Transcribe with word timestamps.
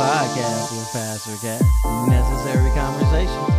podcast 0.00 0.72
with 0.72 0.92
Pastor 0.92 1.36
Cat. 1.36 1.62
Necessary 2.08 2.70
conversations. 2.72 3.50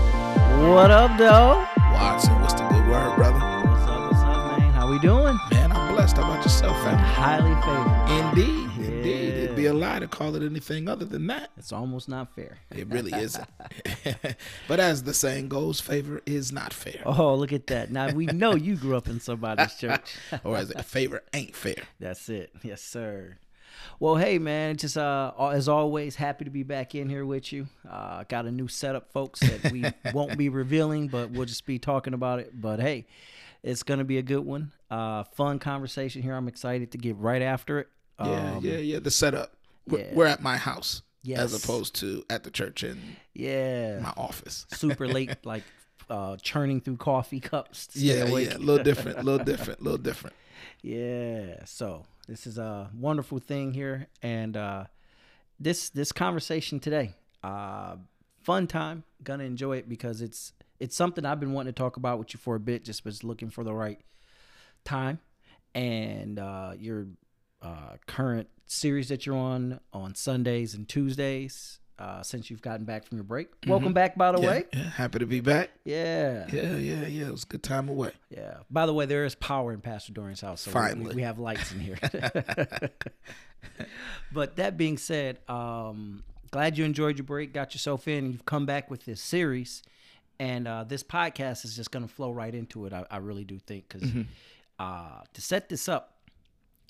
What 0.67 0.89
up, 0.91 1.17
though? 1.17 1.65
Watson, 1.93 2.33
what's 2.41 2.53
the 2.53 2.67
good 2.67 2.87
word, 2.87 3.15
brother? 3.15 3.37
What's 3.69 3.87
up, 3.87 4.11
what's 4.11 4.23
up, 4.23 4.57
man? 4.59 4.73
How 4.73 4.89
we 4.89 4.97
doing? 4.99 5.37
Man, 5.51 5.71
I'm 5.71 5.93
blessed. 5.93 6.17
How 6.17 6.23
about 6.23 6.43
yourself, 6.43 6.75
fam? 6.83 6.97
Highly 6.97 7.53
favored. 7.61 8.39
Indeed, 8.39 8.70
indeed. 8.70 8.70
Yeah. 8.70 8.70
It'd 8.70 8.70
be 9.61 9.67
a 9.67 9.73
lie 9.73 9.99
to 9.99 10.07
call 10.07 10.35
it 10.35 10.43
anything 10.43 10.87
other 10.87 11.05
than 11.05 11.27
that. 11.27 11.51
It's 11.57 11.71
almost 11.71 12.09
not 12.09 12.33
fair. 12.33 12.57
It 12.71 12.87
really 12.87 13.13
isn't. 13.13 13.47
but 14.67 14.79
as 14.79 15.03
the 15.03 15.13
saying 15.13 15.49
goes, 15.49 15.79
favor 15.79 16.21
is 16.25 16.51
not 16.51 16.73
fair. 16.73 17.01
Oh, 17.05 17.35
look 17.35 17.53
at 17.53 17.67
that. 17.67 17.91
Now 17.91 18.11
we 18.11 18.25
know 18.25 18.55
you 18.55 18.75
grew 18.75 18.95
up 18.95 19.07
in 19.07 19.19
somebody's 19.19 19.75
church. 19.75 20.15
Or 20.43 20.57
as 20.57 20.71
a 20.71 20.81
favor 20.81 21.23
ain't 21.33 21.55
fair. 21.55 21.83
That's 21.99 22.29
it. 22.29 22.51
Yes, 22.63 22.81
sir. 22.81 23.37
Well, 23.99 24.15
hey 24.15 24.39
man, 24.39 24.77
just 24.77 24.97
uh 24.97 25.31
as 25.51 25.67
always, 25.67 26.15
happy 26.15 26.45
to 26.45 26.51
be 26.51 26.63
back 26.63 26.95
in 26.95 27.09
here 27.09 27.25
with 27.25 27.53
you. 27.53 27.67
Uh 27.89 28.23
got 28.27 28.45
a 28.45 28.51
new 28.51 28.67
setup, 28.67 29.11
folks, 29.11 29.39
that 29.41 29.71
we 29.71 29.85
won't 30.13 30.37
be 30.37 30.49
revealing, 30.49 31.07
but 31.07 31.31
we'll 31.31 31.45
just 31.45 31.65
be 31.65 31.79
talking 31.79 32.13
about 32.13 32.39
it. 32.39 32.59
But 32.59 32.79
hey, 32.79 33.05
it's 33.61 33.83
gonna 33.83 34.03
be 34.03 34.17
a 34.17 34.23
good 34.23 34.45
one. 34.45 34.71
Uh 34.89 35.23
fun 35.23 35.59
conversation 35.59 36.21
here. 36.21 36.35
I'm 36.35 36.47
excited 36.47 36.91
to 36.91 36.97
get 36.97 37.17
right 37.17 37.41
after 37.41 37.79
it. 37.79 37.87
Yeah, 38.25 38.55
Um, 38.57 38.65
yeah, 38.65 38.77
yeah. 38.77 38.99
The 38.99 39.11
setup. 39.11 39.53
We're, 39.87 39.99
yeah. 39.99 40.13
we're 40.13 40.27
at 40.27 40.41
my 40.41 40.57
house 40.57 41.01
Yes. 41.23 41.39
as 41.39 41.63
opposed 41.63 41.95
to 41.95 42.23
at 42.29 42.43
the 42.43 42.51
church 42.51 42.83
in 42.83 43.17
Yeah. 43.33 43.99
my 43.99 44.13
office. 44.17 44.65
Super 44.73 45.07
late, 45.07 45.35
like 45.45 45.63
uh 46.09 46.35
churning 46.37 46.81
through 46.81 46.97
coffee 46.97 47.39
cups. 47.39 47.87
to 47.87 47.99
Yeah, 47.99 48.25
awake. 48.25 48.49
yeah. 48.51 48.57
A 48.57 48.59
little 48.59 48.83
different, 48.83 49.17
a 49.19 49.23
little 49.29 49.45
different, 49.45 49.79
a 49.79 49.83
little 49.83 49.97
different. 49.99 50.35
Yeah. 50.81 51.63
So 51.65 52.05
this 52.27 52.45
is 52.47 52.57
a 52.57 52.89
wonderful 52.97 53.39
thing 53.39 53.73
here, 53.73 54.07
and 54.21 54.55
uh, 54.57 54.85
this 55.59 55.89
this 55.89 56.11
conversation 56.11 56.79
today, 56.79 57.13
uh, 57.43 57.95
fun 58.43 58.67
time. 58.67 59.03
Gonna 59.23 59.43
enjoy 59.43 59.77
it 59.77 59.87
because 59.89 60.21
it's 60.21 60.53
it's 60.79 60.95
something 60.95 61.25
I've 61.25 61.39
been 61.39 61.53
wanting 61.53 61.73
to 61.73 61.77
talk 61.77 61.97
about 61.97 62.17
with 62.19 62.33
you 62.33 62.39
for 62.39 62.55
a 62.55 62.59
bit. 62.59 62.83
Just 62.83 63.05
was 63.05 63.23
looking 63.23 63.49
for 63.49 63.63
the 63.63 63.73
right 63.73 63.99
time, 64.83 65.19
and 65.75 66.39
uh, 66.39 66.73
your 66.77 67.07
uh, 67.61 67.97
current 68.07 68.47
series 68.65 69.09
that 69.09 69.25
you're 69.25 69.35
on 69.35 69.79
on 69.93 70.15
Sundays 70.15 70.73
and 70.73 70.87
Tuesdays. 70.87 71.77
Uh, 71.99 72.23
since 72.23 72.49
you've 72.49 72.63
gotten 72.63 72.83
back 72.83 73.05
from 73.05 73.17
your 73.19 73.23
break, 73.23 73.47
welcome 73.67 73.93
back. 73.93 74.15
By 74.17 74.31
the 74.31 74.39
Mm-hmm. 74.39 74.43
Yeah, 74.45 74.51
way, 74.51 74.63
yeah, 74.73 74.83
happy 74.89 75.19
to 75.19 75.27
be 75.27 75.39
back. 75.39 75.69
yeah, 75.85 76.47
Yeah, 76.51 76.75
yeah, 76.77 77.05
yeah. 77.05 77.27
It 77.27 77.31
was 77.31 77.43
a 77.43 77.45
good 77.45 77.61
time 77.61 77.89
away. 77.89 78.09
yeah. 78.31 78.55
By 78.71 78.87
the 78.87 78.93
way, 78.93 79.05
there 79.05 79.23
is 79.23 79.35
power 79.35 79.71
in 79.71 79.81
Pastor 79.81 80.11
Dorian's 80.11 80.41
house, 80.41 80.61
so 80.61 80.71
we- 80.71 80.73
we, 80.81 80.87
Finally. 80.87 81.15
we 81.17 81.21
have 81.21 81.37
lights 81.37 81.71
in 81.71 81.79
here. 81.79 81.99
but 84.33 84.55
that 84.55 84.77
being 84.77 84.97
said, 84.97 85.39
um, 85.47 86.23
glad 86.51 86.77
you 86.77 86.85
enjoyed 86.85 87.17
your 87.17 87.25
break, 87.25 87.53
got 87.53 87.73
yourself 87.75 88.07
in, 88.07 88.23
and 88.25 88.33
you've 88.33 88.45
come 88.45 88.65
back 88.65 88.89
with 88.89 89.05
this 89.05 89.21
series. 89.21 89.83
And 90.39 90.67
uh, 90.67 90.83
this 90.85 91.03
podcast 91.03 91.65
is 91.65 91.75
just 91.75 91.91
going 91.91 92.07
to 92.07 92.11
flow 92.11 92.31
right 92.31 92.53
into 92.55 92.85
it. 92.87 92.93
I, 92.93 93.05
I 93.11 93.17
really 93.17 93.43
do 93.43 93.59
think 93.59 93.87
because 93.87 94.09
uh, 94.79 95.21
to 95.33 95.41
set 95.41 95.69
this 95.69 95.87
up, 95.87 96.15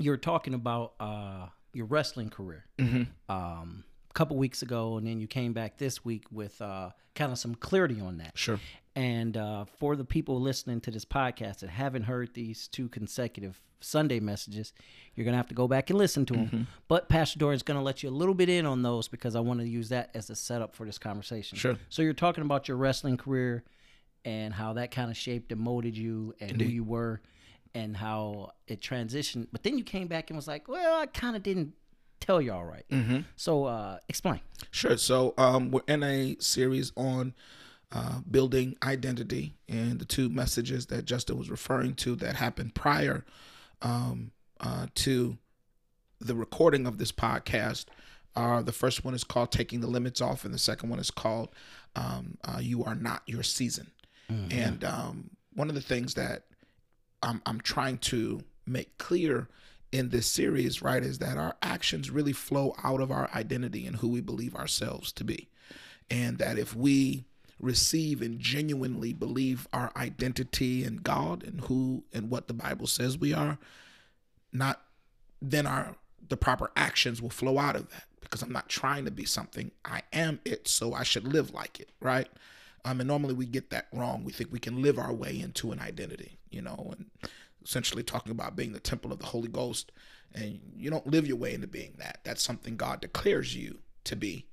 you're 0.01 0.17
talking 0.17 0.53
about 0.53 0.93
uh, 0.99 1.47
your 1.73 1.85
wrestling 1.85 2.29
career 2.29 2.65
um, 3.29 3.83
a 4.09 4.13
couple 4.13 4.37
weeks 4.37 4.61
ago, 4.61 4.97
and 4.97 5.07
then 5.07 5.19
you 5.19 5.27
came 5.27 5.53
back 5.53 5.77
this 5.77 6.03
week 6.03 6.25
with 6.31 6.61
uh, 6.61 6.89
kind 7.15 7.31
of 7.31 7.37
some 7.37 7.55
clarity 7.55 8.01
on 8.01 8.17
that. 8.17 8.37
Sure. 8.37 8.59
And 8.95 9.37
uh, 9.37 9.65
for 9.65 9.95
the 9.95 10.03
people 10.03 10.39
listening 10.41 10.81
to 10.81 10.91
this 10.91 11.05
podcast 11.05 11.59
that 11.59 11.69
haven't 11.69 12.03
heard 12.03 12.33
these 12.33 12.67
two 12.67 12.89
consecutive 12.89 13.61
Sunday 13.79 14.19
messages, 14.19 14.73
you're 15.15 15.23
going 15.23 15.33
to 15.33 15.37
have 15.37 15.47
to 15.47 15.55
go 15.55 15.67
back 15.67 15.89
and 15.89 15.97
listen 15.97 16.25
to 16.25 16.33
them. 16.33 16.45
Mm-hmm. 16.45 16.61
But 16.87 17.07
Pastor 17.07 17.39
Dorian's 17.39 17.63
going 17.63 17.79
to 17.79 17.83
let 17.83 18.03
you 18.03 18.09
a 18.09 18.11
little 18.11 18.33
bit 18.33 18.49
in 18.49 18.65
on 18.65 18.81
those 18.81 19.07
because 19.07 19.35
I 19.35 19.39
want 19.39 19.61
to 19.61 19.67
use 19.67 19.89
that 19.89 20.09
as 20.13 20.29
a 20.29 20.35
setup 20.35 20.75
for 20.75 20.85
this 20.85 20.97
conversation. 20.97 21.57
Sure. 21.57 21.77
So 21.89 22.01
you're 22.01 22.13
talking 22.13 22.43
about 22.43 22.67
your 22.67 22.77
wrestling 22.77 23.17
career 23.17 23.63
and 24.25 24.53
how 24.53 24.73
that 24.73 24.91
kind 24.91 25.09
of 25.09 25.17
shaped 25.17 25.51
and 25.51 25.61
molded 25.61 25.97
you 25.97 26.35
and 26.39 26.61
who 26.61 26.67
you 26.67 26.83
were 26.83 27.21
and 27.73 27.97
how 27.97 28.51
it 28.67 28.81
transitioned. 28.81 29.47
But 29.51 29.63
then 29.63 29.77
you 29.77 29.83
came 29.83 30.07
back 30.07 30.29
and 30.29 30.37
was 30.37 30.47
like, 30.47 30.67
well, 30.67 30.99
I 30.99 31.05
kind 31.05 31.35
of 31.35 31.43
didn't 31.43 31.73
tell 32.19 32.41
you 32.41 32.53
all 32.53 32.65
right. 32.65 32.85
Mm-hmm. 32.89 33.19
So 33.35 33.65
uh, 33.65 33.97
explain. 34.07 34.41
Sure. 34.71 34.97
So 34.97 35.33
um, 35.37 35.71
we're 35.71 35.81
in 35.87 36.03
a 36.03 36.37
series 36.39 36.91
on 36.95 37.33
uh, 37.91 38.19
building 38.29 38.77
identity, 38.83 39.55
and 39.67 39.99
the 39.99 40.05
two 40.05 40.29
messages 40.29 40.85
that 40.87 41.05
Justin 41.05 41.37
was 41.37 41.49
referring 41.49 41.95
to 41.95 42.15
that 42.15 42.37
happened 42.37 42.73
prior 42.73 43.25
um, 43.81 44.31
uh, 44.61 44.87
to 44.95 45.37
the 46.19 46.35
recording 46.35 46.85
of 46.85 46.99
this 46.99 47.11
podcast 47.11 47.85
are 48.35 48.63
the 48.63 48.71
first 48.71 49.03
one 49.03 49.13
is 49.13 49.25
called 49.25 49.51
"Taking 49.51 49.81
the 49.81 49.87
Limits 49.87 50.21
Off," 50.21 50.45
and 50.45 50.53
the 50.53 50.59
second 50.59 50.89
one 50.89 50.99
is 50.99 51.11
called 51.11 51.49
um, 51.95 52.37
uh, 52.45 52.59
"You 52.61 52.83
Are 52.85 52.95
Not 52.95 53.23
Your 53.25 53.43
Season." 53.43 53.91
And 54.49 54.85
um, 54.85 55.31
one 55.55 55.67
of 55.67 55.75
the 55.75 55.81
things 55.81 56.13
that 56.13 56.45
I'm, 57.21 57.41
I'm 57.45 57.61
trying 57.61 57.97
to 57.99 58.43
make 58.65 58.97
clear 58.97 59.47
in 59.91 60.09
this 60.09 60.27
series, 60.27 60.81
right, 60.81 61.03
is 61.03 61.19
that 61.19 61.37
our 61.37 61.55
actions 61.61 62.09
really 62.09 62.33
flow 62.33 62.75
out 62.83 63.01
of 63.01 63.11
our 63.11 63.29
identity 63.35 63.85
and 63.85 63.97
who 63.97 64.07
we 64.07 64.21
believe 64.21 64.55
ourselves 64.55 65.11
to 65.13 65.23
be. 65.23 65.49
And 66.09 66.37
that 66.37 66.57
if 66.57 66.75
we 66.75 67.25
receive 67.59 68.21
and 68.21 68.39
genuinely 68.39 69.13
believe 69.13 69.67
our 69.71 69.91
identity 69.95 70.83
in 70.83 70.97
God 70.97 71.43
and 71.43 71.61
who 71.61 72.03
and 72.11 72.29
what 72.29 72.47
the 72.47 72.53
Bible 72.53 72.87
says 72.87 73.17
we 73.17 73.33
are, 73.33 73.57
not 74.51 74.81
then 75.41 75.67
our 75.67 75.95
the 76.29 76.37
proper 76.37 76.71
actions 76.75 77.21
will 77.21 77.29
flow 77.29 77.57
out 77.57 77.75
of 77.75 77.89
that 77.89 78.05
because 78.21 78.41
I'm 78.41 78.51
not 78.51 78.69
trying 78.69 79.05
to 79.05 79.11
be 79.11 79.25
something. 79.25 79.71
I 79.83 80.01
am 80.13 80.39
it, 80.45 80.67
so 80.67 80.93
I 80.93 81.03
should 81.03 81.27
live 81.27 81.53
like 81.53 81.79
it, 81.79 81.89
right? 81.99 82.29
Um, 82.85 82.99
and 82.99 83.07
normally 83.07 83.33
we 83.33 83.45
get 83.45 83.69
that 83.69 83.87
wrong. 83.93 84.23
We 84.23 84.31
think 84.31 84.51
we 84.51 84.59
can 84.59 84.81
live 84.81 84.97
our 84.97 85.13
way 85.13 85.39
into 85.39 85.71
an 85.71 85.79
identity, 85.79 86.39
you 86.49 86.61
know, 86.61 86.93
and 86.97 87.05
essentially 87.63 88.03
talking 88.03 88.31
about 88.31 88.55
being 88.55 88.73
the 88.73 88.79
temple 88.79 89.11
of 89.11 89.19
the 89.19 89.27
Holy 89.27 89.47
Ghost. 89.49 89.91
And 90.33 90.59
you 90.75 90.89
don't 90.89 91.05
live 91.07 91.27
your 91.27 91.37
way 91.37 91.53
into 91.53 91.67
being 91.67 91.93
that. 91.99 92.21
That's 92.23 92.41
something 92.41 92.77
God 92.77 93.01
declares 93.01 93.55
you 93.55 93.79
to 94.05 94.15
be. 94.15 94.47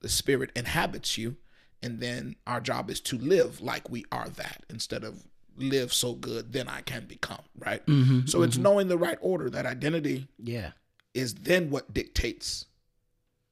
The 0.00 0.08
Spirit 0.08 0.50
inhabits 0.54 1.18
you, 1.18 1.36
and 1.82 2.00
then 2.00 2.36
our 2.46 2.60
job 2.60 2.90
is 2.90 3.00
to 3.02 3.18
live 3.18 3.60
like 3.60 3.90
we 3.90 4.04
are 4.12 4.28
that 4.30 4.64
instead 4.70 5.02
of 5.04 5.24
live 5.56 5.92
so 5.92 6.14
good, 6.14 6.52
then 6.52 6.68
I 6.68 6.80
can 6.82 7.06
become, 7.06 7.42
right? 7.58 7.82
so 8.26 8.42
it's 8.42 8.56
knowing 8.56 8.88
the 8.88 8.98
right 8.98 9.18
order. 9.20 9.48
That 9.50 9.66
identity 9.66 10.28
Yeah. 10.42 10.72
is 11.14 11.34
then 11.34 11.70
what 11.70 11.92
dictates 11.94 12.66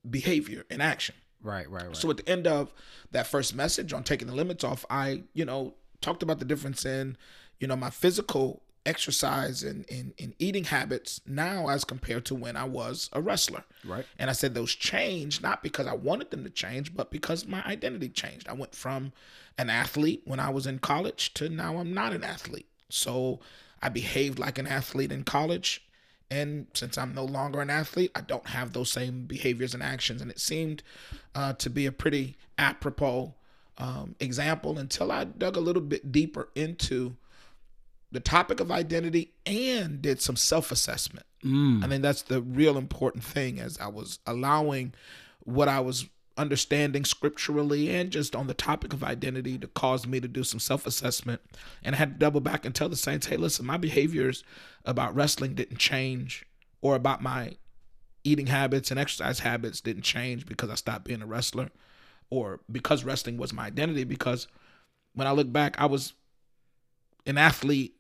behavior 0.09 0.65
and 0.71 0.83
action. 0.83 1.15
Right, 1.43 1.69
right, 1.71 1.87
right. 1.87 1.97
So 1.97 2.11
at 2.11 2.19
the 2.19 2.29
end 2.29 2.47
of 2.47 2.73
that 3.11 3.27
first 3.27 3.55
message 3.55 3.93
on 3.93 4.05
taking 4.05 4.29
the 4.29 4.35
limits 4.35 4.65
off, 4.65 4.85
I, 4.89 5.25
you 5.35 5.45
know, 5.45 5.75
talked 6.01 6.23
about 6.23 6.39
the 6.39 6.45
difference 6.45 6.85
in, 6.85 7.17
you 7.61 7.67
know, 7.67 7.77
my 7.77 7.91
physical 7.91 8.63
exercise 8.85 9.63
and, 9.63 9.85
and, 9.91 10.13
and 10.19 10.35
eating 10.39 10.65
habits 10.65 11.21
now 11.27 11.69
as 11.69 11.85
compared 11.85 12.25
to 12.27 12.35
when 12.35 12.57
I 12.57 12.65
was 12.65 13.09
a 13.13 13.21
wrestler. 13.21 13.65
Right. 13.85 14.05
And 14.19 14.29
I 14.29 14.33
said 14.33 14.55
those 14.55 14.75
changed 14.75 15.43
not 15.43 15.63
because 15.63 15.87
I 15.87 15.95
wanted 15.95 16.31
them 16.31 16.45
to 16.45 16.51
change, 16.51 16.95
but 16.95 17.11
because 17.11 17.47
my 17.47 17.63
identity 17.65 18.09
changed. 18.09 18.49
I 18.49 18.55
went 18.55 18.75
from 18.75 19.13
an 19.59 19.71
athlete 19.71 20.23
when 20.25 20.41
I 20.41 20.51
was 20.51 20.67
in 20.67 20.79
college 20.79 21.35
to 21.35 21.49
now 21.49 21.79
I'm 21.79 21.95
not 21.95 22.13
an 22.13 22.25
athlete. 22.25 22.67
So 22.89 23.41
I 23.81 23.89
behaved 23.89 24.39
like 24.39 24.59
an 24.59 24.67
athlete 24.67 25.13
in 25.13 25.25
college. 25.25 25.85
And 26.33 26.67
since 26.73 26.97
I'm 26.97 27.15
no 27.15 27.25
longer 27.25 27.61
an 27.61 27.69
athlete, 27.69 28.11
I 28.15 28.23
don't 28.23 28.47
have 28.47 28.73
those 28.73 28.91
same 28.91 29.27
behaviors 29.27 29.75
and 29.75 29.83
actions. 29.83 30.23
And 30.23 30.31
it 30.31 30.41
seemed 30.41 30.83
uh, 31.35 31.53
to 31.55 31.69
be 31.69 31.85
a 31.85 31.93
pretty 31.93 32.37
apropos 32.57 33.35
um, 33.77 34.15
example 34.19 34.79
until 34.79 35.13
I 35.13 35.25
dug 35.25 35.59
a 35.59 35.61
little 35.61 35.83
bit 35.83 36.11
deeper 36.11 36.49
into 36.55 37.17
the 38.11 38.21
topic 38.21 38.61
of 38.61 38.71
identity 38.71 39.33
and 39.45 40.01
did 40.01 40.23
some 40.23 40.37
self 40.37 40.73
assessment. 40.73 41.27
I 41.85 41.89
think 41.89 42.03
that's 42.03 42.23
the 42.23 42.41
real 42.41 42.79
important 42.79 43.25
thing 43.25 43.61
as 43.61 43.77
I 43.79 43.89
was 43.89 44.19
allowing 44.27 44.95
what 45.41 45.69
I 45.69 45.81
was 45.81 46.09
understanding 46.37 47.05
scripturally 47.05 47.91
and 47.95 48.11
just 48.11 48.35
on 48.35 48.47
the 48.47 48.55
topic 48.55 48.93
of 48.93 49.05
identity 49.05 49.59
to 49.59 49.67
cause 49.67 50.07
me 50.07 50.21
to 50.21 50.29
do 50.29 50.45
some 50.45 50.61
self 50.61 50.87
assessment. 50.87 51.41
And 51.83 51.95
I 51.95 51.99
had 51.99 52.15
to 52.15 52.19
double 52.19 52.41
back 52.41 52.65
and 52.65 52.75
tell 52.75 52.89
the 52.89 52.97
saints, 52.97 53.27
hey, 53.27 53.37
listen, 53.37 53.67
my 53.67 53.77
behaviors 53.77 54.45
about 54.85 55.15
wrestling 55.15 55.55
didn't 55.55 55.79
change, 55.79 56.45
or 56.81 56.95
about 56.95 57.23
my 57.23 57.57
eating 58.25 58.47
habits 58.47 58.91
and 58.91 59.01
exercise 59.01 59.41
habits 59.41 59.81
didn't 59.81 60.03
change 60.03 60.47
because 60.47 60.71
I 60.71 60.75
stopped 60.75 61.05
being 61.05 61.23
a 61.23 61.27
wrestler, 61.27 61.71
or 62.31 62.61
because 62.71 63.05
wrestling 63.05 63.37
was 63.37 63.53
my 63.53 63.67
identity. 63.67 64.05
Because 64.05 64.49
when 65.15 65.27
I 65.27 65.33
look 65.33 65.53
back, 65.53 65.81
I 65.81 65.87
was 65.87 66.15
an 67.27 67.39
athlete 67.39 67.95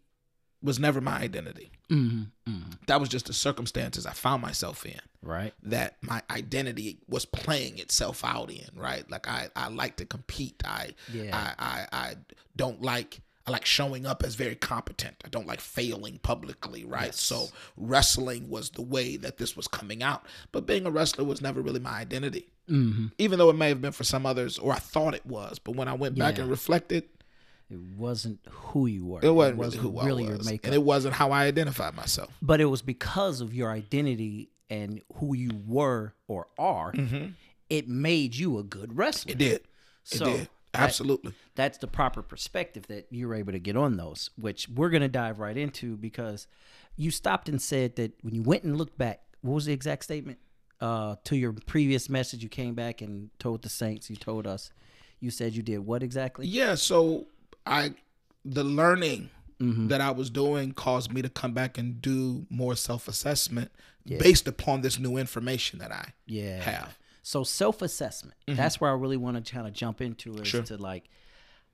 was 0.62 0.78
never 0.78 1.00
my 1.00 1.18
identity. 1.18 1.70
Mm-hmm. 1.90 2.60
That 2.86 3.00
was 3.00 3.08
just 3.08 3.26
the 3.26 3.32
circumstances 3.32 4.06
I 4.06 4.12
found 4.12 4.42
myself 4.42 4.84
in. 4.86 5.00
Right. 5.22 5.52
That 5.62 5.96
my 6.02 6.22
identity 6.30 6.98
was 7.08 7.24
playing 7.24 7.78
itself 7.78 8.24
out 8.24 8.50
in, 8.50 8.68
right? 8.74 9.08
Like 9.10 9.28
I, 9.28 9.48
I 9.54 9.68
like 9.68 9.96
to 9.96 10.04
compete. 10.04 10.62
I, 10.64 10.90
Yeah. 11.12 11.54
I, 11.58 11.64
I, 11.64 11.86
I 11.96 12.14
don't 12.56 12.82
like. 12.82 13.20
I 13.44 13.50
like 13.50 13.66
showing 13.66 14.06
up 14.06 14.22
as 14.22 14.36
very 14.36 14.54
competent. 14.54 15.16
I 15.24 15.28
don't 15.28 15.48
like 15.48 15.60
failing 15.60 16.20
publicly, 16.22 16.84
right? 16.84 17.06
Yes. 17.06 17.20
So 17.20 17.46
wrestling 17.76 18.48
was 18.48 18.70
the 18.70 18.82
way 18.82 19.16
that 19.16 19.38
this 19.38 19.56
was 19.56 19.66
coming 19.66 20.00
out. 20.00 20.24
But 20.52 20.64
being 20.64 20.86
a 20.86 20.90
wrestler 20.92 21.24
was 21.24 21.42
never 21.42 21.60
really 21.60 21.80
my 21.80 21.90
identity. 21.90 22.46
Mm-hmm. 22.70 23.06
Even 23.18 23.40
though 23.40 23.50
it 23.50 23.56
may 23.56 23.68
have 23.68 23.82
been 23.82 23.90
for 23.90 24.04
some 24.04 24.26
others, 24.26 24.58
or 24.60 24.72
I 24.72 24.76
thought 24.78 25.14
it 25.16 25.26
was. 25.26 25.58
But 25.58 25.74
when 25.74 25.88
I 25.88 25.92
went 25.94 26.16
back 26.16 26.36
Yeah. 26.36 26.42
and 26.42 26.50
reflected, 26.52 27.08
It 27.72 27.80
wasn't 27.96 28.40
who 28.50 28.86
you 28.86 29.04
were. 29.06 29.20
it 29.22 29.30
wasn't, 29.30 29.58
really 29.60 29.76
who 29.78 29.98
I 29.98 30.04
really 30.06 30.26
was. 30.28 30.44
your 30.44 30.52
makeup. 30.52 30.66
and 30.66 30.74
it 30.74 30.82
wasn't 30.82 31.14
how 31.14 31.30
I 31.32 31.44
identified 31.44 31.94
myself. 31.96 32.30
but 32.42 32.60
it 32.60 32.66
was 32.66 32.82
because 32.82 33.40
of 33.40 33.54
your 33.54 33.70
identity 33.70 34.50
and 34.70 35.00
who 35.16 35.34
you 35.34 35.50
were 35.66 36.14
or 36.28 36.46
are. 36.58 36.92
It 37.70 37.88
made 37.88 38.34
you 38.36 38.58
a 38.58 38.62
good 38.62 38.96
wrestler. 38.96 39.32
It 39.32 39.38
did. 39.38 39.52
It 39.54 39.64
So, 40.04 40.24
did. 40.26 40.40
that- 40.72 40.80
Absolutely. 40.82 41.32
that's 41.54 41.78
the 41.78 41.86
proper 41.86 42.22
perspective 42.22 42.86
that 42.88 43.06
you 43.10 43.28
were 43.28 43.34
able 43.34 43.52
to 43.52 43.58
get 43.58 43.76
on 43.76 43.96
those, 43.96 44.30
which 44.36 44.69
we're 44.69 44.90
going 44.90 45.02
to 45.02 45.08
dive 45.08 45.38
right 45.38 45.56
into 45.56 45.96
because 45.96 46.46
you 46.96 47.10
stopped 47.10 47.48
and 47.48 47.60
said 47.60 47.96
that 47.96 48.12
when 48.22 48.34
you 48.34 48.42
went 48.42 48.64
and 48.64 48.76
looked 48.76 48.98
back, 48.98 49.20
what 49.40 49.54
was 49.54 49.64
the 49.66 49.72
exact 49.72 50.04
statement? 50.04 50.38
Uh, 50.80 51.16
to 51.24 51.36
your 51.36 51.52
previous 51.52 52.08
message, 52.08 52.42
you 52.42 52.48
came 52.48 52.74
back 52.74 53.00
and 53.02 53.30
told 53.38 53.62
the 53.62 53.69
Saints, 53.69 54.10
you 54.10 54.16
told 54.16 54.46
us, 54.46 54.70
you 55.20 55.30
said 55.30 55.54
you 55.54 55.62
did 55.62 55.78
what 55.78 56.02
exactly? 56.02 56.46
Yeah, 56.46 56.74
so 56.74 57.26
I 57.66 57.94
the 58.44 58.64
learning 58.64 59.30
Mm-hmm. 59.60 59.86
that 59.88 60.00
I 60.00 60.10
was 60.10 60.28
doing 60.28 60.72
caused 60.72 61.12
me 61.12 61.22
to 61.22 61.28
come 61.28 61.52
back 61.54 61.78
and 61.78 62.02
do 62.02 62.46
more 62.50 62.74
self-assessment 62.74 63.70
based 64.04 64.48
upon 64.48 64.80
this 64.80 64.98
new 64.98 65.16
information 65.16 65.78
that 65.78 65.92
I 65.92 66.14
Yeah. 66.26 66.60
have. 66.62 66.98
So 67.22 67.44
self 67.44 67.80
assessment. 67.80 68.36
That's 68.48 68.80
where 68.80 68.90
I 68.90 68.94
really 68.94 69.16
want 69.16 69.44
to 69.46 69.52
kind 69.52 69.68
of 69.68 69.72
jump 69.72 70.00
into 70.00 70.34
is 70.38 70.48
Sure. 70.48 70.62
to 70.64 70.76
like, 70.76 71.08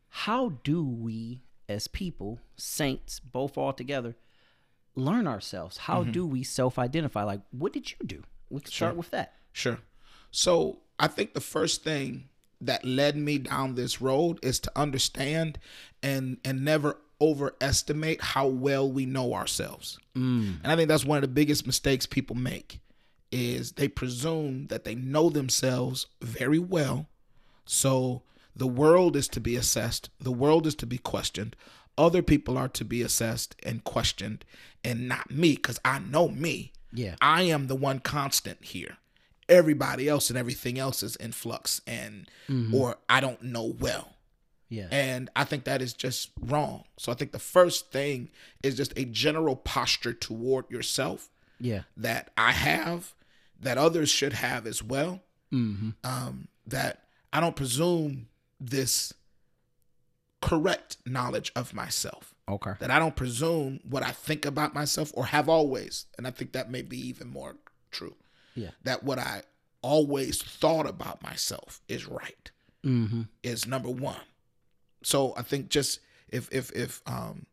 how 0.08 0.50
do 0.64 0.85
we 0.85 1.40
as 1.67 1.88
people, 1.88 2.40
saints, 2.58 3.20
both 3.20 3.56
all 3.56 3.73
together, 3.73 4.17
learn 4.94 5.26
ourselves? 5.26 5.79
How 5.79 6.05
do 6.05 6.26
we 6.26 6.43
self 6.43 6.79
identify? 6.79 7.23
Like, 7.23 7.40
what 7.52 7.73
did 7.73 7.90
you 7.93 7.96
do? 8.06 8.23
We 8.50 8.61
can 8.61 8.70
start 8.70 8.96
with 8.96 9.11
that. 9.12 9.32
Sure. 9.52 9.79
So 10.31 10.81
I 10.99 11.06
think 11.06 11.32
the 11.32 11.40
first 11.40 11.82
thing 11.85 12.29
that 12.61 12.85
led 12.85 13.17
me 13.17 13.39
down 13.39 13.75
this 13.75 14.01
road 14.01 14.39
is 14.43 14.59
to 14.61 14.73
understand 14.77 15.59
and 16.03 16.39
and 16.45 16.65
never 16.65 16.99
overestimate 17.21 18.21
how 18.23 18.47
well 18.47 18.91
we 18.91 19.05
know 19.05 19.35
ourselves. 19.35 19.99
Mm. 20.17 20.63
And 20.63 20.73
I 20.73 20.77
think 20.77 20.89
that's 20.89 21.05
one 21.05 21.19
of 21.19 21.23
the 21.23 21.29
biggest 21.29 21.67
mistakes 21.67 22.07
people 22.07 22.37
make 22.37 22.81
is 23.31 23.73
they 23.73 23.89
presume 23.89 24.69
that 24.69 24.85
they 24.85 24.95
know 24.95 25.29
themselves 25.29 26.07
very 26.23 26.59
well. 26.59 27.09
So 27.65 28.23
the 28.55 28.69
world 28.69 29.17
is 29.17 29.29
to 29.29 29.41
be 29.41 29.57
assessed, 29.57 30.11
the 30.21 30.33
world 30.33 30.67
is 30.67 30.75
to 30.77 30.87
be 30.87 30.99
questioned. 30.99 31.57
Other 31.97 32.23
people 32.23 32.57
are 32.57 32.69
to 32.69 32.85
be 32.85 33.03
assessed 33.03 33.57
and 33.65 33.83
questioned 33.83 34.45
and 34.85 35.09
not 35.09 35.31
me 35.31 35.57
cuz 35.57 35.81
I 35.85 35.99
know 35.99 36.29
me. 36.29 36.73
Yeah. 36.93 37.17
I 37.21 37.43
am 37.43 37.67
the 37.67 37.77
one 37.77 37.99
constant 37.99 38.65
here. 38.65 38.99
Everybody 39.49 40.09
else 40.09 40.31
and 40.31 40.39
everything 40.39 40.79
else 40.79 41.03
is 41.03 41.17
in 41.17 41.33
flux 41.33 41.81
and 41.87 42.29
or 42.73 42.97
I 43.09 43.21
don't 43.21 43.43
know 43.43 43.75
well. 43.79 44.15
Yeah. 44.69 44.89
And 44.91 45.31
I 45.35 45.45
think 45.45 45.65
that 45.65 45.81
is 45.81 45.95
just 45.95 46.31
wrong. 46.41 46.85
So 46.99 47.11
I 47.11 47.15
think 47.15 47.33
the 47.33 47.39
first 47.39 47.91
thing 47.91 48.31
is 48.62 48.77
just 48.77 48.93
a 48.99 49.05
general 49.05 49.56
posture 49.56 50.12
toward 50.12 50.71
yourself 50.71 51.31
yeah. 51.59 51.83
that 51.97 52.31
I 52.37 52.53
have, 52.53 53.15
that 53.61 53.79
others 53.79 54.11
should 54.11 54.35
have 54.35 54.67
as 54.67 54.83
well. 54.83 55.23
Mm-hmm. 55.53 55.91
Um, 56.05 56.49
that 56.67 57.05
I 57.33 57.41
don't 57.41 57.56
presume 57.56 58.29
this 58.61 59.15
correct 60.43 60.99
knowledge 61.06 61.50
of 61.56 61.73
myself. 61.73 62.35
Okay. 62.49 62.73
That 62.79 62.91
I 62.91 62.99
don't 62.99 63.17
presume 63.17 63.81
what 63.89 64.03
I 64.03 64.11
think 64.11 64.45
about 64.45 64.75
myself 64.75 65.11
or 65.15 65.27
have 65.27 65.49
always. 65.49 66.06
And 66.17 66.27
I 66.27 66.31
think 66.31 66.53
that 66.53 66.71
may 66.71 66.83
be 66.83 66.99
even 67.09 67.29
more 67.29 67.56
true. 67.91 68.17
Yeah. 68.59 68.71
That 68.85 69.03
what 69.05 69.19
I 69.19 69.43
always 69.83 70.43
thought 70.43 70.87
about 70.87 71.23
myself 71.23 71.81
is 71.89 72.07
right 72.07 72.51
Mm-hmm. 72.85 73.23
is 73.43 73.67
number 73.67 73.89
one. 73.91 74.21
So 75.03 75.35
I 75.37 75.43
think 75.43 75.69
just 75.69 76.01
if 76.29 76.49
if 76.53 76.71
if 76.73 77.03
um 77.07 77.47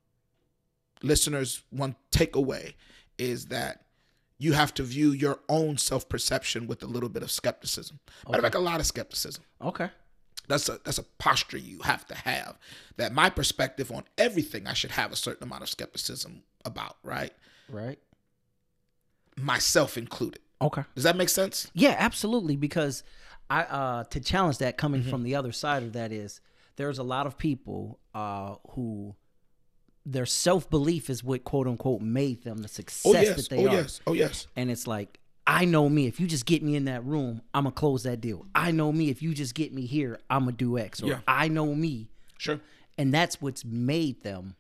listeners 1.02 1.64
one 1.70 1.96
takeaway 2.12 2.74
is 3.18 3.48
that 3.48 3.82
you 4.38 4.54
have 4.54 4.74
to 4.76 4.84
view 4.84 5.12
your 5.12 5.40
own 5.50 5.78
self 5.78 6.08
perception 6.10 6.68
with 6.68 6.84
a 6.84 6.88
little 6.88 7.10
bit 7.10 7.24
of 7.24 7.32
skepticism. 7.32 8.00
Matter 8.28 8.38
of 8.40 8.44
fact, 8.44 8.56
a 8.56 8.60
lot 8.60 8.80
of 8.80 8.86
skepticism. 8.86 9.44
Okay. 9.62 9.90
That's 10.48 10.70
a 10.70 10.80
that's 10.84 11.00
a 11.00 11.04
posture 11.18 11.58
you 11.58 11.80
have 11.80 12.06
to 12.08 12.16
have. 12.16 12.58
That 12.98 13.14
my 13.14 13.30
perspective 13.30 13.92
on 13.92 14.04
everything 14.18 14.68
I 14.68 14.74
should 14.74 14.92
have 14.92 15.12
a 15.12 15.16
certain 15.16 15.44
amount 15.44 15.64
of 15.64 15.70
skepticism 15.70 16.44
about, 16.66 16.98
right? 17.04 17.32
Right. 17.70 17.98
Myself 19.38 19.98
included. 19.98 20.40
Okay. 20.62 20.84
Does 20.96 21.04
that 21.04 21.16
make 21.18 21.30
sense? 21.30 21.70
Yeah, 21.74 21.96
absolutely. 21.98 22.56
Because 22.56 23.04
I 23.50 23.62
uh 23.64 24.04
to 24.06 24.20
challenge 24.20 24.58
that 24.60 24.78
coming 24.78 25.02
Mm-hmm. 25.02 25.10
from 25.10 25.24
the 25.24 25.36
other 25.36 25.52
side 25.52 25.84
of 25.84 25.94
that 25.94 26.12
is 26.12 26.42
there's 26.78 26.98
a 27.00 27.04
lot 27.04 27.28
of 27.28 27.38
people 27.38 28.00
uh 28.14 28.56
who 28.72 29.16
their 30.06 30.26
self 30.26 30.70
belief 30.70 31.10
is 31.10 31.24
what 31.24 31.44
quote 31.44 31.68
unquote 31.68 32.02
made 32.02 32.44
them 32.44 32.60
the 32.60 32.68
success 32.68 33.06
Oh 33.06 33.14
yes. 33.20 33.36
that 33.36 33.50
they 33.50 33.66
Oh 33.66 33.70
are. 33.70 33.74
yes. 33.74 34.02
Oh 34.08 34.14
yes. 34.14 34.48
And 34.56 34.70
it's 34.72 34.88
like, 34.88 35.20
I 35.48 35.66
know 35.66 35.90
me. 35.90 36.08
If 36.08 36.20
you 36.20 36.28
just 36.28 36.46
get 36.46 36.64
me 36.64 36.76
in 36.76 36.86
that 36.86 37.04
room, 37.06 37.42
I'm 37.54 37.64
gonna 37.66 37.74
close 37.76 38.04
that 38.04 38.22
deal. 38.22 38.46
I 38.56 38.72
know 38.72 38.92
me. 38.92 39.10
If 39.10 39.22
you 39.22 39.34
just 39.34 39.54
get 39.56 39.74
me 39.74 39.86
here, 39.86 40.20
I'm 40.30 40.42
gonna 40.46 40.54
do 40.54 40.78
X. 40.80 41.02
Or 41.04 41.08
Yeah. 41.08 41.20
I 41.28 41.48
know 41.50 41.74
me. 41.76 42.08
Sure. 42.38 42.60
And 42.98 43.14
that's 43.14 43.42
what's 43.42 43.66
made 43.66 44.24
them 44.24 44.56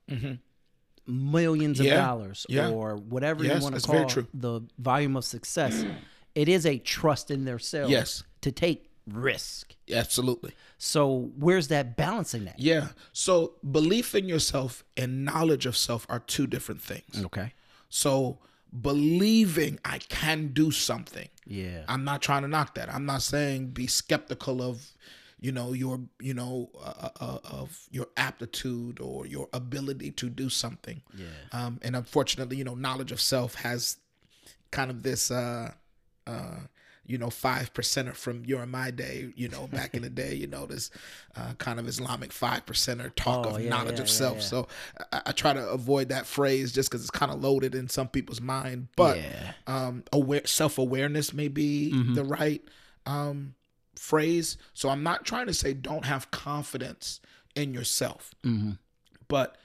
millions 1.08 1.80
of. 1.80 1.86
Yeah. 1.86 1.98
dollars 1.98 2.46
Yeah. 2.50 2.70
or 2.70 2.96
whatever 2.96 3.44
you 3.44 3.52
want 3.60 3.76
to 3.80 3.82
call 3.82 4.24
the 4.34 4.62
volume 4.80 5.16
of 5.16 5.26
success. 5.26 5.86
it 6.36 6.50
is 6.50 6.66
a 6.66 6.78
trust 6.80 7.32
in 7.32 7.46
themselves 7.46 7.92
Yes. 7.92 8.24
to 8.42 8.52
take 8.52 8.90
risk. 9.08 9.76
Absolutely. 9.92 10.54
So 10.78 11.32
where's 11.38 11.68
that 11.68 11.96
balancing 11.96 12.46
that? 12.46 12.60
Yeah. 12.60 12.88
So 13.14 13.54
belief 13.72 14.16
in 14.16 14.28
yourself 14.28 14.84
and 14.98 15.24
knowledge 15.24 15.66
of 15.68 15.78
self 15.78 16.06
are 16.10 16.20
two 16.20 16.48
different 16.48 16.82
things. 16.82 17.24
Okay. 17.26 17.54
So 17.90 18.40
believing 18.82 19.80
I 19.86 20.00
can 20.00 20.48
do 20.54 20.72
something. 20.72 21.30
Yeah. 21.46 21.84
I'm 21.88 22.04
not 22.04 22.22
trying 22.22 22.42
to 22.42 22.48
knock 22.48 22.76
that. 22.76 22.92
I'm 22.94 23.06
not 23.06 23.22
saying 23.22 23.68
be 23.68 23.88
skeptical 23.88 24.62
of, 24.62 24.92
you 25.46 25.52
know, 25.52 25.74
your, 25.74 26.00
you 26.20 26.34
know, 26.34 26.70
uh, 26.90 27.10
uh, 27.28 27.40
of 27.62 27.68
your 27.92 28.08
aptitude 28.18 29.00
or 29.00 29.28
your 29.28 29.48
ability 29.54 30.10
to 30.12 30.28
do 30.30 30.50
something. 30.50 31.02
Yeah. 31.16 31.26
Um, 31.58 31.80
and 31.84 31.96
unfortunately, 31.96 32.58
you 32.58 32.64
know, 32.64 32.74
knowledge 32.76 33.12
of 33.12 33.22
self 33.22 33.52
has 33.56 33.98
kind 34.72 34.90
of 34.90 35.04
this, 35.04 35.30
uh, 35.30 35.72
uh, 36.26 36.60
you 37.06 37.20
know, 37.20 37.30
five 37.30 37.72
percenter 37.76 38.16
from 38.16 38.44
your 38.46 38.64
and 38.64 38.72
my 38.72 38.90
day, 38.90 39.32
you 39.36 39.48
know, 39.48 39.68
back 39.68 39.94
in 39.94 40.02
the 40.02 40.10
day, 40.10 40.34
you 40.34 40.48
know, 40.48 40.66
this 40.66 40.90
uh, 41.36 41.54
kind 41.60 41.80
of 41.80 41.88
Islamic 41.88 42.32
five 42.34 42.66
percenter 42.66 43.14
talk 43.16 43.46
Oh, 43.46 43.56
of 43.56 43.62
yeah, 43.62 43.70
knowledge 43.70 43.98
yeah, 43.98 44.02
of 44.02 44.10
self. 44.10 44.38
yeah. 44.38 44.44
So 44.52 44.68
I, 45.14 45.22
I 45.28 45.32
try 45.32 45.54
to 45.54 45.70
avoid 45.70 46.10
that 46.10 46.26
phrase 46.26 46.72
just 46.72 46.90
because 46.90 47.02
it's 47.02 47.12
kind 47.12 47.32
of 47.32 47.40
loaded 47.44 47.76
in 47.76 47.88
some 47.90 48.08
people's 48.08 48.42
mind. 48.42 48.88
But 48.96 49.20
um, 49.68 50.04
aware 50.12 50.42
self 50.46 50.80
awareness 50.80 51.32
may 51.32 51.50
be 51.50 51.92
the 52.16 52.24
right 52.24 52.64
um, 53.06 53.54
phrase. 53.98 54.58
So 54.74 54.90
I'm 54.90 55.04
not 55.04 55.26
trying 55.26 55.48
to 55.48 55.54
say 55.54 55.74
don't 55.74 56.06
have 56.06 56.32
confidence 56.32 57.20
in 57.56 57.74
yourself, 57.74 58.34
Mm-hmm. 58.44 58.72
but 59.28 59.58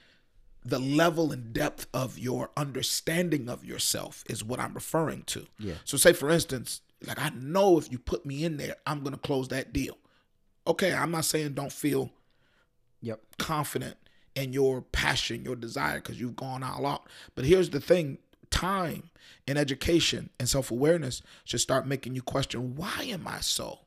the 0.63 0.77
level 0.79 1.31
and 1.31 1.53
depth 1.53 1.87
of 1.93 2.19
your 2.19 2.51
understanding 2.55 3.49
of 3.49 3.65
yourself 3.65 4.23
is 4.29 4.43
what 4.43 4.59
I'm 4.59 4.73
referring 4.75 5.23
to. 5.23 5.47
Yeah. 5.57 5.73
So 5.85 5.97
say 5.97 6.13
for 6.13 6.29
instance, 6.29 6.81
like 7.05 7.19
I 7.19 7.29
know 7.29 7.79
if 7.79 7.91
you 7.91 7.97
put 7.97 8.25
me 8.27 8.45
in 8.45 8.57
there, 8.57 8.75
I'm 8.85 9.03
gonna 9.03 9.17
close 9.17 9.47
that 9.47 9.73
deal. 9.73 9.97
Okay, 10.67 10.93
I'm 10.93 11.09
not 11.11 11.25
saying 11.25 11.53
don't 11.53 11.71
feel 11.71 12.11
Yep. 13.01 13.19
confident 13.39 13.97
in 14.35 14.53
your 14.53 14.83
passion, 14.83 15.43
your 15.43 15.55
desire, 15.55 15.95
because 15.95 16.19
you've 16.19 16.35
gone 16.35 16.61
all 16.63 16.85
out. 16.85 17.07
But 17.33 17.45
here's 17.45 17.71
the 17.71 17.81
thing 17.81 18.19
time 18.51 19.09
and 19.47 19.57
education 19.57 20.29
and 20.39 20.47
self 20.47 20.69
awareness 20.69 21.23
should 21.43 21.59
start 21.61 21.87
making 21.87 22.13
you 22.15 22.21
question 22.21 22.75
why 22.75 23.03
am 23.09 23.27
I 23.27 23.39
so 23.39 23.79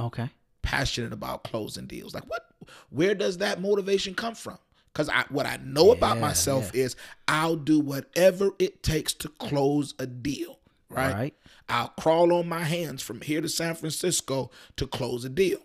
Okay. 0.00 0.28
passionate 0.62 1.12
about 1.12 1.44
closing 1.44 1.86
deals? 1.86 2.14
Like, 2.14 2.28
what, 2.28 2.46
where 2.90 3.14
does 3.14 3.38
that 3.38 3.60
motivation 3.60 4.14
come 4.14 4.34
from? 4.34 4.58
Because 4.92 5.08
I, 5.08 5.24
what 5.30 5.46
I 5.46 5.58
know 5.62 5.92
about 5.92 6.16
Yeah, 6.16 6.22
myself 6.22 6.74
is 6.74 6.96
I'll 7.26 7.56
do 7.56 7.80
whatever 7.80 8.50
it 8.58 8.82
takes 8.82 9.12
to 9.14 9.28
close 9.28 9.94
a 9.98 10.06
deal, 10.06 10.58
right? 10.90 11.14
Right. 11.14 11.34
I'll 11.68 11.88
crawl 11.88 12.32
on 12.34 12.48
my 12.48 12.64
hands 12.64 13.02
from 13.02 13.22
here 13.22 13.40
to 13.40 13.48
San 13.48 13.74
Francisco 13.74 14.50
to 14.76 14.86
close 14.86 15.24
a 15.24 15.30
deal. 15.30 15.60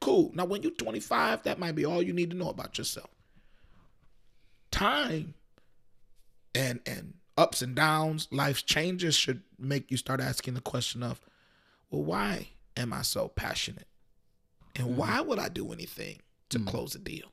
Cool. 0.00 0.30
Now, 0.34 0.44
when 0.44 0.62
you're 0.62 0.72
25, 0.72 1.44
that 1.44 1.58
might 1.58 1.74
be 1.74 1.86
all 1.86 2.02
you 2.02 2.12
need 2.12 2.30
to 2.32 2.36
know 2.36 2.50
about 2.50 2.76
yourself. 2.76 3.08
Time 4.70 5.34
and 6.54 6.80
and 6.84 7.14
ups 7.38 7.62
and 7.62 7.74
downs, 7.74 8.28
life's 8.30 8.62
changes 8.62 9.14
should 9.14 9.42
make 9.58 9.90
you 9.90 9.96
start 9.96 10.20
asking 10.20 10.54
the 10.54 10.60
question 10.60 11.02
of, 11.02 11.20
well, 11.90 12.02
why 12.02 12.48
am 12.76 12.92
I 12.92 13.02
so 13.02 13.28
passionate? 13.28 13.86
And 14.76 14.88
Mm-hmm. 14.88 14.96
why 14.96 15.20
would 15.20 15.38
I 15.38 15.48
do 15.48 15.72
anything 15.72 16.20
to 16.50 16.58
close 16.58 16.94
a 16.94 16.98
deal? 16.98 17.32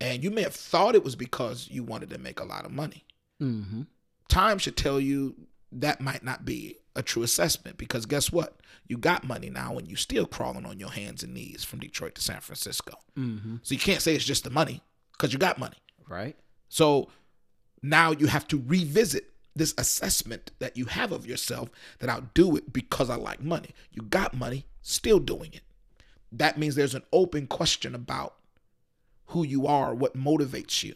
And 0.00 0.22
you 0.24 0.30
may 0.30 0.42
have 0.42 0.54
thought 0.54 0.94
it 0.94 1.04
was 1.04 1.16
because 1.16 1.68
you 1.70 1.82
wanted 1.84 2.10
to 2.10 2.18
make 2.18 2.40
a 2.40 2.44
lot 2.44 2.64
of 2.64 2.72
money. 2.72 3.04
Mm-hmm. 3.42 3.82
Time 4.28 4.58
should 4.58 4.76
tell 4.76 4.98
you 5.00 5.34
that 5.72 6.00
might 6.00 6.24
not 6.24 6.44
be 6.44 6.76
a 6.96 7.02
true 7.02 7.22
assessment 7.22 7.76
because 7.76 8.06
guess 8.06 8.30
what? 8.32 8.56
You 8.86 8.96
got 8.98 9.24
money 9.24 9.50
now 9.50 9.76
and 9.78 9.88
you 9.88 9.96
still 9.96 10.26
crawling 10.26 10.66
on 10.66 10.78
your 10.78 10.90
hands 10.90 11.22
and 11.22 11.34
knees 11.34 11.64
from 11.64 11.80
Detroit 11.80 12.14
to 12.16 12.22
San 12.22 12.40
Francisco. 12.40 12.98
Mm-hmm. 13.18 13.56
So 13.62 13.74
you 13.74 13.80
can't 13.80 14.00
say 14.02 14.14
it's 14.14 14.24
just 14.24 14.44
the 14.44 14.50
money 14.50 14.82
because 15.12 15.32
you 15.32 15.38
got 15.38 15.58
money. 15.58 15.76
Right. 16.08 16.36
So 16.68 17.10
now 17.82 18.12
you 18.12 18.26
have 18.28 18.46
to 18.48 18.62
revisit 18.66 19.32
this 19.56 19.74
assessment 19.78 20.50
that 20.58 20.76
you 20.76 20.86
have 20.86 21.12
of 21.12 21.26
yourself 21.26 21.70
that 22.00 22.10
I'll 22.10 22.28
do 22.34 22.56
it 22.56 22.72
because 22.72 23.08
I 23.10 23.16
like 23.16 23.40
money. 23.42 23.70
You 23.92 24.02
got 24.02 24.34
money, 24.34 24.66
still 24.82 25.18
doing 25.20 25.50
it. 25.52 25.62
That 26.32 26.58
means 26.58 26.74
there's 26.74 26.94
an 26.96 27.04
open 27.12 27.46
question 27.46 27.94
about 27.94 28.34
who 29.26 29.44
you 29.44 29.66
are, 29.66 29.94
what 29.94 30.16
motivates 30.16 30.82
you. 30.82 30.94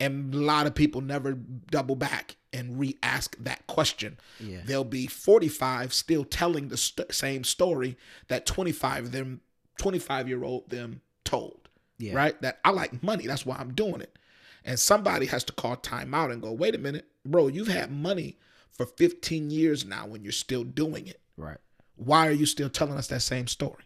And 0.00 0.34
a 0.34 0.38
lot 0.38 0.66
of 0.66 0.74
people 0.74 1.00
never 1.00 1.32
double 1.34 1.96
back 1.96 2.36
and 2.52 2.78
re 2.78 2.96
ask 3.02 3.36
that 3.40 3.66
question. 3.66 4.18
Yeah. 4.40 4.60
They'll 4.64 4.84
be 4.84 5.06
45 5.06 5.92
still 5.92 6.24
telling 6.24 6.68
the 6.68 6.76
st- 6.76 7.12
same 7.14 7.44
story 7.44 7.96
that 8.28 8.46
25 8.46 9.12
them 9.12 9.40
25 9.78 10.28
year 10.28 10.42
old 10.44 10.68
them 10.70 11.00
told 11.24 11.68
Yeah. 11.98 12.14
right? 12.14 12.40
That 12.42 12.58
I 12.64 12.70
like 12.70 13.02
money. 13.02 13.26
That's 13.26 13.44
why 13.46 13.56
I'm 13.56 13.74
doing 13.74 14.00
it. 14.00 14.18
And 14.64 14.78
somebody 14.80 15.26
has 15.26 15.44
to 15.44 15.52
call 15.52 15.76
time 15.76 16.12
out 16.12 16.30
and 16.30 16.42
go, 16.42 16.52
wait 16.52 16.74
a 16.74 16.78
minute, 16.78 17.06
bro, 17.30 17.48
you've 17.48 17.68
had 17.68 17.90
money 17.90 18.38
for 18.72 18.86
15 18.86 19.50
years 19.50 19.84
now 19.84 20.06
when 20.06 20.22
you're 20.22 20.32
still 20.32 20.64
doing 20.64 21.06
it. 21.06 21.20
Right. 21.36 21.58
Why 21.96 22.26
are 22.28 22.32
you 22.32 22.46
still 22.46 22.68
telling 22.68 22.96
us 22.96 23.08
that 23.08 23.22
same 23.22 23.46
story? 23.46 23.84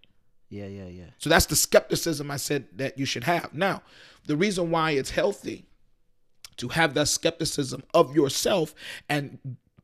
Yeah. 0.48 0.66
Yeah. 0.66 0.86
Yeah. 0.86 1.04
So 1.18 1.30
that's 1.30 1.46
the 1.46 1.56
skepticism 1.56 2.30
I 2.30 2.36
said 2.36 2.66
that 2.76 2.98
you 2.98 3.04
should 3.04 3.24
have. 3.24 3.54
Now, 3.54 3.82
the 4.26 4.36
reason 4.36 4.70
why 4.70 4.92
it's 4.92 5.10
healthy 5.10 5.64
to 6.56 6.68
have 6.68 6.94
that 6.94 7.08
skepticism 7.08 7.82
of 7.94 8.14
yourself 8.14 8.74
and 9.08 9.38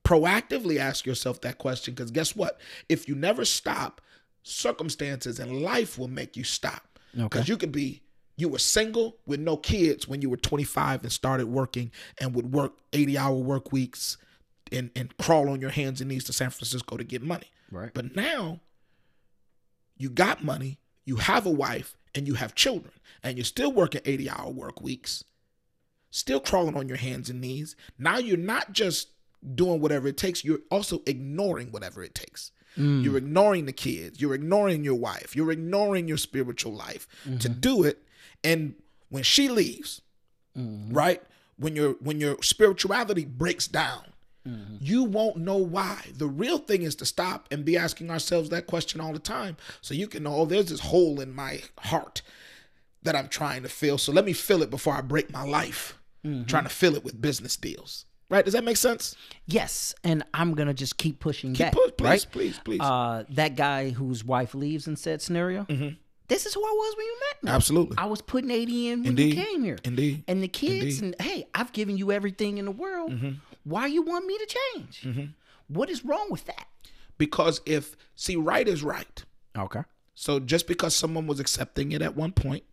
proactively 0.05 0.79
ask 0.79 1.07
yourself 1.07 1.41
that 1.41 1.59
question, 1.59 1.95
because 1.95 2.11
guess 2.11 2.37
what? 2.37 2.61
If 2.89 3.09
you 3.09 3.15
never 3.15 3.45
stop, 3.45 4.01
circumstances 4.43 5.41
and 5.41 5.63
life 5.63 5.99
will 5.99 6.09
make 6.09 6.37
you 6.37 6.45
stop. 6.45 6.99
Okay. 7.15 7.25
Because 7.25 7.49
you 7.49 7.57
could 7.57 7.73
be, 7.73 8.03
you 8.37 8.49
were 8.49 8.59
single 8.59 9.17
with 9.27 9.41
no 9.41 9.57
kids 9.57 10.07
when 10.07 10.23
you 10.23 10.31
were 10.31 10.37
25 10.37 11.03
and 11.03 11.13
started 11.13 11.47
working 11.47 11.91
and 12.21 12.35
would 12.35 12.53
work 12.53 12.75
80 12.93 13.19
hour 13.19 13.35
work 13.35 13.73
weeks 13.73 14.19
and, 14.71 14.91
and 14.95 15.17
crawl 15.17 15.49
on 15.49 15.61
your 15.61 15.71
hands 15.71 16.01
and 16.01 16.11
knees 16.11 16.25
to 16.25 16.33
San 16.33 16.51
Francisco 16.51 16.97
to 16.97 17.05
get 17.05 17.23
money. 17.23 17.51
Right. 17.71 17.91
But 17.95 18.15
now 18.15 18.61
you 19.97 20.11
got 20.11 20.45
money, 20.45 20.79
you 21.05 21.17
have 21.17 21.47
a 21.47 21.51
wife, 21.51 21.97
and 22.15 22.27
you 22.27 22.35
have 22.35 22.55
children, 22.55 22.93
and 23.23 23.37
you're 23.37 23.45
still 23.45 23.73
working 23.73 24.01
80 24.05 24.31
hour 24.31 24.51
work 24.51 24.81
weeks, 24.81 25.25
still 26.11 26.41
crawling 26.41 26.77
on 26.77 26.89
your 26.89 26.97
hands 26.97 27.29
and 27.31 27.41
knees. 27.41 27.77
Now 27.99 28.19
you're 28.19 28.37
not 28.37 28.73
just 28.73 29.09
doing 29.55 29.81
whatever 29.81 30.09
it 30.09 30.17
takes, 30.17 30.45
you're 30.45 30.61
also 30.71 31.03
ignoring 31.07 31.71
whatever 31.71 32.03
it 32.03 32.15
takes. 32.15 32.53
Mm. 32.77 33.05
You're 33.05 33.17
ignoring 33.17 33.67
the 33.67 33.73
kids, 33.73 34.21
you're 34.21 34.35
ignoring 34.35 34.85
your 34.85 34.97
wife, 34.97 35.35
you're 35.35 35.51
ignoring 35.51 36.09
your 36.09 36.19
spiritual 36.19 36.73
life 36.73 37.07
to 37.25 37.31
mm-hmm. 37.31 37.61
do 37.61 37.85
it. 37.85 38.03
And 38.47 38.75
when 39.09 39.25
she 39.25 39.49
leaves, 39.49 40.01
mm-hmm. 40.57 40.95
right? 40.95 41.21
When 41.59 41.75
your 41.75 41.93
when 41.95 42.21
your 42.21 42.41
spirituality 42.43 43.25
breaks 43.25 43.67
down, 43.67 44.05
mm-hmm. 44.47 44.77
you 44.81 45.03
won't 45.03 45.39
know 45.39 45.57
why. 45.57 46.01
The 46.15 46.29
real 46.29 46.59
thing 46.59 46.83
is 46.83 46.95
to 46.97 47.07
stop 47.07 47.49
and 47.51 47.65
be 47.65 47.77
asking 47.77 48.11
ourselves 48.11 48.51
that 48.51 48.67
question 48.67 49.01
all 49.01 49.13
the 49.13 49.19
time. 49.19 49.57
So 49.81 49.95
you 49.95 50.07
can 50.07 50.23
know, 50.23 50.35
oh, 50.37 50.45
there's 50.45 50.69
this 50.69 50.81
hole 50.81 51.21
in 51.21 51.35
my 51.35 51.63
heart 51.81 52.23
that 53.03 53.17
I'm 53.17 53.29
trying 53.29 53.63
to 53.65 53.69
fill. 53.69 53.99
So 53.99 54.13
let 54.13 54.25
me 54.25 54.33
fill 54.33 54.63
it 54.63 54.71
before 54.71 54.95
I 54.95 55.01
break 55.01 55.33
my 55.33 55.45
life. 55.45 55.99
Mm-hmm. 56.25 56.45
Trying 56.45 56.65
to 56.65 56.71
fill 56.71 56.95
it 56.95 57.05
with 57.05 57.21
business 57.21 57.57
deals. 57.57 58.05
Right? 58.29 58.45
Does 58.45 58.55
that 58.55 58.65
make 58.65 58.77
sense? 58.77 59.15
Yes, 59.47 59.95
and 60.03 60.25
I'm 60.35 60.55
gonna 60.55 60.75
just 60.75 60.99
keep 60.99 61.21
pushing 61.21 61.53
Keep 61.53 61.67
back. 61.67 61.73
pu- 61.73 61.91
please, 61.93 62.05
right? 62.05 62.27
please, 62.31 62.61
please. 62.65 62.81
Uh, 62.81 63.25
that 63.31 63.55
guy 63.57 63.91
whose 63.91 64.25
wife 64.25 64.55
leaves 64.55 64.89
in 64.89 64.97
said 64.97 65.23
scenario. 65.23 65.65
This 66.29 66.47
is 66.47 66.55
who 66.55 66.61
I 66.61 66.73
was 66.73 66.97
when 66.97 67.07
you 67.07 67.17
met 67.31 67.45
me. 67.45 67.51
Absolutely. 67.51 67.99
I 67.99 68.07
was 68.07 68.21
putting 68.21 68.51
80 68.51 68.89
in 68.89 68.99
when 69.01 69.09
Indeed. 69.11 69.35
you 69.37 69.45
came 69.45 69.65
here. 69.65 69.79
Indeed. 69.85 70.25
And 70.27 70.43
the 70.43 70.49
kids, 70.49 71.01
Indeed. 71.01 71.17
and 71.21 71.29
hey, 71.29 71.47
I've 71.55 71.73
given 71.73 71.97
you 71.97 72.11
everything 72.13 72.59
in 72.59 72.65
the 72.65 72.71
world. 72.71 73.13
Mm-hmm. 73.13 73.31
Why 73.65 73.87
you 73.87 74.03
want 74.03 74.27
me 74.27 74.37
to 74.39 74.47
change? 74.47 75.03
Mm-hmm. 75.03 75.25
What 75.69 75.91
is 75.91 76.05
wrong 76.05 76.29
with 76.31 76.45
that? 76.47 76.67
Because 77.19 77.61
if 77.67 77.97
see, 78.15 78.37
right 78.37 78.67
is 78.67 78.83
right. 78.83 79.25
Okay. 79.57 79.83
So 80.15 80.39
just 80.41 80.67
because 80.67 80.95
someone 80.95 81.27
was 81.27 81.41
accepting 81.41 81.93
it 81.93 82.03
at 82.03 82.17
one 82.17 82.33
point 82.33 82.65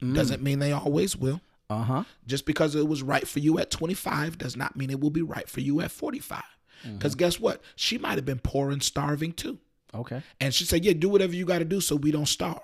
mm. 0.00 0.14
doesn't 0.14 0.42
mean 0.42 0.58
they 0.58 0.72
always 0.72 1.16
will. 1.16 1.40
Uh 1.70 1.82
huh. 1.82 2.04
Just 2.26 2.44
because 2.44 2.74
it 2.74 2.86
was 2.86 3.02
right 3.02 3.26
for 3.26 3.38
you 3.38 3.58
at 3.58 3.70
25 3.70 4.38
does 4.38 4.56
not 4.56 4.76
mean 4.76 4.90
it 4.90 5.00
will 5.00 5.10
be 5.10 5.22
right 5.22 5.48
for 5.48 5.60
you 5.60 5.80
at 5.80 5.90
45. 5.90 6.42
Mm-hmm. 6.84 6.96
Because 6.96 7.14
guess 7.14 7.40
what? 7.40 7.62
She 7.76 7.98
might 7.98 8.16
have 8.16 8.26
been 8.26 8.40
poor 8.40 8.70
and 8.70 8.82
starving 8.82 9.32
too. 9.32 9.58
Okay. 9.94 10.22
And 10.40 10.54
she 10.54 10.64
said, 10.64 10.84
Yeah, 10.84 10.92
do 10.94 11.08
whatever 11.08 11.34
you 11.34 11.44
got 11.44 11.58
to 11.58 11.64
do 11.64 11.80
so 11.80 11.96
we 11.96 12.10
don't 12.10 12.26
starve. 12.26 12.60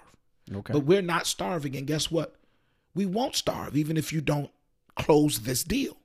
Okay. 0.53 0.73
But 0.73 0.85
we're 0.85 1.03
not 1.03 1.27
starving. 1.27 1.77
And 1.77 1.87
guess 1.87 2.11
what? 2.11 2.35
We 2.95 3.07
won't 3.07 3.37
starve 3.37 3.77
even 3.77 3.97
if 3.97 4.13
you 4.13 4.21
don't 4.21 4.51
close 4.97 5.41
this 5.41 5.63
deal. 5.63 5.97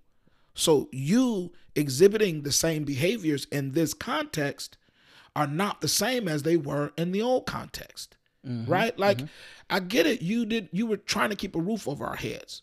So 0.53 0.89
you 0.91 1.51
exhibiting 1.75 2.43
the 2.43 2.51
same 2.51 2.83
behaviors 2.83 3.45
in 3.45 3.71
this 3.71 3.93
context 3.93 4.77
are 5.35 5.47
not 5.47 5.81
the 5.81 5.87
same 5.87 6.27
as 6.27 6.43
they 6.43 6.57
were 6.57 6.93
in 6.97 7.11
the 7.11 7.21
old 7.21 7.45
context. 7.45 8.15
Mm-hmm. 8.47 8.69
Right? 8.69 8.97
Like 8.99 9.17
mm-hmm. 9.17 9.27
I 9.69 9.79
get 9.79 10.05
it. 10.05 10.21
You 10.21 10.45
did 10.45 10.69
you 10.71 10.85
were 10.85 10.97
trying 10.97 11.29
to 11.29 11.35
keep 11.35 11.55
a 11.55 11.61
roof 11.61 11.87
over 11.87 12.05
our 12.05 12.15
heads. 12.15 12.61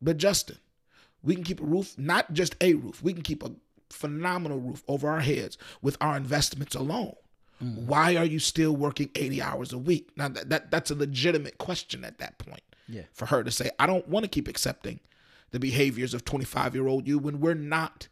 But 0.00 0.18
Justin, 0.18 0.58
we 1.22 1.34
can 1.34 1.44
keep 1.44 1.60
a 1.60 1.64
roof, 1.64 1.98
not 1.98 2.32
just 2.32 2.54
a 2.60 2.74
roof. 2.74 3.02
We 3.02 3.12
can 3.12 3.22
keep 3.22 3.42
a 3.42 3.52
phenomenal 3.90 4.58
roof 4.58 4.84
over 4.88 5.08
our 5.08 5.20
heads 5.20 5.58
with 5.82 5.96
our 6.00 6.16
investments 6.16 6.74
alone. 6.74 7.14
Why 7.58 8.16
are 8.16 8.24
you 8.24 8.38
still 8.38 8.76
working 8.76 9.10
80 9.14 9.40
hours 9.42 9.72
a 9.72 9.78
week? 9.78 10.10
Now 10.16 10.28
that, 10.28 10.48
that 10.50 10.70
that's 10.70 10.90
a 10.90 10.94
legitimate 10.94 11.58
question 11.58 12.04
at 12.04 12.18
that 12.18 12.38
point. 12.38 12.62
Yeah. 12.88 13.02
For 13.12 13.26
her 13.26 13.42
to 13.42 13.50
say, 13.50 13.70
I 13.78 13.86
don't 13.86 14.06
want 14.08 14.24
to 14.24 14.28
keep 14.28 14.46
accepting 14.48 15.00
the 15.50 15.58
behaviors 15.58 16.12
of 16.14 16.24
25 16.24 16.74
year 16.74 16.86
old 16.86 17.08
you 17.08 17.18
when 17.18 17.40
we're 17.40 17.54
not 17.54 18.08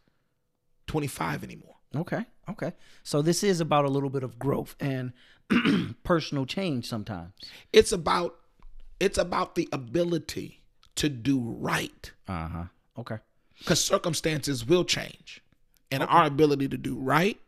25 0.87 1.43
anymore. 1.43 1.75
Okay. 1.95 2.25
Okay. 2.49 2.73
So 3.03 3.21
this 3.21 3.43
is 3.43 3.59
about 3.61 3.85
a 3.85 3.89
little 3.89 4.09
bit 4.09 4.23
of 4.23 4.37
growth 4.39 4.75
and 4.79 5.13
personal 6.03 6.45
change 6.45 6.87
sometimes. 6.87 7.33
It's 7.71 7.91
about 7.91 8.35
it's 8.99 9.17
about 9.17 9.55
the 9.55 9.67
ability 9.71 10.61
to 10.95 11.09
do 11.09 11.39
right. 11.39 12.11
Uh 12.27 12.47
huh. 12.47 12.63
Okay. 12.97 13.17
because 13.59 13.83
circumstances 13.83 14.65
will 14.65 14.85
change 14.85 15.41
and 15.91 16.01
our 16.03 16.25
ability 16.25 16.67
to 16.69 16.77
do 16.77 16.97
right 16.97 17.39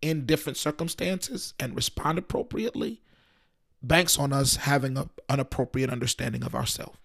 in 0.00 0.26
different 0.26 0.56
circumstances 0.56 1.54
and 1.58 1.74
respond 1.74 2.18
appropriately 2.18 3.02
banks 3.82 4.18
on 4.18 4.32
us 4.32 4.56
having 4.56 4.96
a, 4.96 5.08
an 5.28 5.40
appropriate 5.40 5.90
understanding 5.90 6.42
of 6.42 6.54
ourselves 6.54 6.98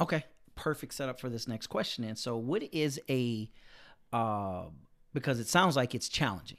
Okay. 0.00 0.24
Perfect 0.54 0.94
setup 0.94 1.20
for 1.20 1.28
this 1.28 1.46
next 1.46 1.68
question. 1.68 2.04
And 2.04 2.18
so, 2.18 2.36
what 2.36 2.62
is 2.72 3.00
a, 3.08 3.50
uh, 4.12 4.64
because 5.12 5.38
it 5.38 5.48
sounds 5.48 5.76
like 5.76 5.94
it's 5.94 6.08
challenging. 6.08 6.58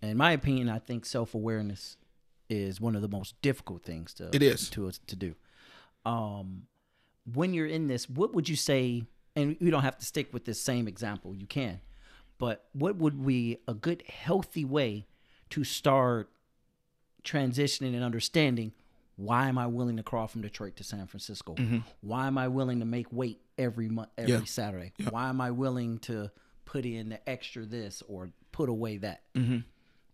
In 0.00 0.16
my 0.16 0.32
opinion, 0.32 0.68
I 0.68 0.78
think 0.78 1.04
self 1.04 1.34
awareness 1.34 1.96
is 2.48 2.80
one 2.80 2.96
of 2.96 3.02
the 3.02 3.08
most 3.08 3.40
difficult 3.42 3.84
things 3.84 4.14
to 4.14 4.30
It 4.32 4.42
is. 4.42 4.70
to 4.70 4.90
to 4.90 5.16
do. 5.16 5.34
Um, 6.06 6.62
when 7.34 7.52
you're 7.52 7.66
in 7.66 7.86
this, 7.88 8.08
what 8.08 8.34
would 8.34 8.48
you 8.48 8.56
say? 8.56 9.04
And 9.36 9.56
you 9.60 9.70
don't 9.70 9.82
have 9.82 9.98
to 9.98 10.06
stick 10.06 10.32
with 10.32 10.44
this 10.44 10.60
same 10.60 10.88
example. 10.88 11.34
You 11.34 11.46
can, 11.46 11.80
but 12.38 12.66
what 12.72 12.96
would 12.96 13.24
be 13.24 13.58
a 13.68 13.74
good 13.74 14.02
healthy 14.08 14.64
way 14.64 15.06
to 15.50 15.64
start 15.64 16.30
transitioning 17.24 17.94
and 17.94 18.02
understanding 18.04 18.72
why 19.16 19.48
am 19.48 19.58
I 19.58 19.66
willing 19.66 19.96
to 19.96 20.04
crawl 20.04 20.28
from 20.28 20.42
Detroit 20.42 20.76
to 20.76 20.84
San 20.84 21.06
Francisco? 21.08 21.56
Why 22.02 22.28
am 22.28 22.38
I 22.38 22.46
willing 22.46 22.78
to 22.78 22.84
make 22.86 23.12
weight 23.12 23.40
every 23.58 23.88
month, 23.88 24.10
every 24.16 24.32
Mm-hmm. 24.32 24.42
Yeah. 24.42 24.46
Saturday? 24.46 24.92
Why 25.10 25.28
am 25.28 25.40
I 25.40 25.50
willing 25.50 25.98
to 26.00 26.30
put 26.64 26.86
in 26.86 27.08
the 27.08 27.28
extra 27.28 27.64
this 27.66 28.00
or 28.06 28.30
put 28.52 28.68
away 28.68 28.98
that? 28.98 29.22
Mm-hmm. 29.34 29.58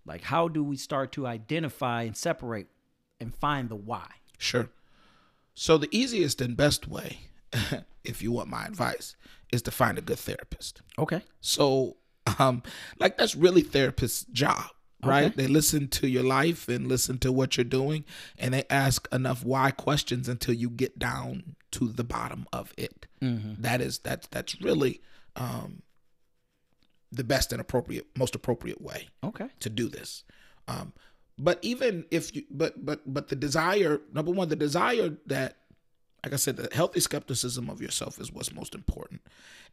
Like, 0.06 0.22
how 0.22 0.48
do 0.48 0.64
we 0.64 0.76
start 0.78 1.12
to 1.12 1.26
identify 1.26 2.04
and 2.04 2.16
separate 2.16 2.68
and 3.20 3.34
find 3.34 3.68
the 3.68 3.76
why? 3.76 4.06
sure 4.38 4.68
so 5.54 5.78
the 5.78 5.88
easiest 5.96 6.40
and 6.40 6.56
best 6.56 6.88
way 6.88 7.18
if 8.04 8.20
you 8.20 8.32
want 8.32 8.48
my 8.48 8.64
advice 8.66 9.14
is 9.52 9.62
to 9.62 9.70
find 9.70 9.96
a 9.96 10.00
good 10.00 10.18
therapist 10.18 10.82
Okay. 10.98 11.22
So, 11.40 11.96
um, 12.38 12.62
like 12.98 13.16
that's 13.16 13.36
really 13.36 13.62
therapist's 13.62 14.24
job, 14.32 14.64
right? 15.06 15.26
Okay. 15.26 15.34
They 15.37 15.46
listen 15.46 15.88
to 15.88 16.08
your 16.08 16.23
life 16.23 16.68
and 16.68 16.87
listen 16.88 17.18
to 17.18 17.32
what 17.32 17.56
you're 17.56 17.64
doing, 17.64 18.04
and 18.38 18.54
they 18.54 18.64
ask 18.70 19.08
enough 19.12 19.44
why 19.44 19.70
questions 19.70 20.28
until 20.28 20.54
you 20.54 20.70
get 20.70 20.99
down 20.99 21.56
to 21.73 21.88
the 21.88 22.04
bottom 22.04 22.46
of 22.52 22.73
it. 22.76 23.06
That 23.20 23.80
is 23.80 23.99
that's 24.00 24.26
that's 24.28 24.61
really 24.61 25.00
um, 25.37 25.82
the 27.11 27.25
best 27.25 27.52
and 27.52 27.61
appropriate, 27.61 28.06
most 28.16 28.34
appropriate 28.34 28.80
way 28.82 29.08
Okay. 29.23 29.46
to 29.61 29.70
do 29.70 29.88
this. 29.88 30.25
Um, 30.68 30.92
but 31.38 31.58
even 31.62 32.04
if 32.11 32.34
you, 32.37 32.44
but 32.50 32.84
but 32.84 33.00
but 33.12 33.28
the 33.28 33.37
desire, 33.37 34.00
number 34.12 34.30
one, 34.30 34.49
the 34.49 34.56
desire 34.56 35.16
that, 35.26 35.56
like 36.25 36.32
I 36.32 36.37
said, 36.37 36.56
the 36.56 36.68
healthy 36.75 37.00
skepticism 37.00 37.68
of 37.70 37.80
yourself 37.82 38.20
is 38.20 38.30
what's 38.32 38.52
most 38.52 38.75
important. 38.75 39.20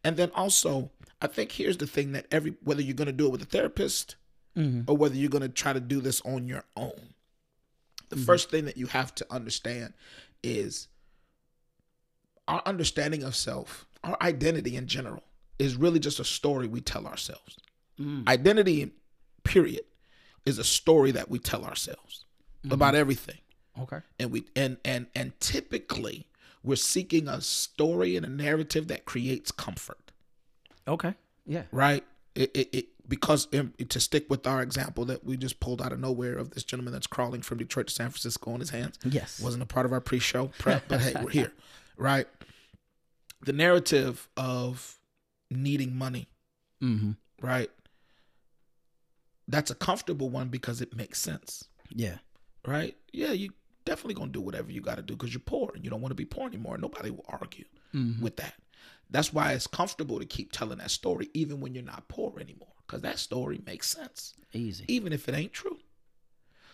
And 0.04 0.18
then 0.18 0.32
also, 0.34 0.92
I 1.22 1.28
think 1.28 1.52
here's 1.52 1.78
the 1.78 1.86
thing 1.88 2.14
that 2.14 2.26
every 2.32 2.56
whether 2.64 2.82
you're 2.82 2.96
going 2.96 3.06
to 3.08 3.12
do 3.14 3.28
it 3.28 3.32
with 3.32 3.42
a 3.44 3.46
therapist 3.46 4.16
Mm-hmm. 4.58 4.82
or 4.92 4.98
whether 4.98 5.16
you're 5.16 5.30
going 5.30 5.44
to 5.44 5.48
try 5.50 5.72
to 5.72 5.80
do 5.80 6.02
this 6.02 6.22
on 6.26 6.48
your 6.48 6.64
own, 6.76 7.14
the 8.10 8.18
first 8.18 8.50
thing 8.50 8.66
that 8.66 8.76
you 8.76 8.88
have 8.88 9.16
to 9.16 9.26
understand 9.32 9.94
is 10.44 10.90
our 12.48 12.62
understanding 12.66 13.24
of 13.24 13.36
self, 13.36 13.86
our 14.04 14.18
identity 14.22 14.76
in 14.76 14.88
general, 14.88 15.24
is 15.58 15.76
really 15.78 16.00
just 16.00 16.20
a 16.20 16.26
story 16.26 16.68
we 16.68 16.82
tell 16.82 17.08
ourselves. 17.08 17.58
Mm. 18.00 18.28
Identity, 18.28 18.92
period, 19.44 19.84
is 20.46 20.58
a 20.60 20.64
story 20.64 21.12
that 21.12 21.30
we 21.30 21.40
tell 21.40 21.64
ourselves 21.64 22.26
about 22.70 22.94
everything. 22.96 23.38
Okay. 23.80 24.00
And 24.20 24.32
we 24.32 24.44
and 24.56 24.78
and 24.84 25.08
and 25.16 25.40
typically 25.40 26.28
we're 26.64 26.76
seeking 26.76 27.28
a 27.28 27.40
story 27.42 28.16
and 28.18 28.26
a 28.26 28.30
narrative 28.30 28.88
that 28.90 29.06
creates 29.06 29.52
comfort, 29.52 30.12
Okay. 30.88 31.14
Yeah. 31.46 31.64
right? 31.72 32.04
It, 32.36 32.52
it, 32.54 32.70
it 32.74 32.86
because 33.12 33.48
um, 33.54 33.74
to 33.90 34.00
stick 34.00 34.26
with 34.30 34.48
our 34.48 34.62
example 34.64 35.04
that 35.06 35.24
we 35.26 35.36
just 35.38 35.60
pulled 35.60 35.82
out 35.82 35.92
of 35.92 36.00
nowhere 36.00 36.36
of 36.38 36.52
this 36.52 36.64
gentleman 36.64 36.94
that's 36.94 37.06
crawling 37.08 37.42
from 37.42 37.58
Detroit 37.60 37.88
to 37.88 37.94
San 37.94 38.10
Francisco 38.10 38.52
on 38.54 38.60
his 38.62 38.70
hands 38.72 38.98
Yes. 39.04 39.40
wasn't 39.40 39.62
a 39.62 39.66
part 39.66 39.86
of 39.86 39.92
our 39.92 40.00
pre-show 40.02 40.48
prep, 40.58 40.84
but 40.88 41.02
hey, 41.02 41.14
we're 41.22 41.30
here, 41.42 41.52
right? 41.98 42.26
The 43.46 43.54
narrative 43.54 44.28
of 44.38 44.98
needing 45.52 45.96
money, 45.96 46.28
Mm-hmm. 46.82 47.12
right? 47.46 47.70
That's 49.48 49.72
a 49.72 49.76
comfortable 49.76 50.30
one 50.30 50.48
because 50.50 50.82
it 50.82 50.96
makes 50.96 51.20
sense, 51.20 51.66
Yeah. 51.90 52.18
right? 52.66 52.96
Yeah, 53.12 53.34
you 53.34 53.52
definitely 53.86 54.14
gonna 54.14 54.32
do 54.32 54.42
whatever 54.42 54.72
you 54.72 54.80
got 54.82 54.96
to 54.96 55.02
do 55.02 55.16
because 55.16 55.34
you're 55.34 55.42
poor 55.42 55.72
and 55.76 55.84
you 55.84 55.90
don't 55.90 56.02
want 56.02 56.12
to 56.12 56.16
be 56.16 56.26
poor 56.26 56.48
anymore. 56.48 56.78
Nobody 56.78 57.10
will 57.12 57.26
argue 57.28 57.66
Mm-hmm. 57.94 58.24
with 58.24 58.38
that. 58.38 58.54
That's 59.10 59.34
why 59.34 59.52
it's 59.52 59.68
comfortable 59.68 60.18
to 60.20 60.26
keep 60.26 60.54
telling 60.54 60.78
that 60.78 60.92
story 60.92 61.30
even 61.34 61.60
when 61.60 61.76
you're 61.76 61.84
not 61.84 62.08
poor 62.08 62.40
anymore 62.40 62.70
because 62.92 63.02
that 63.04 63.20
story 63.20 63.62
makes 63.66 63.88
sense 63.88 64.34
Easy. 64.54 64.84
even 64.90 65.14
if 65.14 65.30
it 65.30 65.36
ain't 65.36 65.54
true. 65.54 65.80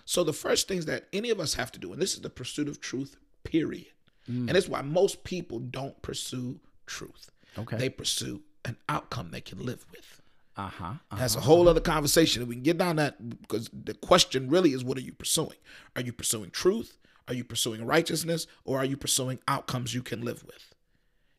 So 0.06 0.24
the 0.24 0.34
first 0.34 0.68
things 0.68 0.86
that 0.86 1.08
any 1.14 1.30
of 1.30 1.40
us 1.40 1.54
have 1.54 1.72
to 1.74 1.80
do, 1.80 1.94
and 1.94 2.02
this 2.02 2.16
is 2.16 2.22
the 2.22 2.30
pursuit 2.30 2.68
of 2.68 2.82
truth, 2.82 3.18
period. 3.44 3.88
Mm. 4.30 4.48
And 4.48 4.58
it's 4.58 4.68
why 4.68 4.82
most 4.82 5.24
people 5.24 5.60
don't 5.60 6.02
pursue 6.02 6.60
truth. 6.88 7.30
Okay. 7.58 7.78
They 7.78 7.90
pursue 7.90 8.42
an 8.66 8.78
outcome 8.90 9.30
they 9.32 9.42
can 9.42 9.64
live 9.64 9.86
with. 9.92 10.22
uh 10.56 10.70
huh. 10.70 10.94
That's 11.16 11.36
a 11.36 11.42
whole 11.42 11.68
other 11.70 11.82
conversation. 11.82 12.42
And 12.42 12.50
we 12.50 12.56
can 12.56 12.64
get 12.64 12.78
down 12.78 12.96
that 12.96 13.42
because 13.42 13.70
the 13.72 13.94
question 13.94 14.50
really 14.50 14.72
is 14.72 14.84
what 14.84 14.98
are 14.98 15.02
you 15.02 15.14
pursuing? 15.14 15.58
Are 15.96 16.02
you 16.02 16.14
pursuing 16.14 16.50
truth? 16.50 16.98
Are 17.28 17.34
you 17.34 17.44
pursuing 17.44 17.86
righteousness? 17.86 18.48
Or 18.66 18.80
are 18.80 18.86
you 18.86 18.98
pursuing 18.98 19.40
outcomes 19.48 19.94
you 19.94 20.02
can 20.02 20.22
live 20.22 20.44
with? 20.46 20.74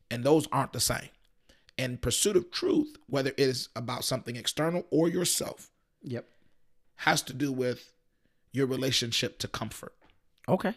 And 0.09 0.23
those 0.23 0.47
aren't 0.51 0.73
the 0.73 0.79
same. 0.79 1.09
And 1.79 2.01
pursuit 2.01 2.35
of 2.35 2.51
truth, 2.51 2.97
whether 3.07 3.29
it 3.31 3.39
is 3.39 3.69
about 3.75 4.03
something 4.03 4.35
external 4.35 4.85
or 4.91 5.07
yourself, 5.07 5.71
Yep. 6.03 6.25
has 6.97 7.21
to 7.23 7.33
do 7.33 7.51
with 7.51 7.93
your 8.51 8.67
relationship 8.67 9.39
to 9.39 9.47
comfort. 9.47 9.93
Okay. 10.47 10.73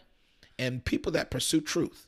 And 0.57 0.83
people 0.85 1.11
that 1.11 1.29
pursue 1.29 1.59
truth 1.61 2.07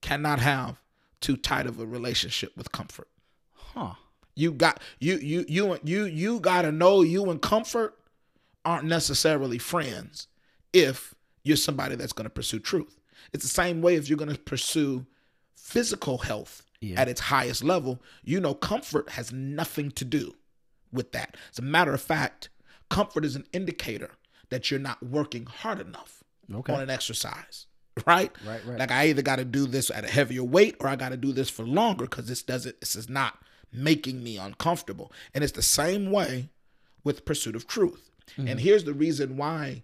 cannot 0.00 0.38
have 0.40 0.80
too 1.20 1.36
tight 1.36 1.66
of 1.66 1.78
a 1.78 1.86
relationship 1.86 2.56
with 2.56 2.72
comfort. 2.72 3.08
Huh. 3.54 3.94
You 4.34 4.52
got 4.52 4.80
you 5.00 5.16
you 5.18 5.44
you 5.48 5.78
you 5.82 6.04
you 6.04 6.40
got 6.40 6.62
to 6.62 6.72
know 6.72 7.02
you 7.02 7.28
and 7.30 7.42
comfort 7.42 7.98
aren't 8.64 8.84
necessarily 8.84 9.58
friends 9.58 10.28
if 10.72 11.14
you're 11.42 11.56
somebody 11.56 11.96
that's 11.96 12.12
going 12.12 12.24
to 12.26 12.30
pursue 12.30 12.60
truth. 12.60 13.00
It's 13.32 13.42
the 13.44 13.48
same 13.50 13.82
way 13.82 13.96
if 13.96 14.08
you're 14.08 14.16
going 14.18 14.32
to 14.32 14.38
pursue 14.38 15.06
physical 15.56 16.18
health 16.18 16.62
Yeah. 16.80 17.00
at 17.00 17.08
its 17.08 17.20
highest 17.20 17.64
level, 17.64 18.00
you 18.24 18.40
know 18.40 18.54
comfort 18.54 19.10
has 19.10 19.32
nothing 19.32 19.90
to 19.92 20.04
do 20.04 20.34
with 20.92 21.12
that. 21.12 21.36
As 21.52 21.58
a 21.58 21.62
matter 21.62 21.92
of 21.92 22.00
fact, 22.00 22.50
comfort 22.88 23.24
is 23.24 23.36
an 23.36 23.46
indicator 23.52 24.12
that 24.50 24.70
you're 24.70 24.80
not 24.80 25.02
working 25.02 25.46
hard 25.46 25.80
enough 25.80 26.22
Okay. 26.52 26.72
on 26.72 26.80
an 26.80 26.90
exercise. 26.90 27.66
Right? 28.06 28.30
Right, 28.46 28.64
right. 28.64 28.78
Like 28.78 28.92
I 28.92 29.08
either 29.08 29.22
got 29.22 29.36
to 29.36 29.44
do 29.44 29.66
this 29.66 29.90
at 29.90 30.04
a 30.04 30.08
heavier 30.08 30.44
weight 30.44 30.76
or 30.78 30.86
I 30.86 30.94
got 30.94 31.08
to 31.08 31.16
do 31.16 31.32
this 31.32 31.50
for 31.50 31.64
longer 31.64 32.04
because 32.04 32.26
this 32.28 32.44
doesn't 32.44 32.78
this 32.78 32.94
is 32.94 33.08
not 33.08 33.40
making 33.72 34.22
me 34.22 34.36
uncomfortable. 34.36 35.10
And 35.34 35.42
it's 35.42 35.54
the 35.54 35.62
same 35.62 36.12
way 36.12 36.48
with 37.02 37.24
pursuit 37.24 37.56
of 37.56 37.66
truth. 37.66 38.08
And 38.36 38.46
mm-hmm. 38.46 38.58
here's 38.58 38.84
the 38.84 38.92
reason 38.92 39.36
why 39.36 39.82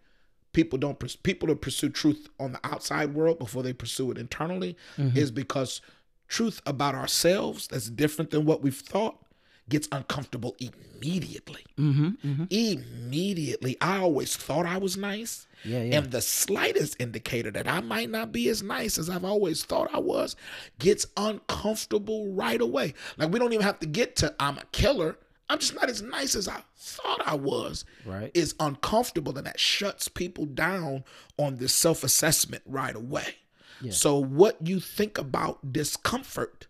people 0.52 0.78
don't 0.78 1.22
people 1.24 1.48
to 1.48 1.56
pursue 1.56 1.88
truth 1.88 2.28
on 2.38 2.52
the 2.52 2.60
outside 2.62 3.14
world 3.14 3.40
before 3.40 3.64
they 3.64 3.72
pursue 3.72 4.12
it 4.12 4.18
internally 4.18 4.76
mm-hmm. 4.96 5.18
is 5.18 5.32
because 5.32 5.80
truth 6.28 6.60
about 6.66 6.94
ourselves 6.94 7.68
that's 7.68 7.90
different 7.90 8.30
than 8.30 8.44
what 8.44 8.62
we've 8.62 8.76
thought 8.76 9.24
gets 9.68 9.88
uncomfortable 9.92 10.54
immediately. 10.58 11.64
Mm-hmm. 11.78 12.08
Mm-hmm. 12.26 12.44
Immediately. 12.50 13.76
I 13.80 13.98
always 13.98 14.36
thought 14.36 14.66
I 14.66 14.78
was 14.78 14.96
nice. 14.96 15.46
Yeah. 15.64 15.82
Yeah. 15.82 15.98
And 15.98 16.10
the 16.10 16.20
slightest 16.20 17.00
indicator 17.00 17.50
that 17.52 17.66
I 17.66 17.80
might 17.80 18.10
not 18.10 18.30
be 18.30 18.48
as 18.48 18.62
nice 18.62 18.98
as 18.98 19.08
I've 19.08 19.24
always 19.24 19.64
thought 19.64 19.88
I 19.94 20.00
was 20.00 20.36
gets 20.78 21.06
uncomfortable 21.16 22.30
right 22.32 22.60
away. 22.60 22.94
Like 23.16 23.30
we 23.30 23.38
don't 23.38 23.52
even 23.52 23.64
have 23.64 23.80
to 23.80 23.86
get 23.86 24.16
to 24.16 24.34
I'm 24.38 24.58
a 24.58 24.64
killer. 24.72 25.16
I'm 25.48 25.58
just 25.58 25.74
not 25.74 25.90
as 25.90 26.02
nice 26.02 26.34
as 26.34 26.48
I 26.48 26.62
thought 26.76 27.22
I 27.24 27.34
was. 27.34 27.84
Right. 28.04 28.30
Is 28.34 28.54
uncomfortable 28.60 29.36
and 29.36 29.46
that 29.46 29.60
shuts 29.60 30.08
people 30.08 30.44
down 30.46 31.04
on 31.38 31.56
this 31.56 31.72
self-assessment 31.74 32.62
right 32.66 32.94
away. 32.94 33.36
Yeah. 33.84 33.92
So 33.92 34.18
what 34.18 34.66
you 34.66 34.80
think 34.80 35.18
about 35.18 35.72
discomfort 35.72 36.66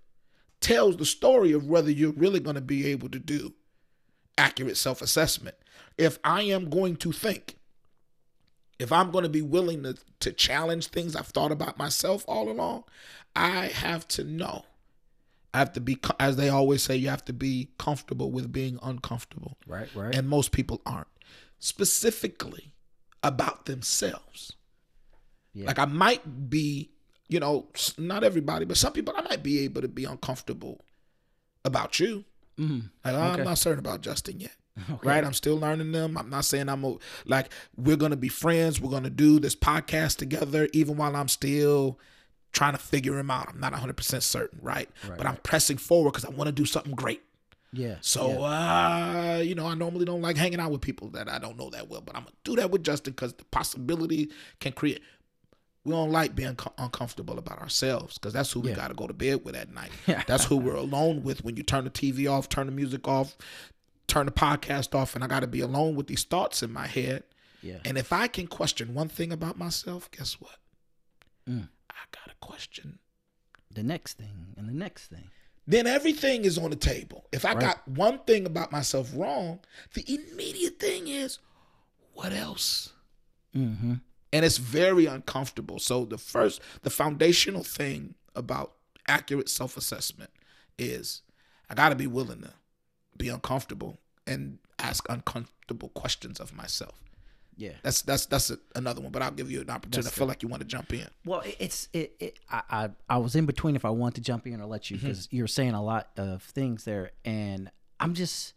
tells 0.61 0.96
the 0.96 1.07
story 1.07 1.53
of 1.53 1.66
whether 1.66 1.90
you're 1.90 2.12
really 2.12 2.40
going 2.40 2.57
to 2.57 2.62
be 2.62 2.87
able 2.87 3.09
to 3.11 3.18
do 3.18 3.55
accurate 4.37 4.77
self-assessment. 4.77 5.57
If 5.96 6.18
I 6.24 6.42
am 6.42 6.70
going 6.70 6.96
to 6.96 7.12
think 7.12 7.57
if 8.79 8.92
I'm 8.92 9.11
going 9.11 9.24
to 9.24 9.31
be 9.31 9.42
willing 9.42 9.83
to, 9.85 9.96
to 10.20 10.33
challenge 10.33 10.88
things 10.88 11.14
I've 11.14 11.29
thought 11.29 11.53
about 11.53 11.79
myself 11.79 12.24
all 12.27 12.50
along, 12.50 12.85
I 13.37 13.66
have 13.66 14.07
to 14.09 14.24
know. 14.24 14.64
I 15.53 15.59
have 15.59 15.72
to 15.74 15.81
be, 15.81 15.98
as 16.18 16.37
they 16.37 16.48
always 16.48 16.83
say, 16.83 16.96
you 16.96 17.09
have 17.09 17.24
to 17.27 17.33
be 17.33 17.70
comfortable 17.79 18.33
with 18.33 18.53
being 18.53 18.79
uncomfortable. 18.83 19.57
right. 19.66 19.88
Right. 19.94 20.14
And 20.14 20.29
most 20.29 20.50
people 20.50 20.83
aren't. 20.85 21.07
Specifically 21.61 22.72
about 23.22 23.66
themselves. 23.66 24.55
Yeah. 25.55 25.68
Like 25.68 25.79
I 25.79 25.85
might 25.85 26.50
be, 26.50 26.90
you 27.29 27.41
know, 27.41 27.67
not 27.99 28.25
everybody, 28.25 28.65
but 28.65 28.77
some 28.77 28.93
people 28.93 29.15
I 29.17 29.23
might 29.23 29.43
be 29.43 29.61
able 29.61 29.83
to 29.83 29.89
be 29.89 30.05
uncomfortable 30.05 30.85
about 31.65 31.99
you. 32.01 32.25
mm-hmm. 32.59 32.81
Like 33.05 33.15
Okay. 33.15 33.41
I'm 33.41 33.45
not 33.45 33.59
certain 33.59 33.79
about 33.79 34.01
Justin 34.03 34.41
yet 34.41 34.53
Okay. 34.91 35.09
right? 35.09 35.25
I'm 35.25 35.33
still 35.33 35.57
learning 35.59 35.93
them. 35.93 36.19
I'm 36.19 36.29
not 36.31 36.45
saying 36.45 36.69
I'm 36.69 36.85
a, 36.85 36.97
like 37.25 37.51
we're 37.77 37.97
gonna 37.97 38.17
be 38.17 38.29
friends. 38.29 38.81
We're 38.81 38.91
gonna 38.91 39.11
do 39.11 39.41
this 39.41 39.55
podcast 39.57 40.17
together, 40.19 40.69
even 40.73 40.97
while 40.97 41.15
I'm 41.17 41.29
still 41.29 41.99
trying 42.53 42.73
to 42.73 42.79
figure 42.79 43.19
him 43.19 43.31
out. 43.31 43.49
I'm 43.49 43.61
not 43.61 43.73
100 43.73 43.97
percent 43.97 44.23
certain, 44.23 44.59
right? 44.63 44.89
Right, 45.09 45.17
but 45.19 45.27
I'm 45.27 45.37
pressing 45.37 45.77
forward 45.79 46.13
because 46.13 46.25
I 46.25 46.31
want 46.31 46.49
to 46.49 46.53
do 46.53 46.65
something 46.65 46.95
great. 46.95 47.23
Yeah. 47.73 47.97
So, 48.03 48.29
yeah. 48.29 49.35
uh, 49.39 49.43
you 49.43 49.57
know, 49.57 49.67
I 49.67 49.75
normally 49.75 50.05
don't 50.05 50.23
like 50.23 50.37
hanging 50.37 50.61
out 50.61 50.71
with 50.71 50.81
people 50.81 51.09
that 51.11 51.29
I 51.29 51.41
don't 51.41 51.59
know 51.59 51.71
that 51.71 51.89
well, 51.89 52.01
but 52.01 52.15
I'm 52.15 52.23
gonna 52.23 52.37
do 52.45 52.55
that 52.57 52.71
with 52.71 52.85
Justin 52.85 53.13
because 53.13 53.33
the 53.35 53.45
possibility 53.47 54.31
can 54.61 54.73
create. 54.73 55.03
We 55.85 55.92
don't 55.92 56.11
like 56.11 56.35
being 56.35 56.57
co- 56.57 56.73
uncomfortable 56.79 57.38
about 57.38 57.59
ourselves 57.59 58.16
because 58.18 58.33
that's 58.33 58.51
who 58.53 58.61
we 58.61 58.70
Yeah. 58.70 58.77
got 58.77 58.88
to 58.88 58.94
go 58.94 59.07
to 59.07 59.12
bed 59.12 59.44
with 59.44 59.55
at 59.55 59.73
night. 59.73 59.90
That's 60.27 60.44
who 60.47 60.57
we're 60.57 60.75
alone 60.77 61.23
with 61.23 61.44
when 61.44 61.57
you 61.59 61.62
turn 61.62 61.85
the 61.85 61.90
TV 61.90 62.31
off, 62.31 62.49
turn 62.49 62.66
the 62.66 62.73
music 62.73 63.07
off, 63.07 63.37
turn 64.07 64.25
the 64.25 64.33
podcast 64.33 64.94
off, 64.94 65.14
and 65.14 65.23
I 65.23 65.27
got 65.27 65.40
to 65.40 65.47
be 65.47 65.61
alone 65.61 65.94
with 65.94 66.07
these 66.07 66.25
thoughts 66.25 66.62
in 66.62 66.73
my 66.73 66.87
head. 66.87 67.25
yeah. 67.62 67.81
And 67.85 67.99
if 67.99 68.12
I 68.14 68.29
can 68.29 68.47
question 68.47 68.94
one 68.94 69.09
thing 69.09 69.31
about 69.31 69.59
myself, 69.59 70.11
guess 70.11 70.40
what? 70.40 70.57
Mm. 71.49 71.68
I 71.90 71.94
got 72.12 72.29
to 72.31 72.35
question. 72.40 72.99
the 73.70 73.83
next 73.83 74.14
thing 74.18 74.55
and 74.57 74.68
the 74.68 74.73
next 74.73 75.09
thing. 75.09 75.29
Then 75.66 75.87
everything 75.87 76.44
is 76.44 76.57
on 76.59 76.70
the 76.70 76.77
table. 76.77 77.27
If 77.33 77.44
I 77.44 77.51
Right. 77.55 77.61
got 77.61 77.88
one 77.88 78.20
thing 78.20 78.47
about 78.47 78.70
myself 78.73 79.11
wrong, 79.14 79.61
the 79.94 80.05
immediate 80.14 80.79
thing 80.79 81.09
is, 81.09 81.38
what 82.12 82.33
else? 82.33 82.92
Mm-hmm. 83.55 83.94
And 84.35 84.44
it's 84.44 84.59
very 84.59 85.07
uncomfortable. 85.07 85.79
So 85.79 86.05
the 86.05 86.18
first, 86.18 86.61
the 86.83 86.90
foundational 86.90 87.62
thing 87.62 88.14
about 88.35 88.73
accurate 89.07 89.49
self-assessment 89.49 90.31
is 90.77 91.23
I 91.70 91.75
got 91.75 91.90
to 91.90 91.94
be 91.94 92.09
willing 92.09 92.40
to 92.42 92.53
be 93.16 93.29
uncomfortable 93.29 93.99
and 94.27 94.59
ask 94.81 95.07
uncomfortable 95.09 95.90
questions 95.90 96.40
of 96.40 96.53
myself. 96.53 97.01
Yeah. 97.57 97.75
That's 97.85 98.03
that's 98.03 98.27
that's 98.27 98.51
a, 98.51 98.59
another 98.75 99.01
one, 99.01 99.12
but 99.12 99.23
I'll 99.23 99.31
give 99.31 99.53
you 99.53 99.61
an 99.61 99.70
opportunity. 99.70 100.03
That's 100.03 100.16
I 100.16 100.18
feel 100.18 100.27
like 100.27 100.42
you 100.42 100.49
want 100.49 100.62
to 100.62 100.66
jump 100.66 100.92
in. 100.92 101.07
Well, 101.25 101.42
it's 101.61 101.88
it. 101.92 102.16
it 102.18 102.38
I, 102.51 102.62
I 102.68 102.90
I 103.09 103.18
was 103.18 103.37
in 103.37 103.47
between 103.47 103.77
if 103.77 103.85
I 103.85 103.90
want 103.90 104.16
to 104.16 104.20
jump 104.20 104.49
in 104.49 104.61
or 104.61 104.66
let 104.66 104.90
you 104.90 104.97
mm-hmm. 104.97 105.07
because 105.07 105.29
you're 105.31 105.47
saying 105.47 105.75
a 105.75 105.83
lot 105.83 106.09
of 106.16 106.42
things 106.42 106.85
there, 106.85 107.12
and 107.25 107.70
I'm 108.01 108.14
just 108.14 108.55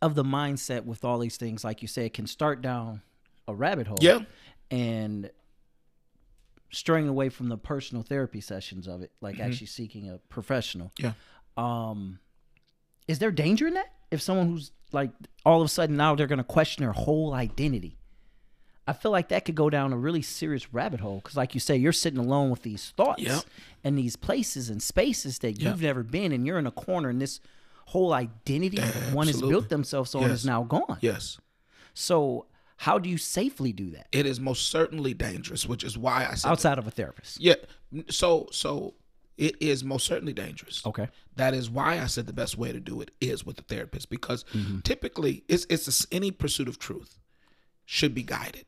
of 0.00 0.16
the 0.16 0.24
mindset 0.24 0.84
with 0.84 1.04
all 1.04 1.20
these 1.20 1.36
things, 1.36 1.62
like 1.62 1.80
you 1.80 1.86
say, 1.86 2.06
it 2.06 2.12
can 2.14 2.26
start 2.26 2.60
down 2.60 3.02
a 3.46 3.54
rabbit 3.54 3.86
hole. 3.86 3.98
Yeah. 4.00 4.20
And 4.72 5.30
straying 6.70 7.06
away 7.08 7.28
from 7.28 7.48
the 7.48 7.58
personal 7.58 8.02
therapy 8.02 8.40
sessions 8.40 8.88
of 8.88 9.02
it, 9.02 9.12
like 9.20 9.38
actually 9.38 9.66
seeking 9.66 10.08
a 10.10 10.18
professional. 10.30 10.90
Yeah. 10.98 11.12
Um, 11.56 12.18
is 13.06 13.18
there 13.18 13.30
danger 13.30 13.66
in 13.66 13.74
that? 13.74 13.92
If 14.10 14.22
someone 14.22 14.48
who's 14.48 14.72
like 14.90 15.10
all 15.44 15.60
of 15.60 15.66
a 15.66 15.68
sudden 15.68 15.96
now 15.96 16.14
they're 16.14 16.26
gonna 16.26 16.44
question 16.44 16.82
their 16.82 16.92
whole 16.92 17.34
identity. 17.34 17.98
I 18.86 18.94
feel 18.94 19.10
like 19.12 19.28
that 19.28 19.44
could 19.44 19.54
go 19.54 19.70
down 19.70 19.92
a 19.92 19.96
really 19.96 20.22
serious 20.22 20.72
rabbit 20.74 20.98
hole 21.00 21.16
because, 21.22 21.36
like 21.36 21.54
you 21.54 21.60
say, 21.60 21.76
you're 21.76 21.92
sitting 21.92 22.18
alone 22.18 22.50
with 22.50 22.62
these 22.62 22.90
thoughts 22.96 23.22
Yep. 23.22 23.44
and 23.84 23.96
these 23.96 24.16
places 24.16 24.70
and 24.70 24.82
spaces 24.82 25.38
that 25.38 25.52
Yep. 25.52 25.60
you've 25.60 25.82
never 25.82 26.02
been, 26.02 26.32
and 26.32 26.44
you're 26.44 26.58
in 26.58 26.66
a 26.66 26.72
corner, 26.72 27.08
and 27.08 27.20
this 27.22 27.38
whole 27.86 28.12
identity 28.12 28.80
one 29.12 29.28
has 29.28 29.40
built 29.40 29.68
themselves 29.68 30.16
on 30.16 30.22
Yes. 30.22 30.30
is 30.40 30.44
now 30.46 30.64
gone. 30.64 30.98
Yes. 31.00 31.38
So, 31.94 32.46
how 32.86 32.98
do 32.98 33.08
you 33.08 33.18
safely 33.18 33.72
do 33.72 33.90
that 33.96 34.06
It 34.12 34.26
is 34.26 34.38
most 34.40 34.62
certainly 34.76 35.14
dangerous, 35.14 35.62
which 35.72 35.84
is 35.84 35.94
why 35.96 36.18
I 36.30 36.34
said 36.34 36.50
outside 36.50 36.78
of 36.78 36.86
a 36.86 36.90
therapist? 36.90 37.40
Yeah. 37.40 37.54
So 38.10 38.48
so 38.52 38.94
it 39.38 39.54
is 39.60 39.82
most 39.84 40.04
certainly 40.06 40.32
dangerous. 40.32 40.76
Okay. 40.84 41.08
That 41.36 41.54
is 41.54 41.70
why 41.70 41.90
I 42.00 42.06
said 42.06 42.26
the 42.26 42.32
best 42.32 42.58
way 42.58 42.70
to 42.72 42.80
do 42.80 43.00
it 43.00 43.10
is 43.20 43.46
with 43.46 43.58
a 43.58 43.62
therapist 43.62 44.10
because 44.10 44.44
Mm-hmm. 44.52 44.80
typically 44.80 45.34
it's 45.48 45.64
it's 45.70 45.86
a 45.88 46.14
any 46.18 46.30
pursuit 46.30 46.68
of 46.68 46.76
truth 46.78 47.18
should 47.86 48.14
be 48.14 48.22
guided. 48.36 48.66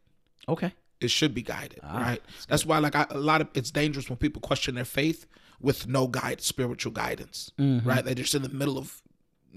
Okay. 0.48 0.72
It 1.00 1.11
should 1.11 1.35
be 1.35 1.42
guided, 1.42 1.81
Ah, 1.83 1.98
right? 2.09 2.22
That's 2.48 2.64
why 2.64 2.79
like 2.79 2.94
I, 2.96 3.07
a 3.11 3.18
lot 3.18 3.40
of 3.42 3.48
it's 3.55 3.70
dangerous 3.70 4.09
when 4.09 4.16
people 4.16 4.40
question 4.40 4.74
their 4.77 4.85
faith 5.00 5.27
with 5.61 5.87
no 5.88 6.07
guide, 6.07 6.40
spiritual 6.40 6.92
guidance, 6.92 7.50
Mm-hmm. 7.59 7.88
right? 7.88 8.05
They're 8.05 8.14
just 8.24 8.35
in 8.35 8.42
the 8.42 8.48
middle 8.61 8.79
of 8.79 9.03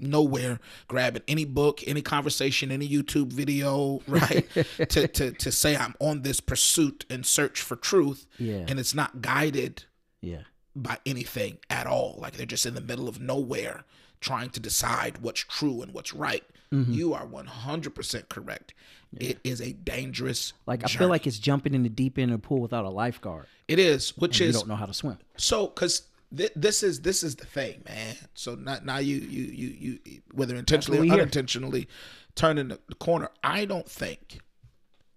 nowhere 0.01 0.59
grabbing 0.87 1.23
any 1.27 1.45
book, 1.45 1.81
any 1.87 2.01
conversation, 2.01 2.71
any 2.71 2.87
YouTube 2.87 3.31
video, 3.33 4.01
right? 4.07 4.47
to, 4.89 5.07
to 5.07 5.31
to 5.31 5.51
say 5.51 5.75
I'm 5.75 5.95
on 5.99 6.21
this 6.21 6.39
pursuit 6.39 7.05
and 7.09 7.25
search 7.25 7.61
for 7.61 7.75
truth, 7.75 8.25
Yeah. 8.39 8.65
and 8.67 8.79
it's 8.79 8.93
not 8.93 9.21
guided 9.21 9.83
Yeah. 10.21 10.41
by 10.75 10.97
anything 11.05 11.57
at 11.69 11.87
all. 11.87 12.17
Like 12.21 12.33
they're 12.37 12.45
just 12.45 12.65
in 12.65 12.73
the 12.75 12.81
middle 12.81 13.07
of 13.09 13.19
nowhere 13.21 13.83
trying 14.19 14.49
to 14.51 14.59
decide 14.59 15.19
what's 15.19 15.41
true 15.41 15.81
and 15.81 15.93
what's 15.93 16.13
right. 16.13 16.43
Mm-hmm. 16.73 16.91
You 16.93 17.13
are 17.13 17.25
100% 17.25 18.29
correct. 18.29 18.73
It 19.17 19.39
is 19.43 19.61
a 19.61 19.71
dangerous 19.73 20.51
Like 20.65 20.83
I 20.83 20.87
feel 20.87 21.07
like 21.07 21.25
it's 21.25 21.39
jumping 21.39 21.73
in 21.73 21.83
the 21.83 21.89
deep 21.89 22.17
end 22.17 22.31
of 22.33 22.41
the 22.41 22.47
pool 22.47 22.59
without 22.59 22.83
a 22.83 22.89
lifeguard. 22.89 23.45
it 23.67 23.79
is, 23.79 24.17
which 24.17 24.39
You 24.41 24.47
is 24.47 24.55
you 24.55 24.59
don't 24.61 24.67
know 24.69 24.75
how 24.75 24.85
to 24.85 24.93
swim. 24.93 25.17
so 25.37 25.67
cuz 25.67 26.01
th- 26.35 26.51
this 26.55 26.83
is 26.83 27.01
this 27.01 27.23
is 27.23 27.35
the 27.35 27.45
thing, 27.45 27.83
man. 27.87 28.15
So 28.33 28.55
not 28.55 28.85
now 28.85 28.97
you 28.97 29.17
you 29.17 29.43
you 29.43 29.99
you 30.03 30.21
whether 30.33 30.55
intentionally 30.55 30.99
or 30.99 31.03
hear. 31.03 31.13
unintentionally 31.13 31.87
turning 32.35 32.69
the 32.69 32.79
the 32.87 32.95
corner. 32.95 33.29
I 33.43 33.65
don't 33.65 33.89
think 33.89 34.39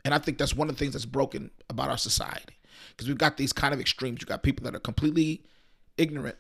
and 0.05 0.15
I 0.15 0.19
think 0.19 0.39
that's 0.39 0.55
one 0.55 0.69
of 0.69 0.75
the 0.75 0.79
things 0.79 0.95
that's 0.95 1.05
broken 1.07 1.51
about 1.69 1.91
our 1.91 1.99
society 1.99 2.59
because 2.91 3.09
we've 3.09 3.19
got 3.19 3.37
these 3.37 3.53
kind 3.53 3.75
of 3.75 3.81
extremes. 3.81 4.21
You 4.21 4.27
got 4.27 4.43
people 4.43 4.65
that 4.65 4.75
are 4.75 4.81
completely 4.81 5.45
ignorant 5.99 6.37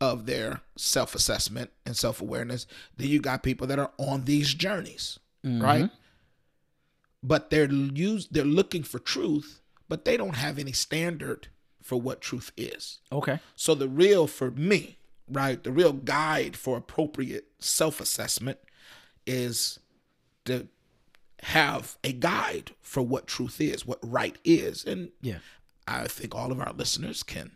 of 0.00 0.26
their 0.26 0.60
self 0.76 1.14
assessment 1.14 1.70
and 1.86 1.96
self 1.96 2.20
awareness. 2.20 2.66
Then 2.96 3.08
you 3.08 3.20
got 3.20 3.42
people 3.42 3.66
that 3.68 3.78
are 3.78 3.90
on 3.98 4.24
these 4.24 4.54
journeys, 4.54 5.18
right? 5.62 5.90
But 7.22 7.50
they're 7.50 7.70
use 7.70 8.28
they're 8.30 8.44
looking 8.44 8.82
for 8.82 8.98
truth, 8.98 9.60
but 9.88 10.04
they 10.04 10.16
don't 10.16 10.36
have 10.36 10.58
any 10.58 10.72
standard 10.72 11.48
for 11.82 12.00
what 12.00 12.20
truth 12.20 12.52
is. 12.56 12.98
Okay. 13.12 13.38
So 13.56 13.74
the 13.74 13.88
real 13.88 14.26
for 14.26 14.50
me, 14.50 14.98
right, 15.30 15.62
the 15.62 15.72
real 15.72 15.92
guide 15.92 16.56
for 16.56 16.76
appropriate 16.76 17.46
self-assessment 17.58 18.58
is 19.26 19.78
to 20.44 20.68
have 21.42 21.96
a 22.02 22.12
guide 22.12 22.72
for 22.82 23.02
what 23.02 23.26
truth 23.26 23.60
is, 23.60 23.86
what 23.86 23.98
right 24.02 24.36
is. 24.44 24.84
And 24.84 25.10
Yeah. 25.22 25.38
I 25.86 26.06
think 26.08 26.34
all 26.34 26.52
of 26.52 26.60
our 26.60 26.72
listeners 26.72 27.22
can 27.22 27.52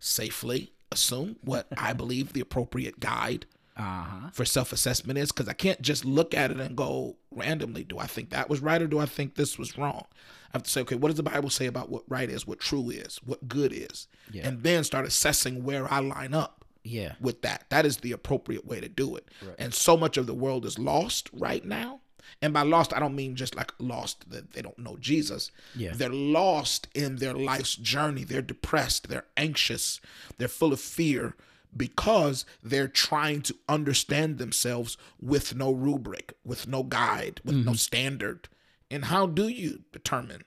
safely 0.00 0.72
assume 0.90 1.36
what 1.42 1.66
I 1.76 1.92
believe 1.92 2.32
the 2.32 2.40
appropriate 2.40 2.98
guide 3.00 3.46
Uh 3.76 3.82
huh. 3.82 4.30
for 4.32 4.44
self-assessment 4.44 5.18
is 5.18 5.30
because 5.30 5.48
I 5.48 5.52
can't 5.52 5.80
just 5.82 6.04
look 6.04 6.34
at 6.34 6.50
it 6.50 6.58
and 6.58 6.74
go 6.76 7.16
randomly, 7.30 7.84
do 7.84 7.98
I 7.98 8.06
think 8.06 8.30
that 8.30 8.48
was 8.48 8.60
right 8.60 8.80
or 8.82 8.86
do 8.86 8.98
I 8.98 9.06
think 9.06 9.34
this 9.34 9.58
was 9.58 9.76
wrong? 9.78 10.06
I 10.52 10.56
have 10.56 10.62
to 10.62 10.70
say, 10.70 10.80
okay, 10.82 10.94
what 10.96 11.08
does 11.08 11.16
the 11.16 11.22
Bible 11.22 11.50
say 11.50 11.66
about 11.66 11.90
what 11.90 12.04
right 12.08 12.28
is, 12.30 12.46
what 12.46 12.58
true 12.60 12.90
is, 12.90 13.20
what 13.24 13.48
good 13.48 13.72
is? 13.72 14.06
Yeah. 14.30 14.46
And 14.48 14.62
then 14.62 14.84
start 14.84 15.06
assessing 15.06 15.62
where 15.64 15.92
I 15.92 16.00
line 16.00 16.32
up 16.34 16.64
Yeah. 16.84 17.14
with 17.20 17.42
that. 17.42 17.64
That 17.68 17.84
is 17.84 17.98
the 17.98 18.12
appropriate 18.12 18.66
way 18.66 18.80
to 18.80 18.88
do 18.88 19.14
it. 19.16 19.28
And 19.58 19.74
so 19.74 19.96
much 19.96 20.16
of 20.16 20.26
the 20.26 20.34
world 20.34 20.64
is 20.64 20.78
lost 20.78 21.28
right 21.32 21.64
now. 21.64 22.00
And 22.40 22.52
by 22.52 22.62
lost, 22.62 22.94
I 22.94 22.98
don't 22.98 23.16
mean 23.16 23.36
just 23.36 23.56
like 23.56 23.72
lost 23.78 24.30
that 24.30 24.52
they 24.52 24.62
don't 24.62 24.78
know 24.78 24.96
Jesus. 24.98 25.50
Yeah. 25.74 25.92
They're 25.94 26.08
lost 26.10 26.88
in 26.94 27.16
their 27.16 27.34
life's 27.34 27.74
journey. 27.74 28.24
They're 28.24 28.42
depressed. 28.42 29.08
They're 29.08 29.26
anxious. 29.36 30.00
They're 30.36 30.48
full 30.48 30.72
of 30.72 30.80
fear 30.80 31.34
because 31.76 32.44
they're 32.62 32.88
trying 32.88 33.42
to 33.42 33.54
understand 33.68 34.38
themselves 34.38 34.96
with 35.20 35.54
no 35.54 35.72
rubric, 35.72 36.34
with 36.44 36.66
no 36.66 36.82
guide, 36.82 37.40
with 37.44 37.56
no 37.56 37.72
mm-hmm. 37.72 37.74
standard. 37.74 38.48
And 38.90 39.06
how 39.06 39.26
do 39.26 39.48
you 39.48 39.80
determine 39.92 40.42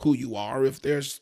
who 0.00 0.14
you 0.14 0.34
are 0.34 0.64
if 0.64 0.80
there's 0.80 1.20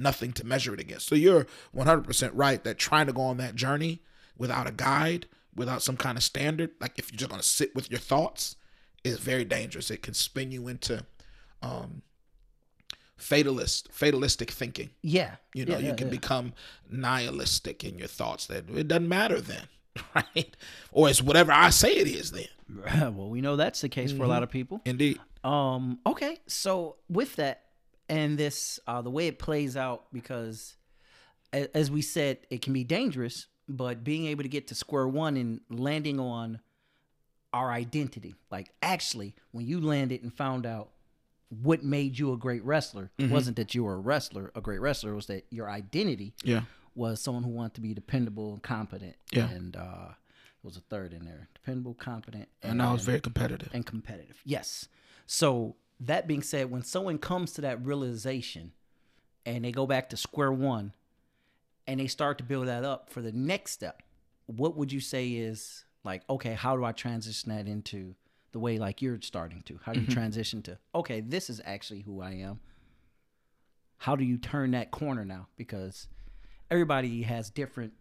nothing 0.00 0.32
to 0.32 0.46
measure 0.46 0.72
it 0.74 0.80
against. 0.80 1.06
So 1.06 1.14
you're 1.14 1.46
100% 1.76 2.30
right 2.32 2.62
that 2.64 2.78
trying 2.78 3.06
to 3.06 3.12
go 3.12 3.22
on 3.22 3.36
that 3.36 3.54
journey 3.54 4.02
without 4.36 4.66
a 4.66 4.72
guide, 4.72 5.26
without 5.54 5.82
some 5.82 5.96
kind 5.96 6.16
of 6.16 6.24
standard, 6.24 6.70
like 6.80 6.98
if 6.98 7.12
you're 7.12 7.18
just 7.18 7.30
going 7.30 7.42
to 7.42 7.46
sit 7.46 7.74
with 7.74 7.90
your 7.90 8.00
thoughts, 8.00 8.56
is 9.04 9.18
very 9.18 9.44
dangerous. 9.44 9.90
It 9.90 10.02
can 10.02 10.14
spin 10.14 10.52
you 10.52 10.68
into 10.68 11.04
um, 11.62 12.02
fatalist, 13.16 13.88
fatalistic 13.92 14.50
thinking. 14.50 14.90
Yeah. 15.02 15.36
You 15.54 15.66
know, 15.66 15.74
Yeah, 15.74 15.80
you 15.80 15.88
yeah, 15.88 15.94
can 15.94 16.06
yeah. 16.08 16.12
become 16.12 16.52
nihilistic 16.90 17.84
in 17.84 17.98
your 17.98 18.08
thoughts. 18.08 18.46
That 18.46 18.68
it 18.70 18.88
doesn't 18.88 19.08
matter 19.08 19.40
then, 19.40 19.64
right? 20.14 20.56
Or 20.92 21.08
it's 21.08 21.22
whatever 21.22 21.52
I 21.52 21.70
say 21.70 21.96
it 21.96 22.06
is 22.08 22.30
then. 22.30 22.46
well, 23.16 23.28
we 23.28 23.40
know 23.40 23.56
that's 23.56 23.80
the 23.80 23.88
case 23.88 24.12
for 24.12 24.22
a 24.24 24.28
lot 24.28 24.42
of 24.42 24.50
people. 24.50 24.80
Indeed. 24.84 25.18
Um. 25.42 25.98
Okay. 26.06 26.38
So 26.46 26.96
with 27.08 27.36
that 27.36 27.62
and 28.08 28.36
this, 28.38 28.78
uh, 28.86 29.02
the 29.02 29.10
way 29.10 29.26
it 29.26 29.38
plays 29.38 29.76
out, 29.76 30.04
because 30.12 30.76
a- 31.52 31.74
as 31.76 31.90
we 31.90 32.02
said, 32.02 32.38
it 32.50 32.60
can 32.62 32.72
be 32.72 32.84
dangerous, 32.84 33.46
but 33.68 34.04
being 34.04 34.26
able 34.26 34.42
to 34.42 34.48
get 34.48 34.68
to 34.68 34.74
square 34.74 35.08
one 35.08 35.36
and 35.36 35.60
landing 35.70 36.20
on 36.20 36.60
our 37.52 37.70
identity, 37.72 38.34
like 38.50 38.70
actually, 38.82 39.34
when 39.52 39.66
you 39.66 39.80
landed 39.80 40.22
and 40.22 40.32
found 40.32 40.66
out 40.66 40.90
what 41.48 41.82
made 41.82 42.16
you 42.18 42.32
a 42.32 42.36
great 42.36 42.64
wrestler, 42.64 43.10
it 43.18 43.28
wasn't 43.28 43.56
that 43.56 43.74
you 43.74 43.82
were 43.82 43.94
a 43.94 43.98
wrestler, 43.98 44.52
a 44.54 44.60
great 44.60 44.80
wrestler, 44.80 45.12
it 45.12 45.16
was 45.16 45.26
that 45.26 45.46
your 45.50 45.68
identity 45.68 46.32
Yeah. 46.44 46.62
Was 47.00 47.18
someone 47.18 47.42
who 47.42 47.50
wanted 47.50 47.74
to 47.74 47.80
be 47.80 47.94
dependable 47.94 48.52
and 48.52 48.62
competent. 48.62 49.16
Yeah. 49.32 49.48
And 49.48 49.74
uh, 49.74 50.08
there 50.08 50.62
was 50.62 50.76
a 50.76 50.80
third 50.82 51.14
in 51.14 51.24
there: 51.24 51.48
dependable, 51.54 51.94
competent, 51.94 52.48
And 52.62 52.82
I 52.82 52.92
was 52.92 53.04
very 53.04 53.20
competitive. 53.20 53.70
and 53.72 53.86
competitive. 53.86 54.40
Yes. 54.44 54.86
So 55.26 55.76
that 55.98 56.26
being 56.28 56.42
said, 56.42 56.70
when 56.70 56.82
someone 56.82 57.18
comes 57.18 57.52
to 57.54 57.62
that 57.62 57.84
realization 57.84 58.72
and 59.46 59.64
they 59.64 59.72
go 59.72 59.86
back 59.86 60.10
to 60.10 60.16
square 60.16 60.52
one 60.52 60.92
and 61.86 61.98
they 61.98 62.06
start 62.06 62.36
to 62.38 62.44
build 62.44 62.68
that 62.68 62.84
up 62.84 63.08
for 63.08 63.22
the 63.22 63.32
next 63.32 63.72
step, 63.72 64.02
what 64.46 64.76
would 64.76 64.92
you 64.92 65.00
say 65.00 65.30
is 65.30 65.84
like, 66.04 66.22
okay, 66.28 66.52
how 66.52 66.76
do 66.76 66.84
I 66.84 66.92
transition 66.92 67.50
that 67.50 67.66
into 67.66 68.14
the 68.52 68.58
way 68.58 68.78
like 68.78 69.00
you're 69.00 69.20
starting 69.22 69.62
to? 69.62 69.78
How 69.84 69.92
do 69.94 70.00
you 70.00 70.06
transition 70.06 70.60
to, 70.62 70.78
okay, 70.94 71.20
this 71.20 71.48
is 71.48 71.62
actually 71.64 72.02
who 72.02 72.20
I 72.20 72.32
am? 72.32 72.60
How 73.98 74.16
do 74.16 74.24
you 74.24 74.36
turn 74.36 74.72
that 74.72 74.90
corner 74.90 75.24
now? 75.24 75.46
Because 75.56 76.08
everybody 76.70 77.22
has 77.22 77.50
different 77.50 77.92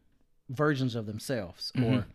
versions 0.50 0.96
of 0.96 1.06
themselves 1.06 1.72
or 1.76 1.82
mm-hmm. 1.82 2.10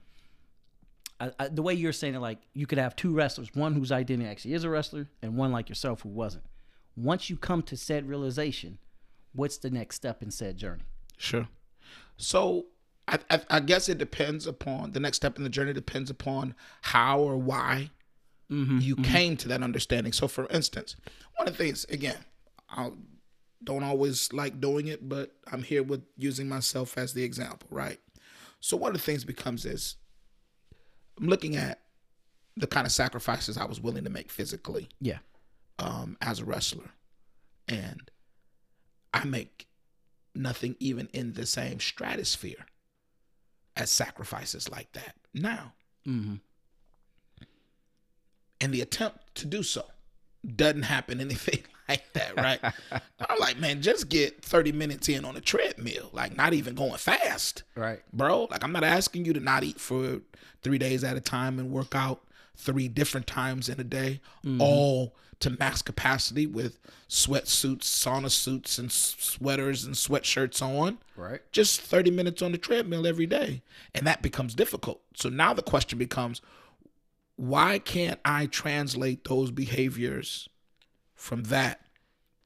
I, 1.20 1.30
I, 1.38 1.48
the 1.48 1.62
way 1.62 1.74
you're 1.74 1.92
saying 1.92 2.14
it, 2.14 2.20
like 2.20 2.38
you 2.52 2.66
could 2.66 2.78
have 2.78 2.96
two 2.96 3.12
wrestlers, 3.12 3.54
one 3.54 3.74
whose 3.74 3.92
identity 3.92 4.28
actually 4.28 4.54
is 4.54 4.64
a 4.64 4.70
wrestler, 4.70 5.08
and 5.22 5.36
one 5.36 5.52
like 5.52 5.68
yourself 5.68 6.02
who 6.02 6.08
wasn't. 6.08 6.44
Once 6.96 7.30
you 7.30 7.36
come 7.36 7.62
to 7.62 7.76
said 7.76 8.08
realization, 8.08 8.78
what's 9.32 9.58
the 9.58 9.70
next 9.70 9.96
step 9.96 10.22
in 10.22 10.30
said 10.30 10.56
journey? 10.56 10.82
Sure. 11.16 11.48
So 12.16 12.66
I, 13.06 13.18
I, 13.30 13.40
I 13.50 13.60
guess 13.60 13.88
it 13.88 13.98
depends 13.98 14.46
upon 14.46 14.92
the 14.92 15.00
next 15.00 15.16
step 15.16 15.36
in 15.36 15.44
the 15.44 15.50
journey 15.50 15.72
depends 15.72 16.10
upon 16.10 16.54
how 16.82 17.20
or 17.20 17.36
why 17.36 17.90
mm-hmm, 18.50 18.78
you 18.78 18.96
mm-hmm. 18.96 19.12
came 19.12 19.36
to 19.38 19.48
that 19.48 19.62
understanding. 19.62 20.12
So, 20.12 20.28
for 20.28 20.46
instance, 20.48 20.96
one 21.36 21.48
of 21.48 21.56
the 21.56 21.64
things 21.64 21.84
again, 21.86 22.18
I 22.68 22.90
don't 23.64 23.82
always 23.82 24.32
like 24.32 24.60
doing 24.60 24.86
it, 24.88 25.08
but 25.08 25.32
I'm 25.50 25.62
here 25.62 25.82
with 25.82 26.02
using 26.16 26.48
myself 26.48 26.96
as 26.98 27.12
the 27.14 27.22
example, 27.24 27.68
right? 27.70 27.98
So 28.60 28.76
one 28.76 28.90
of 28.90 28.96
the 28.96 29.02
things 29.02 29.24
becomes 29.24 29.64
is 29.64 29.96
I'm 31.18 31.26
looking 31.28 31.56
at 31.56 31.80
the 32.56 32.66
kind 32.66 32.86
of 32.86 32.92
sacrifices 32.92 33.56
I 33.58 33.64
was 33.64 33.80
willing 33.80 34.04
to 34.04 34.10
make 34.10 34.30
physically 34.30 34.88
Yeah. 35.00 35.18
um, 35.78 36.16
as 36.20 36.40
a 36.40 36.44
wrestler, 36.44 36.90
and 37.68 38.10
I 39.12 39.24
make 39.24 39.66
nothing 40.34 40.76
even 40.80 41.08
in 41.12 41.32
the 41.34 41.46
same 41.46 41.80
stratosphere 41.80 42.66
as 43.76 43.90
sacrifices 43.90 44.68
like 44.70 44.92
that 44.92 45.14
now. 45.32 45.72
Mm-hmm. 46.06 46.34
and 48.60 48.72
the 48.74 48.80
attempt 48.82 49.34
to 49.36 49.46
do 49.46 49.62
so 49.62 49.84
doesn't 50.56 50.82
happen 50.82 51.20
anything 51.20 51.60
like 51.88 52.12
that, 52.14 52.36
right? 52.36 52.60
I'm 53.28 53.38
like, 53.38 53.58
man, 53.58 53.82
just 53.82 54.08
get 54.08 54.42
30 54.42 54.72
minutes 54.72 55.08
in 55.08 55.24
on 55.24 55.36
a 55.36 55.40
treadmill, 55.40 56.10
like 56.12 56.36
not 56.36 56.52
even 56.54 56.74
going 56.74 56.96
fast, 56.96 57.62
Right. 57.74 58.00
bro. 58.12 58.44
Like 58.50 58.64
I'm 58.64 58.72
not 58.72 58.84
asking 58.84 59.24
you 59.24 59.32
to 59.34 59.40
not 59.40 59.64
eat 59.64 59.80
for 59.80 60.20
three 60.62 60.78
days 60.78 61.04
at 61.04 61.16
a 61.16 61.20
time 61.20 61.58
and 61.58 61.70
work 61.70 61.94
out 61.94 62.22
three 62.56 62.88
different 62.88 63.26
times 63.26 63.68
in 63.68 63.80
a 63.80 63.84
day, 63.84 64.20
mm-hmm. 64.44 64.60
all 64.60 65.14
to 65.40 65.50
max 65.50 65.82
capacity 65.82 66.46
with 66.46 66.78
sweatsuits, 67.08 67.80
sauna 67.82 68.30
suits, 68.30 68.78
and 68.78 68.90
sweaters 68.92 69.84
and 69.84 69.94
sweatshirts 69.94 70.62
on 70.62 70.98
Right. 71.16 71.40
just 71.52 71.80
30 71.80 72.10
minutes 72.12 72.40
on 72.40 72.52
the 72.52 72.58
treadmill 72.58 73.06
every 73.06 73.26
day. 73.26 73.62
And 73.94 74.06
that 74.06 74.22
becomes 74.22 74.54
difficult. 74.54 75.00
So 75.14 75.28
now 75.28 75.52
the 75.52 75.62
question 75.62 75.98
becomes 75.98 76.40
why 77.36 77.80
can't 77.80 78.20
I 78.24 78.46
translate 78.46 79.24
those 79.24 79.50
behaviors 79.50 80.48
from 81.14 81.44
that 81.44 81.80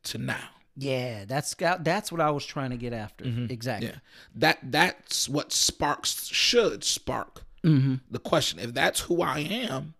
to 0.04 0.18
now? 0.18 0.48
Yeah, 0.76 1.24
that's 1.26 1.54
that's 1.80 2.12
what 2.12 2.20
I 2.20 2.30
was 2.30 2.46
trying 2.46 2.70
to 2.70 2.76
get 2.76 2.92
after. 2.92 3.24
Exactly. 3.24 3.88
Yeah. 3.88 3.96
That 4.36 4.58
that's 4.62 5.28
what 5.28 5.52
sparks 5.52 6.26
should 6.28 6.84
spark 6.84 7.44
Mm-hmm. 7.64 7.94
the 8.08 8.20
question. 8.20 8.60
If 8.60 8.72
that's 8.72 9.00
who 9.00 9.20
I 9.20 9.40
am, 9.40 9.94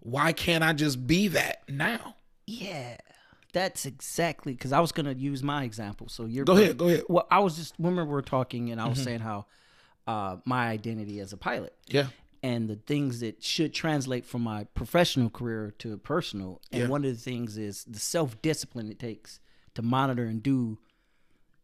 why 0.00 0.32
can't 0.32 0.64
I 0.64 0.72
just 0.72 1.06
be 1.06 1.28
that 1.28 1.62
now? 1.68 2.16
Yeah, 2.46 2.96
that's 3.52 3.84
exactly 3.84 4.54
because 4.54 4.72
I 4.72 4.80
was 4.80 4.90
gonna 4.90 5.12
use 5.12 5.42
my 5.42 5.64
example. 5.64 6.08
So 6.08 6.24
you're 6.24 6.46
Go 6.46 6.56
ahead, 6.56 6.78
go 6.78 6.88
ahead. 6.88 7.02
Well, 7.08 7.26
I 7.30 7.40
was 7.40 7.56
just 7.56 7.74
when 7.78 7.94
we 7.94 8.02
were 8.04 8.22
talking, 8.22 8.70
and 8.70 8.80
I 8.80 8.88
was 8.88 9.02
saying 9.02 9.20
how 9.20 9.44
uh, 10.06 10.38
my 10.46 10.68
identity 10.68 11.20
as 11.20 11.34
a 11.34 11.36
pilot 11.36 11.74
Yeah. 11.88 12.06
And 12.42 12.68
the 12.68 12.76
things 12.76 13.20
that 13.20 13.42
should 13.42 13.74
translate 13.74 14.24
from 14.24 14.42
my 14.42 14.64
professional 14.64 15.30
career 15.30 15.72
to 15.78 15.96
personal. 15.98 16.60
And 16.72 16.82
Yeah. 16.82 16.88
one 16.88 17.04
of 17.04 17.10
the 17.12 17.20
things 17.20 17.56
is 17.58 17.84
the 17.84 17.98
self 17.98 18.40
discipline 18.42 18.90
it 18.90 18.98
takes 18.98 19.40
to 19.74 19.82
monitor 19.82 20.24
and 20.24 20.42
do 20.42 20.78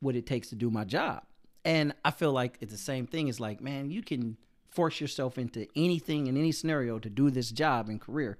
what 0.00 0.16
it 0.16 0.26
takes 0.26 0.48
to 0.50 0.54
do 0.54 0.70
my 0.70 0.84
job. 0.84 1.24
And 1.64 1.94
I 2.04 2.10
feel 2.10 2.32
like 2.32 2.58
it's 2.60 2.72
the 2.72 2.78
same 2.78 3.06
thing. 3.06 3.28
It's 3.28 3.40
like, 3.40 3.60
man, 3.60 3.90
you 3.90 4.02
can 4.02 4.36
force 4.68 5.00
yourself 5.00 5.38
into 5.38 5.66
anything 5.76 6.26
in 6.26 6.36
any 6.36 6.52
scenario 6.52 6.98
to 6.98 7.08
do 7.08 7.30
this 7.30 7.50
job 7.50 7.88
and 7.88 8.00
career. 8.00 8.38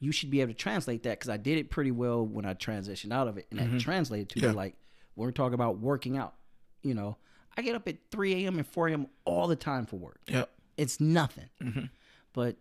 You 0.00 0.12
should 0.12 0.30
be 0.30 0.40
able 0.40 0.52
to 0.52 0.58
translate 0.58 1.02
that 1.04 1.18
because 1.18 1.30
I 1.30 1.36
did 1.38 1.58
it 1.58 1.70
pretty 1.70 1.90
well 1.90 2.24
when 2.26 2.44
I 2.44 2.54
transitioned 2.54 3.12
out 3.12 3.28
of 3.28 3.38
it, 3.38 3.46
and 3.50 3.58
that 3.58 3.66
mm-hmm. 3.68 3.78
translated 3.78 4.28
to 4.30 4.40
Yeah. 4.40 4.52
like 4.52 4.76
when 5.14 5.26
we're 5.26 5.32
talking 5.32 5.54
about 5.54 5.78
working 5.78 6.16
out. 6.16 6.34
You 6.82 6.94
know, 6.94 7.16
I 7.56 7.62
get 7.62 7.74
up 7.74 7.88
at 7.88 7.96
3 8.10 8.44
a.m. 8.44 8.58
and 8.58 8.66
4 8.66 8.88
a.m. 8.88 9.06
all 9.24 9.48
the 9.48 9.56
time 9.56 9.86
for 9.86 9.96
work. 9.96 10.20
Yep. 10.28 10.50
It's 10.78 11.00
nothing. 11.00 11.50
Mm-hmm. 11.62 11.84
But 12.32 12.56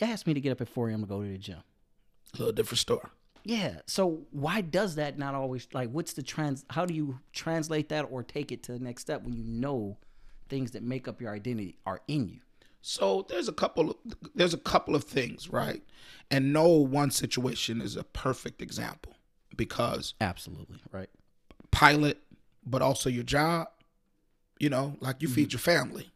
ask 0.00 0.26
me 0.26 0.34
to 0.34 0.40
get 0.40 0.52
up 0.52 0.60
at 0.60 0.68
4 0.68 0.90
a.m. 0.90 1.00
to 1.00 1.06
go 1.06 1.22
to 1.22 1.28
the 1.28 1.38
gym. 1.38 1.62
A 2.34 2.38
little 2.38 2.52
different 2.52 2.78
story. 2.78 3.08
Yeah. 3.44 3.78
So 3.86 4.20
why 4.30 4.60
does 4.60 4.94
that 4.94 5.18
not 5.18 5.34
always 5.34 5.66
like 5.72 5.90
what's 5.90 6.12
the 6.12 6.22
trans 6.22 6.64
how 6.70 6.86
do 6.86 6.94
you 6.94 7.20
translate 7.32 7.88
that 7.90 8.06
or 8.10 8.22
take 8.22 8.52
it 8.52 8.62
to 8.64 8.72
the 8.72 8.78
next 8.78 9.02
step 9.02 9.22
when 9.22 9.34
you 9.34 9.44
know 9.44 9.98
things 10.48 10.70
that 10.70 10.82
make 10.82 11.08
up 11.08 11.20
your 11.20 11.32
identity 11.32 11.78
are 11.84 12.00
in 12.08 12.28
you? 12.28 12.40
So 12.80 13.26
there's 13.28 13.48
a 13.48 13.52
couple 13.52 13.90
of 13.90 13.96
there's 14.34 14.54
a 14.54 14.58
couple 14.58 14.94
of 14.94 15.04
things, 15.04 15.50
right? 15.50 15.82
And 16.30 16.52
no 16.52 16.68
one 16.68 17.10
situation 17.10 17.80
is 17.80 17.96
a 17.96 18.04
perfect 18.04 18.62
example 18.62 19.14
because 19.56 20.14
Absolutely. 20.20 20.78
Right. 20.90 21.10
pilot, 21.70 22.18
but 22.64 22.80
also 22.80 23.10
your 23.10 23.24
job, 23.24 23.68
you 24.58 24.70
know, 24.70 24.96
like 25.00 25.20
you 25.20 25.28
feed 25.28 25.48
mm-hmm. 25.48 25.52
your 25.52 25.60
family 25.60 26.10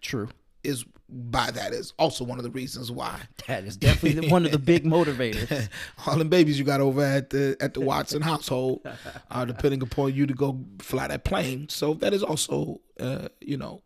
True. 0.00 0.28
Is 0.62 0.84
by 1.08 1.50
that 1.50 1.72
is 1.72 1.92
also 1.98 2.24
one 2.24 2.38
of 2.38 2.44
the 2.44 2.50
reasons 2.50 2.90
why 2.90 3.20
That 3.46 3.64
is 3.64 3.76
definitely 3.76 4.28
one 4.28 4.44
of 4.44 4.52
the 4.52 4.58
big 4.58 4.84
motivators. 4.84 5.68
all 6.06 6.16
the 6.16 6.24
babies 6.24 6.58
you 6.58 6.64
got 6.64 6.80
over 6.80 7.02
at 7.02 7.30
the 7.30 7.56
at 7.60 7.74
the 7.74 7.80
Watson 7.80 8.22
household 8.22 8.86
are 9.30 9.46
depending 9.52 9.82
upon 9.82 10.14
you 10.14 10.26
to 10.26 10.34
go 10.34 10.60
fly 10.78 11.08
that 11.08 11.24
plane. 11.24 11.68
So 11.68 11.94
that 11.94 12.12
is 12.12 12.22
also 12.22 12.80
uh, 12.98 13.28
you 13.40 13.56
know 13.56 13.82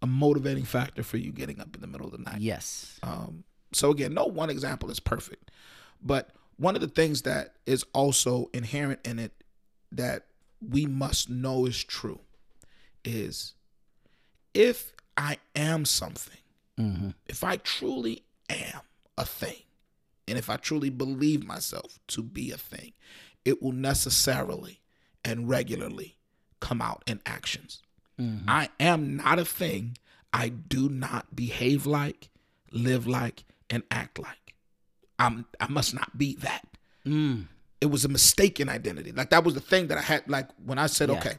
a 0.00 0.06
motivating 0.06 0.64
factor 0.64 1.02
for 1.02 1.16
you 1.16 1.30
getting 1.30 1.60
up 1.60 1.74
in 1.74 1.80
the 1.80 1.86
middle 1.86 2.06
of 2.06 2.12
the 2.12 2.18
night. 2.18 2.40
Yes. 2.40 2.98
Um, 3.02 3.44
so 3.72 3.90
again, 3.90 4.14
no 4.14 4.24
one 4.24 4.50
example 4.50 4.90
is 4.90 5.00
perfect, 5.00 5.50
but 6.02 6.30
one 6.56 6.74
of 6.74 6.80
the 6.80 6.88
things 6.88 7.22
that 7.22 7.54
is 7.66 7.84
also 7.92 8.50
inherent 8.52 9.00
in 9.06 9.18
it 9.18 9.32
that 9.90 10.26
we 10.66 10.86
must 10.86 11.28
know 11.28 11.66
is 11.66 11.82
true 11.82 12.20
is 13.04 13.54
if 14.54 14.92
I 15.16 15.38
am 15.54 15.84
something, 15.84 16.36
Mm-hmm. 16.80 17.10
if 17.26 17.44
I 17.44 17.56
truly 17.56 18.22
am 18.48 18.80
a 19.18 19.24
thing, 19.26 19.62
and 20.26 20.38
if 20.38 20.48
I 20.48 20.56
truly 20.56 20.88
believe 20.90 21.44
myself 21.44 21.98
to 22.08 22.22
be 22.22 22.50
a 22.50 22.56
thing, 22.56 22.92
it 23.44 23.62
will 23.62 23.72
necessarily 23.72 24.80
and 25.24 25.48
regularly 25.48 26.16
come 26.60 26.80
out 26.80 27.02
in 27.06 27.20
actions. 27.26 27.82
Mm-hmm. 28.18 28.48
I 28.48 28.70
am 28.80 29.16
not 29.16 29.38
a 29.38 29.44
thing 29.44 29.96
I 30.32 30.48
do 30.48 30.88
not 30.88 31.36
behave 31.36 31.84
like, 31.86 32.30
live 32.70 33.06
like, 33.06 33.44
and 33.68 33.82
act 33.90 34.18
like. 34.18 34.54
I'm 35.18 35.44
I 35.60 35.68
must 35.68 35.92
not 35.94 36.16
be 36.16 36.36
that. 36.36 36.66
Mm. 37.06 37.46
It 37.80 37.86
was 37.86 38.04
a 38.04 38.08
mistaken 38.08 38.68
identity. 38.68 39.12
Like 39.12 39.30
that 39.30 39.44
was 39.44 39.54
the 39.54 39.60
thing 39.60 39.88
that 39.88 39.98
I 39.98 40.02
had 40.02 40.28
like 40.28 40.48
when 40.64 40.78
I 40.78 40.86
said, 40.86 41.10
Yeah. 41.10 41.18
okay, 41.18 41.34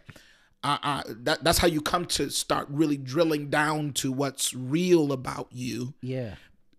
I, 0.63 0.79
I, 0.83 1.03
that, 1.07 1.43
that's 1.43 1.57
how 1.57 1.67
you 1.67 1.81
come 1.81 2.05
to 2.05 2.29
start 2.29 2.67
really 2.69 2.97
drilling 2.97 3.49
down 3.49 3.91
to 3.93 4.11
what's 4.11 4.53
real 4.53 5.11
about 5.11 5.47
you 5.51 5.93
Yeah. 6.01 6.35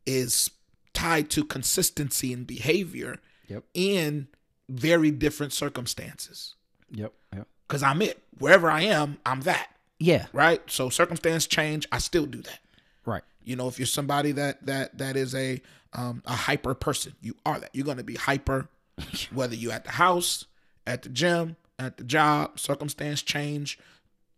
is 0.06 0.50
tied 0.92 1.28
to 1.30 1.44
consistency 1.44 2.32
in 2.32 2.44
behavior 2.44 3.20
Yep. 3.48 3.64
in 3.74 4.28
very 4.68 5.10
different 5.10 5.52
circumstances. 5.52 6.54
Yep. 6.92 7.12
Yep. 7.34 7.46
Because 7.68 7.82
I'm 7.82 8.00
it. 8.02 8.22
Wherever 8.38 8.70
I 8.70 8.82
am, 8.82 9.18
I'm 9.26 9.40
that. 9.42 9.68
Yeah. 9.98 10.26
Right? 10.32 10.62
So 10.70 10.88
circumstance 10.88 11.46
change, 11.46 11.86
I 11.92 11.98
still 11.98 12.26
do 12.26 12.40
that. 12.42 12.60
Right. 13.04 13.22
You 13.42 13.56
know, 13.56 13.68
if 13.68 13.78
you're 13.78 13.86
somebody 13.86 14.32
that 14.32 14.64
that 14.66 14.96
that 14.98 15.16
is 15.16 15.34
a 15.34 15.60
um, 15.92 16.22
a 16.26 16.32
hyper 16.32 16.74
person, 16.74 17.14
you 17.20 17.36
are 17.44 17.60
that. 17.60 17.70
You're 17.74 17.84
going 17.84 17.98
to 17.98 18.02
be 18.04 18.14
hyper, 18.16 18.68
whether 19.32 19.54
you 19.54 19.70
at 19.70 19.84
the 19.84 19.92
house, 19.92 20.46
at 20.86 21.02
the 21.02 21.08
gym, 21.10 21.56
at 21.78 21.96
the 21.96 22.04
job. 22.04 22.58
Circumstance 22.58 23.22
change, 23.22 23.78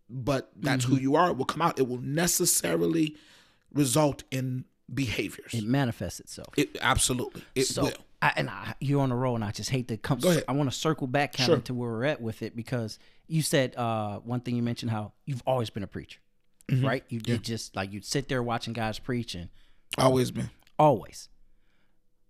but 0.09 0.51
that's 0.57 0.85
who 0.85 0.97
you 0.97 1.17
are. 1.17 1.31
It 1.31 1.37
will 1.37 1.45
come 1.45 1.63
out. 1.63 1.79
It 1.79 1.89
will 1.89 2.01
necessarily 2.01 3.17
result 3.73 4.23
in 4.31 4.65
behaviors. 4.93 5.53
It 5.55 5.65
manifests 5.65 6.21
itself. 6.21 6.55
It 6.57 6.77
absolutely 6.81 7.43
it 7.55 7.65
so 7.65 7.85
will. 7.85 7.93
I, 8.23 8.33
and 8.37 8.49
I, 8.49 8.75
you're 8.81 9.03
on 9.03 9.13
a 9.13 9.17
roll, 9.17 9.35
and 9.35 9.45
I 9.45 9.51
just 9.51 9.69
hate 9.71 9.89
to 9.89 9.97
come. 9.99 10.19
Go 10.19 10.31
ahead. 10.31 10.45
I 10.49 10.53
want 10.53 10.71
to 10.71 10.77
circle 10.77 11.07
back 11.07 11.35
kind 11.35 11.47
Sure. 11.47 11.57
of 11.57 11.65
to 11.65 11.75
where 11.75 11.91
we're 11.91 12.05
at 12.05 12.21
with 12.23 12.43
it 12.43 12.57
because 12.57 12.99
you 13.29 13.43
said 13.43 13.77
uh, 13.77 14.19
one 14.21 14.41
thing. 14.41 14.57
You 14.57 14.63
mentioned 14.63 14.91
how 14.91 15.13
you've 15.27 15.43
always 15.47 15.69
been 15.71 15.83
a 15.83 15.87
preacher, 15.87 16.21
Mm-hmm. 16.71 16.87
right? 16.87 17.05
You 17.11 17.21
did 17.21 17.43
just 17.45 17.77
like 17.77 17.93
you'd 17.93 18.05
sit 18.07 18.29
there 18.29 18.43
watching 18.43 18.73
guys 18.73 18.99
preaching. 18.99 19.51
and 19.99 20.05
Always 20.07 20.31
been. 20.31 20.51
always. 20.79 21.29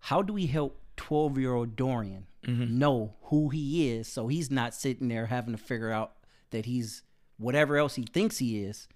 How 0.01 0.23
do 0.23 0.33
we 0.33 0.47
help 0.47 0.81
12 0.97 1.39
year 1.39 1.53
old 1.55 1.77
Dorian 1.77 2.27
Mm-hmm. 2.47 2.79
know 2.79 3.15
who 3.23 3.49
he 3.49 3.91
is 3.91 4.07
so 4.07 4.29
he's 4.29 4.51
not 4.51 4.73
sitting 4.75 5.09
there 5.09 5.27
having 5.27 5.53
to 5.53 5.59
figure 5.63 5.91
out 5.91 6.13
that 6.51 6.65
he's 6.67 7.03
whatever 7.39 7.77
else 7.77 7.95
he 7.97 8.03
thinks 8.05 8.39
he 8.39 8.63
is? 8.63 8.89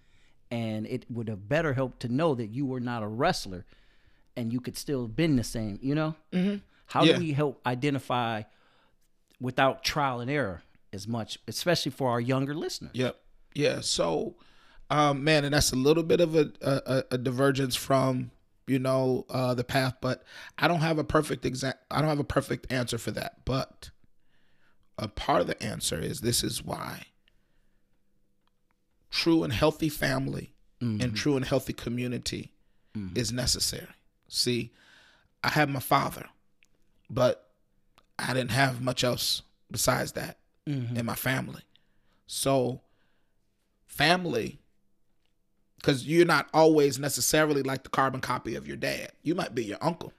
And 0.53 0.87
it 0.87 1.07
would 1.11 1.29
have 1.29 1.49
better 1.49 1.75
helped 1.75 2.01
to 2.01 2.09
know 2.09 2.35
that 2.35 2.47
you 2.49 2.67
were 2.67 2.81
not 2.81 3.03
a 3.03 3.07
wrestler 3.09 3.67
and 4.37 4.53
you 4.53 4.61
could 4.61 4.77
still 4.77 5.03
have 5.03 5.15
been 5.17 5.37
the 5.37 5.45
same, 5.45 5.79
you 5.83 5.95
know? 5.95 6.15
Mm-hmm. 6.33 6.57
How 6.87 7.05
Yeah. 7.05 7.15
do 7.15 7.21
we 7.21 7.33
help 7.33 7.61
identify 7.67 8.43
without 9.41 9.85
trial 9.85 10.21
and 10.21 10.31
error 10.31 10.63
as 10.93 11.07
much, 11.07 11.39
especially 11.47 11.93
for 11.93 12.11
our 12.11 12.21
younger 12.21 12.55
listeners? 12.55 12.91
Yep. 12.95 13.17
Yeah. 13.55 13.81
So, 13.81 14.37
um, 14.91 15.23
man, 15.25 15.45
and 15.45 15.55
that's 15.55 15.73
a 15.73 15.77
little 15.77 16.03
bit 16.03 16.21
of 16.21 16.35
a 16.35 16.51
a, 16.63 17.05
a 17.13 17.19
divergence 17.19 17.77
from 17.77 18.31
you 18.66 18.79
know 18.79 19.27
uh, 19.31 19.55
the 19.55 19.64
path, 19.64 19.94
but 20.01 20.23
I 20.59 20.68
don't 20.68 20.81
have 20.81 20.99
a 20.99 21.05
perfect 21.05 21.44
exact. 21.44 21.85
I 21.90 22.01
don't 22.01 22.09
have 22.09 22.18
a 22.18 22.25
perfect 22.25 22.73
answer 22.73 22.99
for 22.99 23.11
that. 23.12 23.44
But 23.44 23.90
a 24.99 25.09
part 25.09 25.40
of 25.40 25.46
the 25.46 25.61
answer 25.62 25.99
is 25.99 26.20
this 26.20 26.44
is 26.44 26.62
why 26.62 27.07
true 29.11 29.42
and 29.42 29.53
healthy 29.53 29.88
family 29.88 30.53
and 30.81 31.01
mm-hmm. 31.01 31.14
true 31.14 31.37
and 31.37 31.44
healthy 31.44 31.73
community 31.73 32.53
mm-hmm. 32.96 33.16
is 33.16 33.33
necessary. 33.33 33.88
See, 34.29 34.73
I 35.44 35.49
had 35.49 35.68
my 35.68 35.81
father, 35.81 36.27
but 37.11 37.51
I 38.18 38.33
didn't 38.33 38.53
have 38.53 38.81
much 38.81 39.05
else 39.05 39.42
besides 39.70 40.12
that 40.12 40.38
mm-hmm. 40.66 40.96
in 40.96 41.05
my 41.05 41.14
family. 41.14 41.62
So, 42.27 42.81
family, 43.87 44.61
because 45.81 46.07
you're 46.07 46.27
not 46.27 46.49
always 46.53 46.99
necessarily 46.99 47.62
like 47.62 47.85
the 47.85 47.88
carbon 47.88 48.21
copy 48.21 48.55
of 48.55 48.69
your 48.69 48.77
dad. 48.77 49.12
You 49.23 49.35
might 49.35 49.55
be 49.55 49.64
your 49.64 49.79
uncle. 49.81 50.12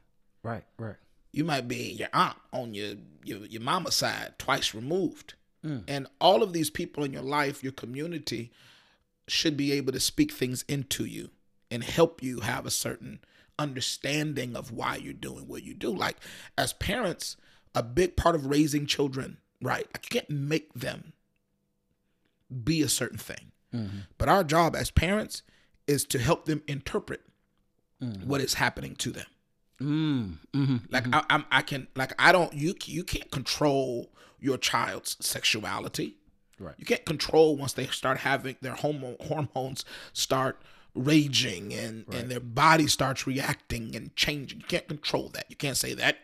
Right, 0.43 0.63
right. 0.77 0.95
You 1.31 1.43
might 1.43 1.67
be 1.67 1.91
your 1.91 2.09
aunt 2.13 2.37
on 2.51 2.73
your 2.73 2.95
your, 3.23 3.45
your 3.45 3.61
mama's 3.61 3.95
side, 3.95 4.33
twice 4.39 4.73
removed. 4.73 5.35
Mm. 5.63 5.83
And 5.87 6.07
all 6.19 6.41
of 6.41 6.53
these 6.53 6.71
people 6.71 7.03
in 7.03 7.13
your 7.13 7.21
life, 7.21 7.63
your 7.63 7.71
community, 7.71 8.51
should 9.27 9.55
be 9.55 9.71
able 9.73 9.93
to 9.93 9.99
speak 9.99 10.31
things 10.31 10.65
into 10.67 11.05
you 11.05 11.29
and 11.69 11.83
help 11.83 12.23
you 12.23 12.39
have 12.39 12.65
a 12.65 12.71
certain 12.71 13.19
understanding 13.59 14.55
of 14.55 14.71
why 14.71 14.95
you're 14.95 15.13
doing 15.13 15.47
what 15.47 15.63
you 15.63 15.75
do. 15.75 15.95
Like 15.95 16.17
as 16.57 16.73
parents, 16.73 17.37
a 17.75 17.83
big 17.83 18.17
part 18.17 18.33
of 18.33 18.47
raising 18.47 18.87
children, 18.87 19.37
right? 19.61 19.87
Like 19.93 20.11
you 20.11 20.19
can't 20.19 20.29
make 20.31 20.73
them 20.73 21.13
be 22.63 22.81
a 22.81 22.89
certain 22.89 23.19
thing. 23.19 23.51
Mm-hmm. 23.73 23.99
But 24.17 24.29
our 24.29 24.43
job 24.43 24.75
as 24.75 24.91
parents 24.91 25.43
is 25.87 26.05
to 26.05 26.19
help 26.19 26.45
them 26.45 26.61
interpret 26.67 27.21
Mm-hmm. 28.03 28.27
what 28.27 28.41
is 28.41 28.55
happening 28.55 28.95
to 28.95 29.11
them. 29.11 29.27
Mm, 29.79 30.37
hmm 30.55 30.77
Like 30.89 31.05
I, 31.13 31.23
I'm, 31.29 31.45
I 31.51 31.61
can, 31.61 31.87
like 31.95 32.13
I 32.17 32.31
don't, 32.31 32.51
you, 32.51 32.73
you 32.85 33.03
can't 33.03 33.29
control 33.29 34.11
your 34.39 34.57
child's 34.57 35.17
sexuality. 35.19 36.15
Right. 36.59 36.73
You 36.79 36.85
can't 36.85 37.05
control 37.05 37.55
once 37.57 37.73
they 37.73 37.85
start 37.87 38.17
having 38.17 38.55
their 38.61 38.73
hormone 38.73 39.17
hormones 39.21 39.85
start 40.13 40.59
raging 40.95 41.73
and 41.75 42.05
Right. 42.07 42.21
and 42.21 42.31
their 42.31 42.39
body 42.39 42.87
starts 42.87 43.27
reacting 43.27 43.95
and 43.95 44.15
changing. 44.15 44.61
You 44.61 44.65
can't 44.65 44.87
control 44.87 45.29
that. 45.33 45.45
You 45.49 45.55
can't 45.55 45.77
say 45.77 45.93
that. 45.93 46.17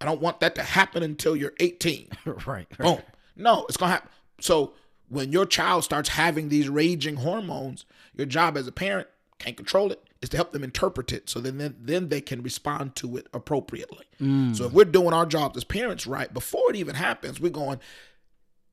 I 0.00 0.06
don't 0.06 0.22
want 0.22 0.40
that 0.40 0.54
to 0.54 0.62
happen 0.62 1.02
until 1.02 1.36
you're 1.36 1.52
18. 1.60 2.08
right. 2.24 2.46
right. 2.46 2.66
Boom. 2.78 3.02
No, 3.36 3.66
it's 3.68 3.76
gonna 3.76 3.92
happen. 3.92 4.08
So 4.40 4.72
when 5.08 5.32
your 5.32 5.46
child 5.46 5.84
starts 5.84 6.10
having 6.10 6.48
these 6.48 6.68
raging 6.68 7.16
hormones, 7.16 7.84
your 8.14 8.26
job 8.26 8.56
as 8.56 8.66
a 8.66 8.72
parent 8.72 9.08
can't 9.38 9.56
control 9.56 9.92
it. 9.92 10.02
Is 10.22 10.30
to 10.30 10.36
help 10.38 10.52
them 10.52 10.64
interpret 10.64 11.12
it, 11.12 11.28
so 11.28 11.40
then 11.40 11.76
then, 11.78 12.08
they 12.08 12.22
can 12.22 12.42
respond 12.42 12.96
to 12.96 13.18
it 13.18 13.26
appropriately. 13.34 14.06
Mm. 14.18 14.56
So 14.56 14.64
if 14.64 14.72
we're 14.72 14.86
doing 14.86 15.12
our 15.12 15.26
job 15.26 15.52
as 15.58 15.62
parents 15.62 16.06
right 16.06 16.32
before 16.32 16.70
it 16.70 16.76
even 16.76 16.94
happens, 16.94 17.38
we're 17.38 17.50
going. 17.50 17.78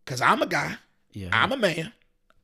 Because 0.06 0.22
I'm 0.22 0.41
a 0.41 0.48
guy, 0.48 0.78
Yeah. 1.12 1.30
I'm 1.34 1.52
a 1.52 1.58
man. 1.58 1.91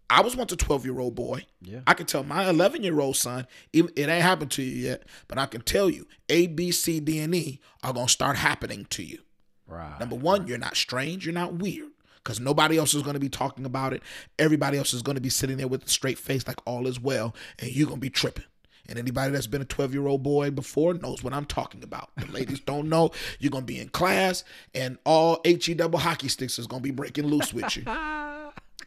I 0.09 0.21
was 0.21 0.35
once 0.35 0.51
a 0.51 0.57
12 0.57 0.83
year 0.85 0.99
old 0.99 1.15
boy. 1.15 1.45
yeah. 1.61 1.79
I 1.87 1.93
can 1.93 2.07
tell 2.07 2.23
my 2.23 2.49
11 2.49 2.83
year 2.83 2.99
old 2.99 3.15
son, 3.15 3.47
even 3.71 3.91
it 3.95 4.09
ain't 4.09 4.21
happened 4.23 4.51
to 4.51 4.63
you 4.63 4.75
yet, 4.89 5.03
but 5.29 5.37
I 5.37 5.45
can 5.45 5.61
tell 5.61 5.89
you 5.89 6.05
A, 6.27 6.47
B, 6.47 6.71
C, 6.71 6.99
D, 6.99 7.19
and 7.19 7.33
E 7.33 7.61
are 7.83 7.93
gonna 7.93 8.09
start 8.09 8.35
happening 8.35 8.85
to 8.89 9.01
you. 9.03 9.19
right. 9.65 9.97
Number 9.99 10.17
one, 10.17 10.45
you're 10.45 10.57
not 10.57 10.75
strange, 10.75 11.25
you're 11.25 11.33
not 11.33 11.53
weird. 11.53 11.91
Because 12.23 12.39
nobody 12.39 12.77
else 12.77 12.93
is 12.93 13.01
going 13.01 13.13
to 13.13 13.19
be 13.19 13.29
talking 13.29 13.65
about 13.65 13.93
it. 13.93 14.03
Everybody 14.37 14.77
else 14.77 14.93
is 14.93 15.01
going 15.01 15.15
to 15.15 15.21
be 15.21 15.29
sitting 15.29 15.57
there 15.57 15.67
with 15.67 15.85
a 15.85 15.89
straight 15.89 16.17
face, 16.17 16.47
like 16.47 16.59
all 16.65 16.85
is 16.87 16.99
well, 16.99 17.33
and 17.57 17.71
you're 17.71 17.87
going 17.87 17.99
to 17.99 18.01
be 18.01 18.09
tripping. 18.09 18.45
And 18.87 18.97
anybody 18.97 19.31
that's 19.31 19.47
been 19.47 19.61
a 19.61 19.65
12 19.65 19.93
year 19.93 20.07
old 20.07 20.23
boy 20.23 20.49
before 20.51 20.95
knows 20.95 21.23
what 21.23 21.33
I'm 21.33 21.45
talking 21.45 21.83
about. 21.83 22.09
The 22.17 22.25
ladies 22.31 22.59
don't 22.59 22.89
know. 22.89 23.11
You're 23.39 23.51
going 23.51 23.63
to 23.63 23.71
be 23.71 23.79
in 23.79 23.89
class, 23.89 24.43
and 24.73 24.97
all 25.05 25.41
HE 25.45 25.75
double 25.75 25.99
hockey 25.99 26.27
sticks 26.27 26.57
is 26.57 26.67
going 26.67 26.81
to 26.81 26.87
be 26.87 26.91
breaking 26.91 27.27
loose 27.27 27.53
with 27.53 27.75
you. 27.77 27.83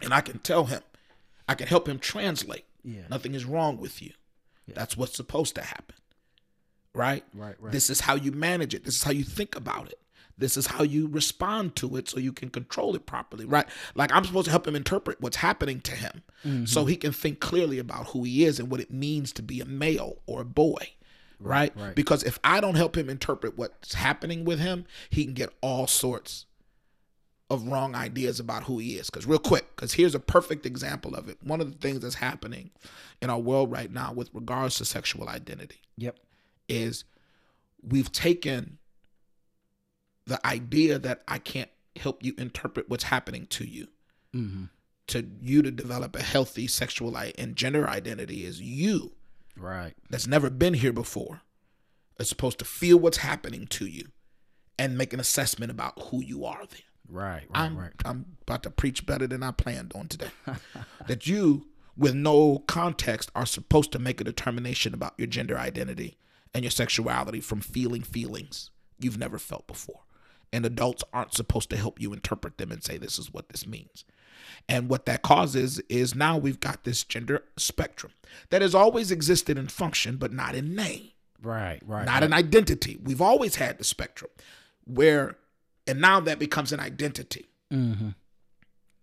And 0.01 0.13
I 0.13 0.21
can 0.21 0.41
tell 0.41 0.65
him, 0.65 0.83
I 1.49 1.55
can 1.55 1.69
help 1.69 1.89
him 1.89 2.01
translate. 2.01 2.65
Yeah. 2.83 3.03
Nothing 3.09 3.35
is 3.35 3.45
wrong 3.45 3.79
with 3.79 4.03
you. 4.03 4.11
That's 4.67 4.97
what's 4.97 5.15
supposed 5.15 5.55
to 5.57 5.63
happen. 5.63 5.95
Right? 6.95 7.25
Right. 7.35 7.55
Right. 7.61 7.73
This 7.73 7.89
is 7.89 8.01
how 8.01 8.15
you 8.17 8.33
manage 8.33 8.75
it. 8.75 8.85
This 8.85 8.97
is 8.97 9.03
how 9.03 9.13
you 9.13 9.25
think 9.25 9.55
about 9.55 9.89
it. 9.89 9.99
This 10.43 10.57
is 10.57 10.67
how 10.67 10.83
you 10.83 11.09
respond 11.09 11.77
to 11.77 11.97
it 11.97 12.09
so 12.09 12.19
you 12.19 12.33
can 12.33 12.51
control 12.51 12.95
it 12.95 13.07
properly, 13.07 13.45
right? 13.45 13.67
Like 13.95 14.13
I'm 14.13 14.25
supposed 14.25 14.47
to 14.47 14.51
help 14.51 14.67
him 14.67 14.77
interpret 14.77 15.21
what's 15.21 15.37
happening 15.37 15.81
to 15.83 15.93
him 15.93 16.23
so 16.43 16.81
mm-hmm. 16.81 16.89
he 16.89 16.97
can 16.97 17.13
think 17.13 17.39
clearly 17.39 17.79
about 17.79 18.09
who 18.09 18.25
he 18.25 18.45
is 18.45 18.59
and 18.59 18.69
what 18.69 18.81
it 18.81 18.91
means 18.91 19.33
to 19.33 19.43
be 19.43 19.61
a 19.61 19.65
male 19.65 20.19
or 20.27 20.41
a 20.41 20.45
boy, 20.45 20.91
right? 21.39 21.73
right. 21.77 21.95
Because 21.95 22.25
if 22.25 22.39
I 22.43 22.61
don't 22.61 22.75
help 22.75 22.97
him 22.97 23.09
interpret 23.09 23.57
what's 23.57 23.95
happening 23.95 24.45
with 24.45 24.59
him, 24.59 24.85
he 25.09 25.25
can 25.25 25.35
get 25.35 25.51
all 25.61 25.87
sorts 25.87 26.47
of 27.49 27.69
wrong 27.69 27.95
ideas 27.95 28.41
about 28.41 28.65
who 28.65 28.79
he 28.79 28.95
is. 28.95 29.09
Because, 29.09 29.25
real 29.25 29.39
quick, 29.39 29.77
because 29.77 29.93
here's 29.93 30.17
a 30.17 30.21
perfect 30.21 30.67
example 30.67 31.15
of 31.15 31.29
it. 31.29 31.39
One 31.45 31.61
of 31.61 31.71
the 31.71 31.79
things 31.79 32.01
that's 32.01 32.17
happening 32.17 32.71
in 33.21 33.31
our 33.31 33.39
world 33.39 33.71
right 33.71 33.93
now 33.93 34.13
with 34.13 34.31
regards 34.33 34.79
to 34.79 34.85
sexual 34.85 35.29
identity 35.29 35.81
yep. 35.97 36.19
is 36.69 37.05
we've 37.87 38.11
taken 38.11 38.79
the 40.27 40.45
idea 40.47 40.99
that 40.99 41.23
I 41.29 41.39
can't 41.39 41.71
help 41.97 42.25
you 42.25 42.35
interpret 42.39 42.89
what's 42.89 43.05
happening 43.05 43.47
to 43.47 43.65
you 43.67 43.89
Mm-hmm. 44.35 44.65
to 45.09 45.29
you 45.43 45.61
to 45.61 45.71
develop 45.71 46.17
a 46.17 46.23
healthy 46.23 46.67
sexual 46.67 47.15
and 47.17 47.55
gender 47.55 47.87
identity 47.89 48.47
is 48.47 48.63
you 48.63 49.13
Right. 49.57 49.93
that's 50.09 50.27
never 50.27 50.49
been 50.49 50.73
here 50.75 50.93
before 50.93 51.43
is 52.19 52.29
supposed 52.31 52.59
to 52.61 52.65
feel 52.65 52.99
what's 52.99 53.19
happening 53.19 53.67
to 53.67 53.87
you 53.87 54.07
and 54.79 54.97
make 54.97 55.13
an 55.13 55.21
assessment 55.21 55.71
about 55.71 55.99
who 56.05 56.23
you 56.23 56.45
are 56.47 56.65
then 56.67 56.81
Right. 57.09 57.43
Right. 57.43 57.47
I'm 57.53 57.77
right. 57.77 57.93
I'm 58.07 58.37
about 58.43 58.63
to 58.63 58.71
preach 58.71 59.05
better 59.05 59.27
than 59.27 59.43
I 59.43 59.51
planned 59.51 59.93
on 59.95 60.09
today. 60.09 60.31
that 61.09 61.27
you, 61.27 61.67
with 61.95 62.15
no 62.15 62.61
context, 62.61 63.31
are 63.35 63.45
supposed 63.45 63.93
to 63.93 63.99
make 63.99 64.19
a 64.21 64.25
determination 64.25 64.95
about 64.95 65.13
your 65.19 65.27
gender 65.27 65.59
identity 65.59 66.17
and 66.55 66.65
your 66.65 66.71
sexuality 66.71 67.41
from 67.41 67.61
feeling 67.61 68.01
feelings 68.03 68.71
you've 68.99 69.19
never 69.19 69.39
felt 69.39 69.67
before. 69.67 70.01
And 70.53 70.67
adults 70.67 71.03
aren't 71.13 71.35
supposed 71.35 71.71
to 71.71 71.77
help 71.77 72.01
you 72.01 72.13
interpret 72.13 72.59
them 72.59 72.71
and 72.71 72.85
say 72.85 72.99
this 72.99 73.19
is 73.19 73.33
what 73.33 73.49
this 73.49 73.67
means. 73.67 74.05
And 74.69 74.89
what 74.89 75.07
that 75.07 75.23
causes 75.23 75.81
is 75.89 76.15
now 76.15 76.37
we've 76.37 76.61
got 76.61 76.85
this 76.85 77.05
gender 77.05 77.45
spectrum 77.57 78.13
that 78.51 78.63
has 78.63 78.75
always 78.75 79.11
existed 79.11 79.57
in 79.57 79.69
function, 79.69 80.17
but 80.17 80.33
not 80.33 80.55
in 80.55 80.75
name 80.75 81.13
Right. 81.43 81.81
Right. 81.85 82.07
not 82.07 82.15
right. 82.15 82.23
an 82.23 82.33
identity. 82.33 82.99
We've 83.03 83.21
always 83.21 83.57
had 83.57 83.79
the 83.79 83.85
spectrum 83.85 84.31
where, 84.85 85.37
and 85.87 86.01
now 86.01 86.21
that 86.21 86.39
becomes 86.39 86.73
an 86.73 86.81
identity. 86.81 87.47
Mm-hmm. 87.73 88.11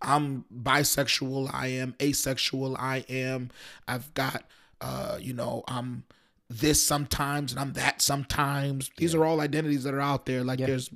I'm 0.01 0.45
bisexual. 0.53 1.53
I 1.53 1.67
am 1.67 1.95
asexual. 2.01 2.77
I 2.77 3.03
am, 3.09 3.49
I've 3.87 4.13
got, 4.13 4.45
uh, 4.79 5.17
you 5.19 5.33
know, 5.33 5.63
I'm 5.67 6.05
this 6.49 6.81
sometimes 6.83 7.51
and 7.51 7.59
I'm 7.59 7.73
that 7.73 8.01
sometimes. 8.01 8.89
These 8.97 9.13
are 9.13 9.23
all 9.23 9.39
identities 9.39 9.83
that 9.83 9.93
are 9.93 10.01
out 10.01 10.25
there. 10.25 10.43
Like 10.43 10.59
Yeah. 10.59 10.67
there's 10.67 10.89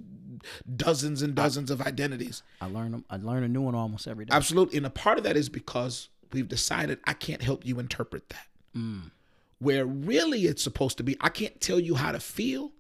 dozens 0.76 1.22
and 1.22 1.36
dozens 1.36 1.72
of 1.72 1.82
identities. 1.82 2.44
I 2.60 2.66
learn 2.66 2.92
them. 2.92 3.06
I 3.10 3.18
learn 3.18 3.44
a 3.44 3.48
new 3.48 3.62
one 3.62 3.76
almost 3.76 4.08
every 4.08 4.26
day. 4.26 4.36
Absolutely. 4.36 4.78
And 4.78 4.86
a 4.86 4.90
part 4.90 5.18
of 5.18 5.24
that 5.24 5.38
is 5.38 5.50
because 5.50 6.10
we've 6.32 6.48
decided 6.48 7.00
I 7.06 7.14
can't 7.14 7.42
help 7.42 7.66
you 7.66 7.80
interpret 7.80 8.30
that. 8.30 8.48
Mm. 8.76 9.12
Where 9.60 9.86
really 9.86 10.46
it's 10.46 10.64
supposed 10.64 10.98
to 10.98 11.04
be, 11.04 11.16
I 11.22 11.30
can't 11.30 11.62
tell 11.62 11.80
you 11.80 11.96
how 11.96 12.12
to 12.12 12.20
feel, 12.20 12.72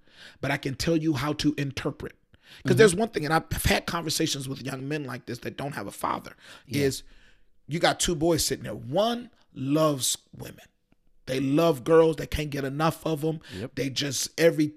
but 0.41 0.51
I 0.51 0.57
can 0.57 0.75
tell 0.75 0.97
you 0.97 1.13
how 1.13 1.33
to 1.33 1.53
interpret. 1.57 2.13
Because 2.62 2.77
there's 2.77 2.93
one 2.95 3.09
thing, 3.09 3.25
and 3.25 3.33
I've 3.33 3.49
had 3.63 3.86
conversations 3.86 4.47
with 4.49 4.62
young 4.62 4.88
men 4.88 5.05
like 5.05 5.25
this 5.25 5.39
that 5.39 5.57
don't 5.57 5.73
have 5.73 5.88
a 5.88 5.91
father, 5.91 6.36
is 6.67 7.01
you 7.67 7.79
got 7.79 7.99
two 7.99 8.15
boys 8.15 8.45
sitting 8.45 8.63
there. 8.63 8.75
One 8.75 9.31
loves 9.55 10.17
women. 10.38 10.65
They 11.25 11.39
love 11.39 11.83
girls. 11.83 12.17
They 12.17 12.27
can't 12.27 12.49
get 12.49 12.63
enough 12.65 13.05
of 13.05 13.21
them. 13.21 13.39
Yep. 13.57 13.75
They 13.75 13.89
just 13.89 14.29
every 14.39 14.73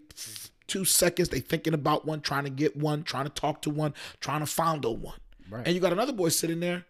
two 0.66 0.84
seconds 0.84 1.28
they 1.28 1.40
thinking 1.40 1.74
about 1.74 2.04
one, 2.06 2.20
trying 2.20 2.44
to 2.44 2.50
get 2.50 2.76
one, 2.76 3.02
trying 3.02 3.24
to 3.24 3.30
talk 3.30 3.62
to 3.62 3.70
one, 3.70 3.94
trying 4.20 4.40
to 4.40 4.46
fondle 4.46 4.96
one. 4.96 5.18
Right. 5.48 5.64
And 5.66 5.74
you 5.74 5.80
got 5.80 5.92
another 5.92 6.12
boy 6.12 6.28
sitting 6.30 6.60
there, 6.60 6.84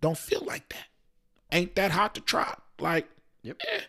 don't 0.00 0.16
feel 0.18 0.44
like 0.44 0.68
that. 0.68 0.86
Ain't 1.50 1.74
that 1.76 1.90
hot 1.90 2.14
to 2.14 2.20
try? 2.20 2.54
Like, 2.78 3.08
Yep. 3.42 3.56
eh. 3.72 3.80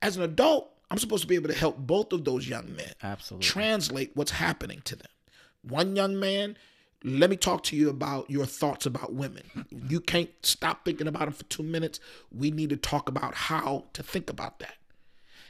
As 0.00 0.16
an 0.16 0.22
adult, 0.22 0.70
I'm 0.90 0.98
supposed 0.98 1.22
to 1.22 1.28
be 1.28 1.34
able 1.34 1.48
to 1.48 1.54
help 1.54 1.76
both 1.76 2.12
of 2.12 2.24
those 2.24 2.48
young 2.48 2.74
men 2.74 2.92
Absolutely. 3.02 3.46
translate 3.46 4.12
what's 4.14 4.30
happening 4.30 4.80
to 4.84 4.96
them. 4.96 5.08
One 5.62 5.96
young 5.96 6.18
man, 6.18 6.56
let 7.04 7.30
me 7.30 7.36
talk 7.36 7.62
to 7.64 7.76
you 7.76 7.88
about 7.90 8.30
your 8.30 8.46
thoughts 8.46 8.84
about 8.86 9.12
women. 9.14 9.66
You 9.88 10.00
can't 10.00 10.30
stop 10.42 10.84
thinking 10.84 11.06
about 11.06 11.26
them 11.26 11.32
for 11.32 11.44
two 11.44 11.62
minutes. 11.62 12.00
We 12.32 12.50
need 12.50 12.70
to 12.70 12.76
talk 12.76 13.08
about 13.08 13.34
how 13.34 13.86
to 13.92 14.02
think 14.02 14.28
about 14.30 14.58
that. 14.58 14.74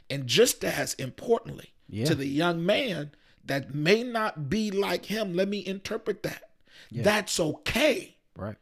And 0.09 0.27
just 0.27 0.63
as 0.63 0.93
importantly, 0.95 1.73
Yeah. 1.87 2.05
to 2.05 2.15
the 2.15 2.27
young 2.27 2.63
man 2.65 3.11
that 3.43 3.73
may 3.73 4.03
not 4.03 4.47
be 4.49 4.69
like 4.69 5.05
him, 5.05 5.33
let 5.33 5.47
me 5.47 5.65
interpret 5.65 6.21
that. 6.23 6.43
That's 6.91 7.39
okay. 7.39 8.17
right. 8.35 8.55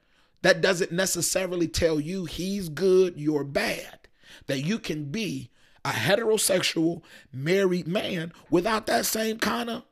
That 0.44 0.62
doesn't 0.62 0.92
necessarily 0.92 1.68
tell 1.68 2.00
you 2.00 2.26
he's 2.26 2.70
good, 2.70 3.18
you're 3.18 3.44
bad. 3.44 4.08
That 4.46 4.60
you 4.60 4.80
can 4.80 5.06
be 5.12 5.50
a 5.84 5.90
heterosexual 5.92 7.02
married 7.34 7.88
man 7.88 8.32
without 8.50 8.86
that 8.88 9.06
same 9.06 9.40
kind 9.40 9.70
of 9.70 9.84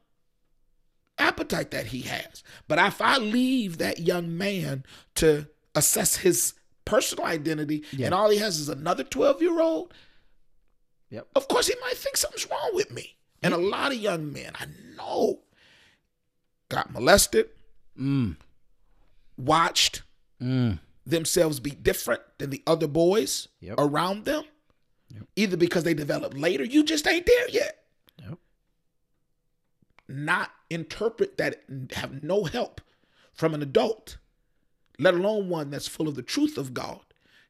appetite 1.18 1.72
that 1.72 1.88
he 1.88 2.01
has. 2.01 2.43
But 2.68 2.80
if 2.80 3.01
I 3.01 3.18
leave 3.18 3.78
that 3.78 3.99
young 3.99 4.38
man 4.38 4.84
to 5.16 5.47
assess 5.74 6.18
his 6.18 6.53
personal 6.86 7.26
identity 7.26 7.84
Yeah. 7.91 8.07
and 8.07 8.16
all 8.16 8.30
he 8.30 8.38
has 8.38 8.59
is 8.59 8.70
another 8.70 9.03
12 9.03 9.41
year 9.41 9.59
old, 9.59 9.93
Yep. 11.09 11.28
of 11.36 11.47
course 11.47 11.68
he 11.68 11.76
might 11.82 11.97
think 11.97 12.18
something's 12.18 12.49
wrong 12.49 12.72
with 12.74 12.91
me. 12.91 13.18
And 13.41 13.53
a 13.53 13.57
lot 13.57 13.91
of 13.91 13.97
young 13.99 14.32
men 14.34 14.53
I 14.55 14.66
know 14.95 15.41
got 16.70 16.91
molested, 16.91 17.49
Mm. 17.97 18.38
watched, 19.38 20.01
Mm. 20.41 20.80
themselves 21.05 21.59
be 21.59 21.72
different 21.72 22.22
than 22.39 22.49
the 22.49 22.63
other 22.68 22.88
boys 22.88 23.47
Yep. 23.61 23.76
around 23.78 24.26
them, 24.26 24.43
Yep. 25.13 25.24
either 25.36 25.57
because 25.57 25.84
they 25.84 25.93
developed 25.93 26.36
later, 26.36 26.63
you 26.63 26.84
just 26.84 27.07
ain't 27.07 27.26
there 27.26 27.49
yet. 27.49 27.86
Yep. 28.20 28.39
Not 30.08 30.51
interpret 30.70 31.38
that 31.38 31.64
and 31.68 31.91
have 31.93 32.24
no 32.24 32.43
help 32.43 32.82
from 33.34 33.53
an 33.53 33.62
adult, 33.62 34.18
let 34.99 35.14
alone 35.14 35.49
one 35.49 35.70
that's 35.70 35.88
full 35.88 36.08
of 36.08 36.16
the 36.16 36.22
truth 36.22 36.58
of 36.58 36.74
God, 36.74 37.01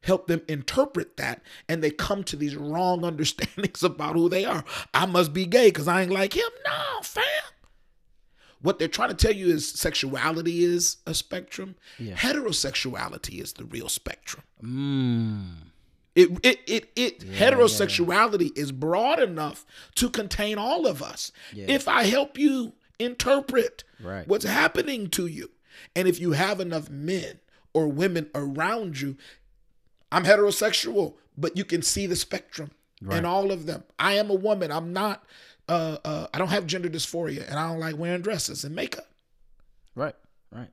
help 0.02 0.26
them 0.26 0.42
interpret 0.48 1.16
that 1.16 1.42
and 1.68 1.82
they 1.82 1.90
come 1.90 2.24
to 2.24 2.36
these 2.36 2.56
wrong 2.56 3.04
understandings 3.04 3.82
about 3.82 4.14
who 4.14 4.28
they 4.28 4.44
are. 4.44 4.64
I 4.94 5.06
must 5.06 5.32
be 5.32 5.46
gay 5.46 5.68
because 5.68 5.88
I 5.88 6.02
ain't 6.02 6.12
like 6.12 6.34
him. 6.34 6.48
No, 6.64 7.02
fam. 7.02 7.24
What 8.62 8.78
they're 8.78 8.88
trying 8.88 9.10
to 9.10 9.14
tell 9.14 9.34
you 9.34 9.48
is 9.48 9.68
sexuality 9.68 10.64
is 10.64 10.96
a 11.06 11.14
spectrum. 11.14 11.76
Yeah. 11.98 12.14
Heterosexuality 12.14 13.40
is 13.40 13.52
the 13.52 13.64
real 13.64 13.88
spectrum. 13.88 14.44
Mm. 14.62 15.70
It 16.16 16.30
it 16.42 16.60
it, 16.66 16.90
it 16.96 17.20
heterosexuality 17.20 18.56
is 18.56 18.72
broad 18.72 19.20
enough 19.20 19.64
to 19.96 20.08
contain 20.10 20.58
all 20.58 20.86
of 20.86 21.02
us. 21.02 21.30
Yeah. 21.52 21.66
If 21.68 21.86
I 21.86 22.04
help 22.04 22.38
you 22.38 22.72
interpret 22.98 23.84
Right. 24.00 24.26
what's 24.26 24.44
happening 24.46 25.08
to 25.10 25.26
you, 25.26 25.50
and 25.94 26.08
if 26.08 26.18
you 26.18 26.32
have 26.32 26.58
enough 26.60 26.88
men 26.90 27.38
or 27.74 27.86
women 27.88 28.30
around 28.34 29.00
you, 29.00 29.16
I'm 30.10 30.24
heterosexual, 30.24 31.14
but 31.36 31.56
you 31.56 31.64
can 31.64 31.82
see 31.82 32.06
the 32.06 32.16
spectrum 32.16 32.70
Right. 33.02 33.18
in 33.18 33.24
all 33.26 33.52
of 33.52 33.66
them. 33.66 33.84
I 33.98 34.14
am 34.14 34.30
a 34.30 34.34
woman. 34.34 34.72
I'm 34.72 34.92
not. 34.94 35.24
Uh, 35.68 35.98
uh, 36.04 36.26
I 36.32 36.38
don't 36.38 36.48
have 36.48 36.66
gender 36.66 36.88
dysphoria, 36.88 37.46
and 37.46 37.58
I 37.58 37.68
don't 37.68 37.80
like 37.80 37.96
wearing 37.98 38.22
dresses 38.22 38.64
and 38.64 38.74
makeup. 38.74 39.08
Right. 39.94 40.14
Right. 40.50 40.70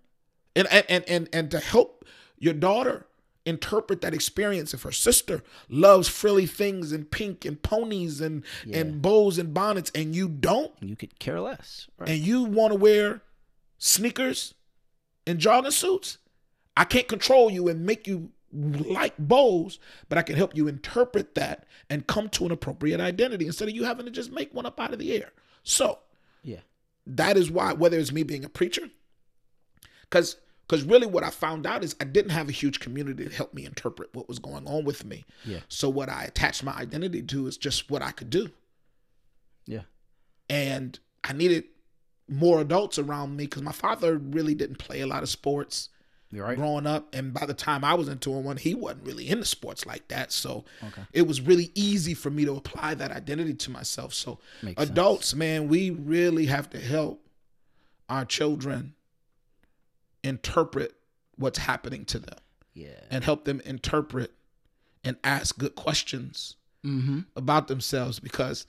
and 0.55 0.67
and 0.71 0.85
and 0.87 1.03
and, 1.09 1.29
and 1.33 1.51
to 1.51 1.59
help 1.59 2.05
your 2.37 2.53
daughter 2.53 3.05
interpret 3.45 4.01
that 4.01 4.13
experience 4.13 4.73
if 4.73 4.83
her 4.83 4.91
sister 4.91 5.43
loves 5.67 6.07
frilly 6.07 6.45
things 6.45 6.91
and 6.93 7.11
pink 7.11 7.43
and 7.43 7.61
ponies 7.61 8.21
and 8.21 8.43
and 8.71 9.01
bows 9.01 9.37
and 9.37 9.53
bonnets 9.53 9.91
and 9.93 10.15
you 10.15 10.29
don't 10.29 10.71
You 10.81 10.95
could 10.95 11.19
care 11.19 11.41
less. 11.41 11.87
Right. 11.97 12.09
and 12.09 12.19
you 12.19 12.43
want 12.43 12.71
to 12.71 12.79
wear 12.79 13.21
sneakers 13.77 14.53
and 15.27 15.39
jogging 15.39 15.71
suits 15.71 16.19
i 16.77 16.85
can't 16.85 17.07
control 17.09 17.51
you 17.51 17.67
and 17.67 17.85
make 17.85 18.07
you 18.07 18.29
like 18.53 19.13
bows 19.17 19.77
but 20.07 20.17
i 20.17 20.21
can 20.21 20.37
help 20.37 20.55
you 20.55 20.67
interpret 20.69 21.35
that 21.35 21.65
and 21.89 22.07
come 22.07 22.29
to 22.29 22.45
an 22.45 22.51
appropriate 22.51 23.01
identity 23.01 23.45
instead 23.45 23.67
of 23.67 23.75
you 23.75 23.83
having 23.83 24.05
to 24.05 24.11
just 24.11 24.31
make 24.31 24.53
one 24.53 24.65
up 24.65 24.79
out 24.79 24.93
of 24.93 24.99
the 24.99 25.11
air 25.13 25.31
so 25.63 25.99
yeah. 26.43 26.59
that 27.05 27.35
is 27.35 27.51
why 27.51 27.73
whether 27.73 27.97
it's 27.99 28.11
me 28.13 28.23
being 28.23 28.45
a 28.45 28.49
preacher 28.49 28.89
because 30.03 30.37
because 30.67 30.83
really 30.83 31.07
what 31.07 31.23
i 31.23 31.29
found 31.29 31.65
out 31.65 31.83
is 31.83 31.95
i 31.99 32.03
didn't 32.03 32.31
have 32.31 32.49
a 32.49 32.51
huge 32.53 32.79
community 32.79 33.25
to 33.27 33.35
help 33.35 33.53
me 33.53 33.65
interpret 33.65 34.09
what 34.13 34.27
was 34.27 34.39
going 34.39 34.65
on 34.67 34.83
with 34.85 35.05
me 35.05 35.23
Yeah. 35.45 35.59
so 35.67 35.89
what 35.89 36.09
i 36.09 36.23
attached 36.23 36.63
my 36.63 36.73
identity 36.73 37.21
to 37.21 37.47
is 37.47 37.57
just 37.57 37.89
what 37.91 38.01
i 38.01 38.11
could 38.11 38.29
do 38.29 38.49
Yeah. 39.65 39.81
and 40.49 40.99
i 41.23 41.33
needed 41.33 41.65
more 42.29 42.61
adults 42.61 42.97
around 42.97 43.35
me 43.35 43.45
because 43.45 43.61
my 43.61 43.71
father 43.71 44.17
really 44.17 44.55
didn't 44.55 44.77
play 44.77 45.01
a 45.01 45.07
lot 45.07 45.23
of 45.23 45.29
sports 45.29 45.89
You're 46.31 46.45
right. 46.45 46.57
growing 46.57 46.87
up 46.87 47.13
and 47.13 47.33
by 47.33 47.45
the 47.45 47.53
time 47.53 47.83
i 47.83 47.93
was 47.93 48.07
into 48.07 48.29
one 48.31 48.57
he 48.57 48.73
wasn't 48.73 49.05
really 49.05 49.29
into 49.29 49.45
sports 49.45 49.85
like 49.85 50.07
that 50.07 50.31
so 50.31 50.63
Okay. 50.83 51.01
it 51.11 51.27
was 51.27 51.41
really 51.41 51.71
easy 51.75 52.13
for 52.13 52.29
me 52.29 52.45
to 52.45 52.55
apply 52.55 52.93
that 52.95 53.11
identity 53.11 53.53
to 53.55 53.71
myself 53.71 54.13
so 54.13 54.39
Makes 54.61 54.79
sense. 54.79 54.89
adults 54.91 55.35
man 55.35 55.67
we 55.67 55.89
really 55.89 56.45
have 56.47 56.69
to 56.71 56.79
help 56.79 57.27
our 58.09 58.25
children 58.25 58.95
interpret 60.23 60.95
what's 61.37 61.57
happening 61.59 62.05
to 62.05 62.19
them 62.19 62.37
Yeah. 62.73 62.89
and 63.11 63.23
help 63.23 63.45
them 63.45 63.61
interpret 63.65 64.31
and 65.03 65.17
ask 65.23 65.57
good 65.57 65.75
questions 65.75 66.55
Mm-hmm. 66.85 67.19
about 67.37 67.69
themselves 67.69 68.19
because 68.19 68.67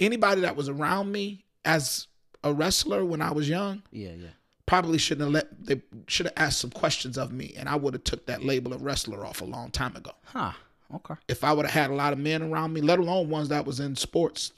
anybody 0.00 0.40
that 0.40 0.56
was 0.56 0.68
around 0.68 1.12
me 1.12 1.44
as 1.64 2.08
a 2.42 2.52
wrestler 2.52 3.04
when 3.04 3.22
I 3.22 3.30
was 3.30 3.48
young 3.48 3.82
Yeah. 3.92 4.10
Yeah. 4.16 4.28
probably 4.66 4.98
shouldn't 4.98 5.26
have 5.26 5.32
let 5.32 5.64
they 5.66 5.82
should 6.08 6.26
have 6.26 6.34
asked 6.36 6.58
some 6.58 6.70
questions 6.70 7.16
of 7.16 7.30
me 7.32 7.54
and 7.56 7.68
I 7.68 7.76
would 7.76 7.94
have 7.94 8.02
took 8.02 8.26
that 8.26 8.44
label 8.44 8.72
of 8.72 8.82
wrestler 8.82 9.24
off 9.24 9.40
a 9.40 9.44
long 9.44 9.70
time 9.70 9.94
ago. 9.94 10.10
Huh. 10.24 10.52
Okay. 10.92 11.14
If 11.28 11.44
I 11.44 11.52
would 11.52 11.64
have 11.64 11.74
had 11.74 11.90
a 11.90 11.94
lot 11.94 12.12
of 12.12 12.18
men 12.18 12.42
around 12.42 12.72
me, 12.72 12.80
let 12.80 12.98
alone 12.98 13.28
ones 13.30 13.48
that 13.50 13.64
was 13.64 13.78
in 13.80 13.94
sports, 13.94 14.52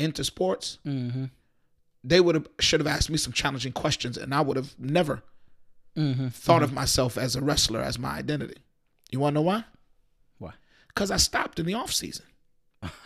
into 0.00 0.24
sports, 0.24 0.78
Mm-hmm. 0.84 1.26
They 2.06 2.20
would 2.20 2.34
have 2.34 2.46
should 2.60 2.78
have 2.80 2.86
asked 2.86 3.08
me 3.10 3.16
some 3.16 3.32
challenging 3.32 3.72
questions 3.72 4.16
and 4.18 4.34
I 4.34 4.40
would 4.42 4.56
have 4.56 4.74
never 4.78 5.22
Mm-hmm. 5.96 6.28
thought 6.28 6.64
of 6.64 6.72
myself 6.72 7.16
as 7.16 7.36
a 7.36 7.40
wrestler 7.40 7.80
as 7.80 8.00
my 8.00 8.16
identity. 8.18 8.60
You 9.12 9.20
want 9.20 9.34
to 9.34 9.36
know 9.36 9.42
why? 9.42 9.64
Why? 10.38 10.52
Cuz 10.96 11.10
I 11.12 11.18
stopped 11.18 11.60
in 11.60 11.66
the 11.66 11.74
off 11.74 11.92
season. 11.92 12.26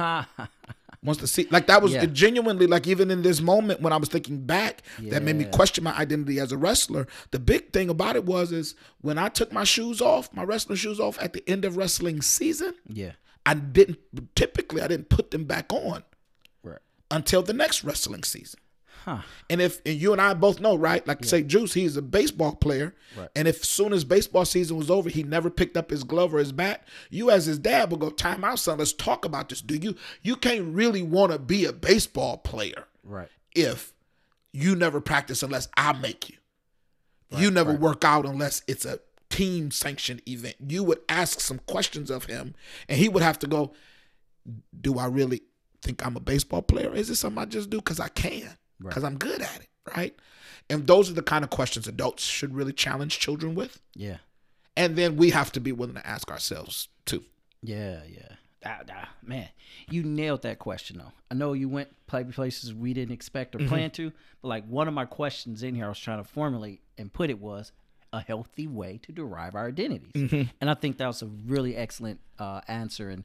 Once 1.05 1.19
the 1.19 1.29
see 1.29 1.47
like 1.51 1.67
that 1.69 1.81
was 1.83 1.93
Yeah. 1.93 2.07
genuinely 2.07 2.67
like 2.67 2.87
even 2.89 3.11
in 3.11 3.23
this 3.23 3.41
moment 3.41 3.81
when 3.83 3.93
I 3.93 3.97
was 3.99 4.09
thinking 4.09 4.45
back 4.45 4.83
that 5.01 5.23
made 5.23 5.37
me 5.37 5.45
question 5.45 5.85
my 5.85 5.95
identity 5.97 6.41
as 6.41 6.51
a 6.51 6.57
wrestler. 6.57 7.07
The 7.31 7.39
big 7.39 7.73
thing 7.73 7.89
about 7.89 8.17
it 8.17 8.25
was 8.25 8.51
is 8.53 8.75
when 9.01 9.17
I 9.19 9.29
took 9.29 9.53
my 9.53 9.65
shoes 9.65 10.01
off, 10.01 10.33
my 10.35 10.43
wrestling 10.43 10.77
shoes 10.77 10.99
off 10.99 11.17
at 11.23 11.35
the 11.35 11.49
end 11.49 11.65
of 11.65 11.77
wrestling 11.77 12.21
season, 12.23 12.75
yeah. 12.89 13.13
I 13.47 13.55
didn't 13.55 13.99
typically 14.35 14.81
I 14.83 14.89
didn't 14.89 15.09
put 15.09 15.31
them 15.31 15.45
back 15.45 15.73
on 15.73 16.03
Right. 16.65 16.81
until 17.11 17.43
the 17.43 17.53
next 17.53 17.85
wrestling 17.85 18.25
season. 18.25 18.59
Huh. 19.05 19.19
And 19.49 19.61
if 19.61 19.81
and 19.87 20.01
you 20.01 20.13
and 20.13 20.21
I 20.21 20.35
both 20.35 20.61
know, 20.61 20.77
right? 20.77 21.07
Like 21.07 21.25
say 21.25 21.43
Juice, 21.43 21.75
he's 21.75 21.97
a 21.97 22.03
baseball 22.03 22.55
player. 22.57 22.95
Right. 23.17 23.29
And 23.37 23.49
if 23.49 23.65
soon 23.65 23.93
as 23.93 24.05
baseball 24.05 24.45
season 24.45 24.77
was 24.77 24.91
over, 24.91 25.09
he 25.09 25.23
never 25.23 25.51
picked 25.51 25.77
up 25.77 25.91
his 25.91 26.05
glove 26.05 26.35
or 26.35 26.39
his 26.39 26.53
bat, 26.53 26.87
you 27.11 27.31
as 27.31 27.47
his 27.47 27.59
dad 27.59 27.91
will 27.91 27.99
go, 27.99 28.11
time 28.11 28.45
out, 28.45 28.59
son, 28.59 28.79
let's 28.79 28.93
talk 28.93 29.25
about 29.25 29.49
this. 29.49 29.61
Do 29.63 29.77
you 29.77 29.95
you 30.23 30.37
can't 30.37 30.75
really 30.75 31.03
want 31.03 31.33
to 31.33 31.39
be 31.39 31.65
a 31.65 31.73
baseball 31.73 32.37
player 32.39 32.85
Right. 33.05 33.29
if 33.55 33.93
you 34.53 34.75
never 34.77 35.01
practice 35.01 35.43
unless 35.43 35.69
I 35.77 35.93
make 35.93 36.29
you. 36.31 36.37
you 37.31 37.51
never 37.51 37.73
work 37.73 38.05
out 38.05 38.25
unless 38.27 38.63
it's 38.67 38.85
a 38.85 38.99
team 39.31 39.71
sanctioned 39.71 40.23
event. 40.27 40.57
You 40.67 40.83
would 40.85 41.01
ask 41.09 41.41
some 41.41 41.61
questions 41.67 42.11
of 42.11 42.25
him, 42.25 42.55
and 42.89 42.99
he 42.99 43.09
would 43.09 43.23
have 43.23 43.39
to 43.41 43.47
go, 43.47 43.73
Do 44.81 44.99
I 44.99 45.07
really 45.07 45.43
think 45.83 46.05
I'm 46.05 46.17
a 46.17 46.21
baseball 46.21 46.63
player? 46.63 46.95
Is 46.95 47.09
this 47.09 47.21
something 47.21 47.41
I 47.41 47.45
just 47.45 47.71
do 47.71 47.77
because 47.79 48.01
I 48.01 48.09
can? 48.09 48.57
Because 48.81 49.05
I'm 49.05 49.17
good 49.17 49.41
at 49.41 49.61
it, 49.61 49.69
right? 49.97 50.15
And 50.71 50.87
those 50.87 51.11
are 51.11 51.15
the 51.15 51.23
kind 51.23 51.45
of 51.45 51.51
questions 51.51 51.89
adults 51.89 52.23
should 52.23 52.55
really 52.55 52.73
challenge 52.73 53.19
children 53.19 53.55
with. 53.55 53.81
Yeah. 53.95 54.19
And 54.77 54.97
then 54.97 55.17
we 55.17 55.31
have 55.31 55.51
to 55.53 55.61
be 55.61 55.73
willing 55.73 55.97
to 55.97 56.07
ask 56.07 56.31
ourselves 56.31 56.89
too. 57.05 57.25
Yeah, 57.63 58.01
yeah. 58.09 58.35
Ah, 58.65 58.81
ah, 58.93 59.09
man, 59.23 59.49
you 59.89 60.03
nailed 60.03 60.43
that 60.43 60.59
question 60.59 60.99
though. 60.99 61.13
I 61.31 61.35
know 61.35 61.53
you 61.53 61.69
went 61.69 61.89
places 62.07 62.75
we 62.75 62.93
didn't 62.93 63.15
expect 63.15 63.55
or 63.55 63.59
plan 63.67 63.91
to, 63.93 64.13
but 64.43 64.49
like 64.49 64.67
one 64.67 64.89
of 64.89 64.95
my 64.95 65.05
questions 65.05 65.63
in 65.63 65.75
here 65.75 65.87
I 65.87 65.89
was 65.89 65.99
trying 65.99 66.23
to 66.23 66.29
formulate 66.29 66.81
and 66.97 67.13
put 67.13 67.31
it 67.31 67.39
was 67.39 67.73
a 68.13 68.21
healthy 68.21 68.67
way 68.67 68.99
to 69.03 69.13
derive 69.13 69.55
our 69.55 69.69
identities. 69.69 70.49
And 70.61 70.71
I 70.71 70.75
think 70.75 70.99
that 70.99 71.07
was 71.07 71.23
a 71.23 71.27
really 71.27 71.77
excellent 71.77 72.21
uh, 72.39 72.61
answer 72.67 73.11
and 73.11 73.25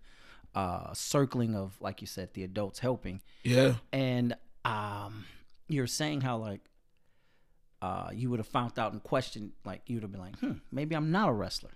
uh, 0.53 0.93
circling 0.93 1.55
of, 1.55 1.77
like 1.79 2.01
you 2.01 2.07
said, 2.07 2.33
the 2.33 2.43
adults 2.43 2.79
helping. 2.79 3.21
Yeah. 3.43 3.75
And 3.91 4.35
um, 4.65 5.25
you're 5.73 5.87
saying 5.87 6.21
how 6.21 6.37
like 6.37 6.61
uh, 7.81 8.09
you 8.13 8.29
would 8.29 8.39
have 8.39 8.47
found 8.47 8.79
out 8.79 8.93
and 8.93 9.03
questioned, 9.03 9.51
like 9.65 9.81
you 9.87 9.97
would 9.97 10.03
have 10.03 10.11
been 10.11 10.21
like, 10.21 10.39
hmm, 10.39 10.53
maybe 10.71 10.95
I'm 10.95 11.11
not 11.11 11.29
a 11.29 11.33
wrestler. 11.33 11.71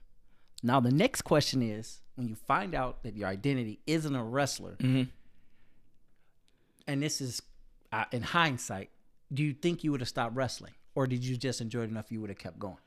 Now 0.64 0.80
the 0.80 0.92
next 0.92 1.24
question 1.24 1.62
is 1.62 2.02
when 2.16 2.28
you 2.28 2.36
find 2.36 2.74
out 2.74 3.04
that 3.04 3.16
your 3.16 3.28
identity 3.28 3.80
isn't 3.86 4.16
a 4.16 4.24
wrestler, 4.24 4.78
and 6.88 7.04
this 7.04 7.22
is 7.22 7.42
uh, 7.92 8.06
in 8.12 8.24
hindsight, 8.24 8.90
do 9.34 9.44
you 9.44 9.54
think 9.54 9.84
you 9.84 9.92
would 9.92 10.02
have 10.02 10.08
stopped 10.10 10.36
wrestling, 10.36 10.74
or 10.96 11.08
did 11.08 11.24
you 11.24 11.38
just 11.38 11.62
enjoy 11.62 11.82
it 11.82 11.90
enough 11.90 12.12
you 12.12 12.22
would 12.22 12.30
have 12.30 12.40
kept 12.40 12.58
going? 12.58 12.78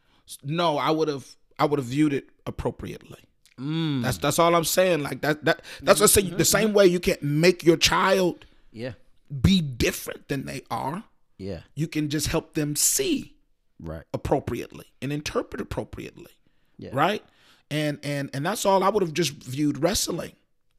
No, 0.43 0.79
I 0.79 0.91
would 0.91 1.09
have 1.09 1.27
I 1.59 1.67
would 1.67 1.79
have 1.79 1.87
viewed 1.87 2.13
it 2.13 2.31
appropriately. 2.47 3.21
Mm. 3.59 4.03
That's 4.03 4.17
that's 4.19 4.39
all 4.39 4.55
I'm 4.55 4.65
saying. 4.65 5.03
Like 5.03 5.21
that 5.21 5.45
that 5.45 5.63
that's 5.83 6.01
what 6.01 6.11
I 6.11 6.23
say. 6.23 6.23
The 6.23 6.45
same 6.45 6.73
way 6.73 6.87
you 6.87 6.99
can't 7.01 7.23
make 7.23 7.63
your 7.63 7.77
child 7.77 8.47
Yeah, 8.73 8.93
be 9.31 9.61
different 9.61 10.29
than 10.29 10.47
they 10.47 10.63
are, 10.71 11.05
yeah, 11.39 11.61
you 11.75 11.89
can 11.89 12.09
just 12.09 12.29
help 12.29 12.55
them 12.55 12.77
see 12.77 13.37
right, 13.79 14.05
appropriately 14.13 14.87
and 15.01 15.13
interpret 15.13 15.61
appropriately. 15.61 16.33
Yeah. 16.79 16.91
Right? 16.93 17.23
And 17.71 17.99
and 18.03 18.31
and 18.33 18.45
that's 18.45 18.65
all 18.65 18.83
I 18.83 18.89
would 18.89 19.03
have 19.03 19.15
just 19.15 19.33
viewed 19.33 19.83
wrestling 19.83 20.33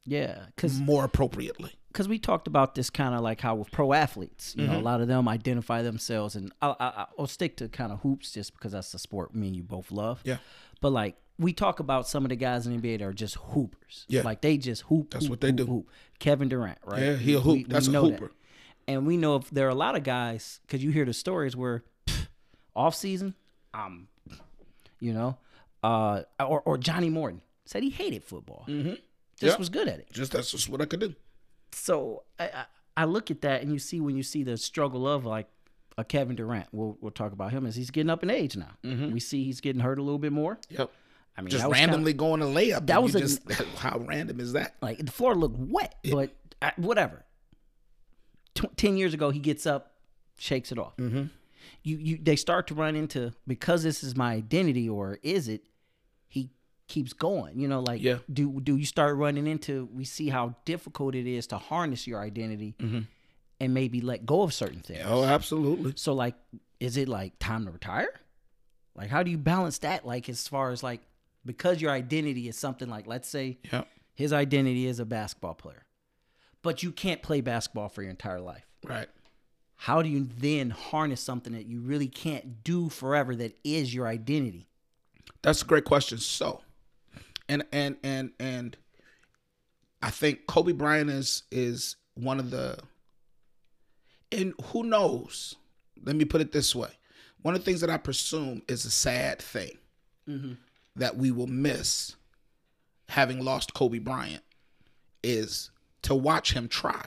yeah, 0.04 0.46
because 0.54 0.80
more 0.80 1.04
appropriately. 1.04 1.72
because 1.88 2.08
we 2.08 2.18
talked 2.18 2.46
about 2.46 2.74
this 2.74 2.90
kind 2.90 3.14
of 3.14 3.20
like 3.20 3.40
how 3.40 3.54
with 3.54 3.70
pro 3.70 3.92
athletes, 3.92 4.54
you 4.56 4.66
know, 4.66 4.72
a 4.72 4.76
mm-hmm. 4.76 4.84
lot 4.84 5.00
of 5.00 5.08
them 5.08 5.28
identify 5.28 5.82
themselves, 5.82 6.34
and 6.34 6.52
I'll, 6.60 6.76
I'll, 6.80 7.08
I'll 7.20 7.26
stick 7.26 7.56
to 7.58 7.68
kind 7.68 7.92
of 7.92 8.00
hoops 8.00 8.32
just 8.32 8.54
because 8.54 8.72
that's 8.72 8.92
the 8.92 8.98
sport 8.98 9.34
me 9.34 9.48
and 9.48 9.56
you 9.56 9.62
both 9.62 9.92
love. 9.92 10.20
Yeah. 10.24 10.38
But 10.80 10.90
like 10.90 11.16
we 11.38 11.52
talk 11.52 11.80
about 11.80 12.08
some 12.08 12.24
of 12.24 12.30
the 12.30 12.36
guys 12.36 12.66
in 12.66 12.80
the 12.80 12.82
NBA 12.82 12.98
that 12.98 13.04
are 13.04 13.12
just 13.12 13.36
hoopers. 13.36 14.06
Yeah. 14.08 14.22
Like 14.22 14.40
they 14.40 14.56
just 14.56 14.82
hoop. 14.82 15.10
That's 15.10 15.24
hoop, 15.24 15.30
what 15.30 15.40
they 15.40 15.48
hoop, 15.48 15.56
do. 15.56 15.66
Hoop. 15.66 15.88
Kevin 16.18 16.48
Durant, 16.48 16.78
right? 16.84 17.02
Yeah, 17.02 17.16
he 17.16 17.34
a 17.34 17.40
hoop. 17.40 17.68
That's 17.68 17.86
a 17.86 17.92
know 17.92 18.10
that. 18.10 18.30
And 18.88 19.06
we 19.06 19.16
know 19.16 19.36
if 19.36 19.50
there 19.50 19.66
are 19.66 19.70
a 19.70 19.74
lot 19.74 19.96
of 19.96 20.02
guys 20.02 20.60
because 20.66 20.82
you 20.82 20.90
hear 20.90 21.04
the 21.04 21.12
stories 21.12 21.54
where 21.56 21.84
pff, 22.06 22.26
off 22.76 22.94
season, 22.94 23.34
um, 23.74 24.08
you 25.00 25.12
know, 25.12 25.38
uh, 25.82 26.22
or 26.40 26.60
or 26.62 26.78
Johnny 26.78 27.10
Morton 27.10 27.42
said 27.64 27.82
he 27.82 27.90
hated 27.90 28.24
football. 28.24 28.64
Mm-hmm. 28.68 28.94
Just 29.38 29.54
Yeah. 29.54 29.58
was 29.58 29.68
good 29.70 29.88
at 29.88 29.98
it 29.98 30.12
Just 30.12 30.32
that's 30.32 30.50
just 30.52 30.68
what 30.68 30.80
I 30.80 30.84
could 30.84 31.00
do. 31.00 31.14
so 31.72 32.22
I, 32.38 32.44
I 32.44 32.64
I 32.98 33.04
look 33.06 33.30
at 33.30 33.40
that 33.42 33.62
and 33.62 33.72
you 33.72 33.78
see 33.78 34.00
when 34.00 34.16
you 34.16 34.22
see 34.22 34.42
the 34.44 34.56
struggle 34.58 35.08
of 35.08 35.24
like 35.24 35.48
a 35.98 36.04
Kevin 36.04 36.36
Durant. 36.36 36.66
We'll 36.72 36.96
we'll 37.00 37.10
talk 37.12 37.32
about 37.32 37.50
him 37.52 37.66
as 37.66 37.74
he's 37.76 37.90
getting 37.90 38.10
up 38.10 38.22
in 38.22 38.30
age 38.30 38.56
now. 38.56 38.70
We 38.84 39.20
see 39.20 39.44
he's 39.44 39.60
getting 39.60 39.80
hurt 39.80 39.98
a 39.98 40.02
little 40.02 40.18
bit 40.18 40.32
more, 40.32 40.58
Yep. 40.70 40.90
I 41.36 41.40
mean, 41.40 41.48
just 41.50 41.66
was 41.66 41.76
kinda- 41.76 41.92
randomly 41.92 42.12
going 42.12 42.40
to 42.40 42.46
layup. 42.46 42.86
that 42.88 43.02
was 43.02 43.14
a- 43.14 43.20
just 43.20 43.50
how 43.78 43.98
random 43.98 44.38
is 44.40 44.52
that? 44.52 44.76
like 44.82 44.98
the 44.98 45.10
floor 45.12 45.34
looked 45.34 45.58
wet, 45.58 45.94
but 46.10 46.30
uh, 46.60 46.70
whatever. 46.76 47.24
Tw- 48.54 48.76
Ten 48.76 48.96
years 48.96 49.14
ago, 49.14 49.30
he 49.30 49.38
gets 49.38 49.66
up, 49.66 49.94
shakes 50.38 50.72
it 50.72 50.78
off. 50.78 50.96
Mm-hmm. 50.96 51.24
You, 51.84 51.96
you, 51.96 52.18
they 52.22 52.36
start 52.36 52.66
to 52.68 52.74
run 52.74 52.96
into 52.96 53.32
because 53.46 53.82
this 53.82 54.02
is 54.04 54.16
my 54.16 54.32
identity, 54.34 54.88
or 54.88 55.18
is 55.22 55.48
it? 55.48 55.62
He 56.28 56.50
keeps 56.88 57.12
going. 57.12 57.58
You 57.58 57.68
know, 57.68 57.80
like 57.80 58.02
Yeah. 58.02 58.18
do 58.32 58.60
do 58.60 58.76
you 58.76 58.84
start 58.86 59.16
running 59.16 59.46
into? 59.46 59.88
We 59.92 60.04
see 60.04 60.28
how 60.28 60.54
difficult 60.64 61.14
it 61.14 61.26
is 61.26 61.46
to 61.48 61.58
harness 61.58 62.06
your 62.06 62.20
identity 62.20 62.74
and 63.60 63.74
maybe 63.74 64.00
let 64.00 64.26
go 64.26 64.42
of 64.42 64.52
certain 64.52 64.80
things. 64.80 65.02
Oh, 65.04 65.24
absolutely. 65.24 65.92
So 65.96 66.12
like, 66.14 66.34
is 66.80 66.96
it 66.96 67.08
like 67.08 67.38
time 67.38 67.64
to 67.66 67.70
retire? 67.70 68.08
Like, 68.94 69.08
how 69.08 69.22
do 69.22 69.30
you 69.30 69.38
balance 69.38 69.78
that? 69.78 70.04
Like, 70.06 70.28
as 70.28 70.46
far 70.48 70.70
as 70.70 70.82
like, 70.82 71.00
because 71.46 71.80
your 71.80 71.90
identity 71.92 72.48
is 72.48 72.56
something 72.58 72.88
like, 72.90 73.06
let's 73.06 73.28
say, 73.28 73.58
Yeah. 73.72 73.84
his 74.14 74.32
identity 74.32 74.86
is 74.86 74.98
a 75.00 75.04
basketball 75.06 75.54
player, 75.54 75.84
but 76.62 76.82
you 76.82 76.92
can't 76.92 77.22
play 77.22 77.40
basketball 77.40 77.88
for 77.88 78.02
your 78.02 78.10
entire 78.10 78.40
life. 78.40 78.66
Right. 78.84 79.08
How 79.76 80.00
do 80.00 80.08
you 80.08 80.28
then 80.38 80.70
harness 80.70 81.20
something 81.20 81.52
that 81.54 81.66
you 81.66 81.80
really 81.80 82.08
can't 82.08 82.62
do 82.62 82.88
forever 82.88 83.34
that 83.36 83.58
is 83.64 83.92
your 83.92 84.06
identity? 84.06 84.68
That's 85.42 85.62
a 85.62 85.64
great 85.64 85.84
question. 85.84 86.18
So, 86.18 86.60
and 87.48 87.64
and 87.72 87.96
and 88.04 88.30
and 88.38 88.76
I 90.00 90.10
think 90.10 90.46
Kobe 90.46 90.72
Bryant 90.72 91.10
is 91.10 91.42
is 91.50 91.96
one 92.14 92.38
of 92.38 92.50
the 92.50 92.78
and 94.30 94.54
who 94.66 94.84
knows? 94.84 95.56
Let 96.04 96.16
me 96.16 96.24
put 96.24 96.40
it 96.40 96.52
this 96.52 96.74
way. 96.74 96.90
One 97.42 97.54
of 97.54 97.60
the 97.60 97.64
things 97.64 97.80
that 97.80 97.90
I 97.90 97.96
presume 97.96 98.62
is 98.68 98.84
a 98.84 98.90
sad 98.90 99.40
thing 99.40 99.78
mm-hmm. 100.28 100.52
that 100.96 101.16
we 101.16 101.30
will 101.30 101.46
miss 101.46 102.16
having 103.08 103.44
lost 103.44 103.74
Kobe 103.74 103.98
Bryant 103.98 104.42
is 105.22 105.70
to 106.02 106.14
watch 106.14 106.52
him 106.52 106.68
try 106.68 107.04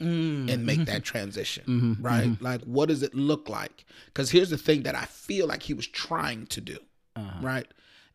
mm. 0.00 0.50
and 0.52 0.64
make 0.64 0.80
mm-hmm. 0.80 0.84
that 0.84 1.04
transition, 1.04 1.64
mm-hmm. 1.66 2.02
right? 2.02 2.28
Mm-hmm. 2.28 2.44
Like, 2.44 2.62
what 2.62 2.88
does 2.88 3.02
it 3.02 3.14
look 3.14 3.48
like? 3.48 3.84
Because 4.06 4.30
here's 4.30 4.50
the 4.50 4.58
thing 4.58 4.82
that 4.82 4.94
I 4.94 5.04
feel 5.04 5.46
like 5.46 5.62
he 5.62 5.74
was 5.74 5.86
trying 5.86 6.46
to 6.46 6.60
do, 6.60 6.78
uh-huh. 7.16 7.40
right? 7.42 7.66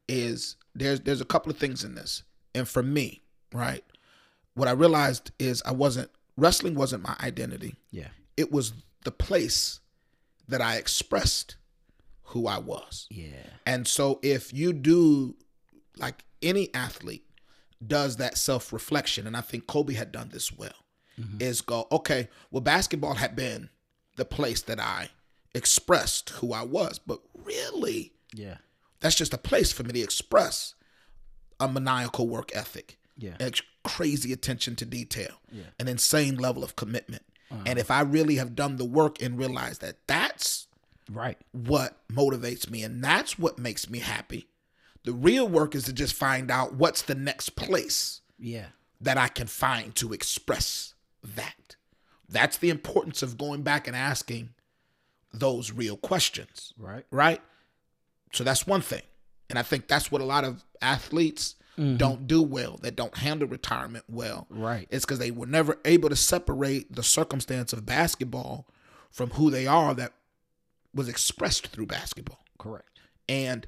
Is 0.08 0.56
there's 0.74 1.02
there's 1.02 1.22
a 1.22 1.26
couple 1.26 1.52
of 1.52 1.58
things 1.58 1.84
in 1.84 1.96
this, 1.96 2.24
and 2.54 2.68
for 2.68 2.84
me, 2.84 3.22
right, 3.54 3.84
what 4.54 4.68
I 4.68 4.72
realized 4.72 5.32
is 5.40 5.62
I 5.66 5.72
wasn't 5.72 6.10
wrestling 6.38 6.76
wasn't 6.76 7.04
my 7.04 7.16
identity. 7.22 7.76
Yeah. 7.92 8.10
It 8.38 8.52
was 8.52 8.74
the 9.04 9.12
place 9.12 9.80
that 10.48 10.62
I 10.62 10.76
expressed 10.78 11.56
who 12.24 12.48
I 12.48 12.58
was. 12.58 13.08
Yeah. 13.10 13.30
And 13.66 13.88
so 13.88 14.20
if 14.22 14.54
you 14.54 14.74
do 14.74 15.36
like 15.98 16.24
any 16.42 16.74
athlete 16.74 17.25
does 17.88 18.18
that 18.18 18.38
self-reflection 18.38 19.28
and 19.28 19.36
I 19.36 19.42
think 19.42 19.68
Kobe 19.68 19.94
had 19.94 20.12
done 20.12 20.30
this 20.32 20.52
well 20.56 20.86
mm-hmm. 21.20 21.42
is 21.42 21.62
go 21.62 21.88
okay, 21.92 22.30
well 22.52 22.62
basketball 22.62 23.16
had 23.16 23.36
been 23.36 23.70
the 24.16 24.26
place 24.26 24.62
that 24.64 24.80
I 24.80 25.10
expressed 25.54 26.30
who 26.32 26.54
I 26.54 26.64
was, 26.64 27.00
but 27.00 27.20
really 27.34 28.14
Yeah. 28.34 28.58
that's 29.00 29.16
just 29.16 29.34
a 29.34 29.38
place 29.38 29.72
for 29.72 29.84
me 29.84 29.94
to 29.94 30.00
express 30.02 30.76
a 31.60 31.68
maniacal 31.68 32.28
work 32.28 32.56
ethic, 32.56 32.98
Yeah. 33.18 33.38
crazy 33.84 34.34
attention 34.34 34.76
to 34.78 34.86
detail, 34.86 35.40
Yeah. 35.52 35.64
an 35.80 35.88
insane 35.88 36.36
level 36.36 36.64
of 36.64 36.76
commitment. 36.76 37.24
Uh-huh. 37.52 37.64
And 37.66 37.80
if 37.80 37.92
I 37.92 38.02
really 38.02 38.36
have 38.36 38.56
done 38.56 38.78
the 38.78 38.86
work 38.86 39.22
and 39.22 39.38
realized 39.38 39.82
that 39.82 40.06
that's 40.08 40.68
Right. 41.10 41.38
what 41.52 41.98
motivates 42.10 42.70
me 42.70 42.84
and 42.84 43.04
that's 43.04 43.38
what 43.38 43.60
makes 43.60 43.90
me 43.90 44.00
happy. 44.00 44.48
The 45.06 45.14
real 45.14 45.48
work 45.48 45.76
is 45.76 45.84
to 45.86 45.94
just 45.94 46.14
find 46.14 46.52
out 46.52 46.74
what's 46.74 47.02
the 47.04 47.16
next 47.16 47.52
place 47.56 48.22
Yeah. 48.38 48.68
that 49.00 49.18
I 49.18 49.28
can 49.28 49.48
find 49.48 49.96
to 49.96 50.14
express 50.14 50.94
that. 51.24 51.76
That's 52.28 52.58
the 52.58 52.70
importance 52.70 53.22
of 53.22 53.38
going 53.38 53.62
back 53.62 53.88
and 53.88 53.96
asking 53.96 54.50
those 55.32 55.72
real 55.72 55.96
questions, 55.98 56.74
Right. 56.78 57.06
right? 57.12 57.42
So 58.34 58.44
that's 58.44 58.66
one 58.66 58.82
thing. 58.82 59.04
And 59.50 59.60
I 59.60 59.64
think 59.64 59.88
that's 59.88 60.12
what 60.12 60.22
a 60.22 60.26
lot 60.26 60.44
of 60.44 60.64
athletes 60.82 61.56
mm-hmm. 61.78 61.98
don't 61.98 62.26
do 62.28 62.42
well, 62.42 62.78
that 62.82 62.96
don't 62.96 63.18
handle 63.18 63.48
retirement 63.48 64.06
well. 64.10 64.48
Right. 64.50 64.88
It's 64.90 65.06
because 65.06 65.20
they 65.20 65.32
were 65.32 65.46
never 65.46 65.78
able 65.86 66.10
to 66.10 66.16
separate 66.16 66.96
the 66.96 67.04
circumstance 67.04 67.74
of 67.74 67.86
basketball 67.86 68.68
from 69.12 69.32
who 69.32 69.52
they 69.52 69.68
are 69.68 69.94
that 69.94 70.14
was 70.94 71.08
expressed 71.08 71.68
through 71.68 71.86
basketball. 71.86 72.44
Correct. 72.58 73.00
And 73.30 73.68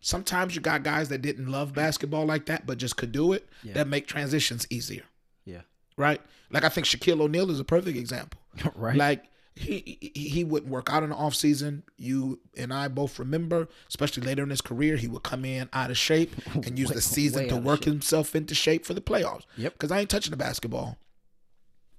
sometimes 0.00 0.54
you 0.54 0.60
got 0.60 0.82
guys 0.82 1.08
that 1.08 1.22
didn't 1.22 1.46
love 1.50 1.74
basketball 1.74 2.24
like 2.26 2.46
that, 2.46 2.66
but 2.66 2.78
just 2.78 2.96
could 2.96 3.12
do 3.12 3.32
it, 3.32 3.48
Yeah. 3.62 3.74
that 3.74 3.88
make 3.88 4.06
transitions 4.06 4.66
easier, 4.70 5.04
Yeah. 5.44 5.62
right? 5.96 6.20
Like 6.50 6.64
I 6.64 6.68
think 6.68 6.86
Shaquille 6.86 7.20
O'Neal 7.20 7.50
is 7.50 7.60
a 7.60 7.64
perfect 7.64 7.96
example. 7.96 8.40
right. 8.74 8.96
Like 8.96 9.24
he 9.54 10.12
he 10.14 10.44
wouldn't 10.44 10.70
work 10.70 10.88
out 10.92 11.02
in 11.02 11.10
the 11.10 11.16
off 11.16 11.34
season. 11.34 11.82
You 11.96 12.38
and 12.56 12.72
I 12.72 12.86
both 12.88 13.18
remember, 13.18 13.68
especially 13.88 14.24
later 14.24 14.44
in 14.44 14.50
his 14.50 14.60
career, 14.60 14.96
he 14.96 15.08
would 15.08 15.24
come 15.24 15.44
in 15.44 15.68
out 15.72 15.90
of 15.90 15.98
shape 15.98 16.32
and 16.54 16.78
use 16.78 16.90
Way- 16.90 16.94
the 16.94 17.00
season 17.02 17.48
to 17.48 17.56
work 17.56 17.82
himself 17.84 18.36
into 18.36 18.54
shape 18.54 18.86
for 18.86 18.94
the 18.94 19.00
playoffs. 19.00 19.42
Yep. 19.56 19.72
Because 19.72 19.90
I 19.90 19.98
ain't 20.00 20.10
touching 20.10 20.30
the 20.30 20.36
basketball 20.36 20.96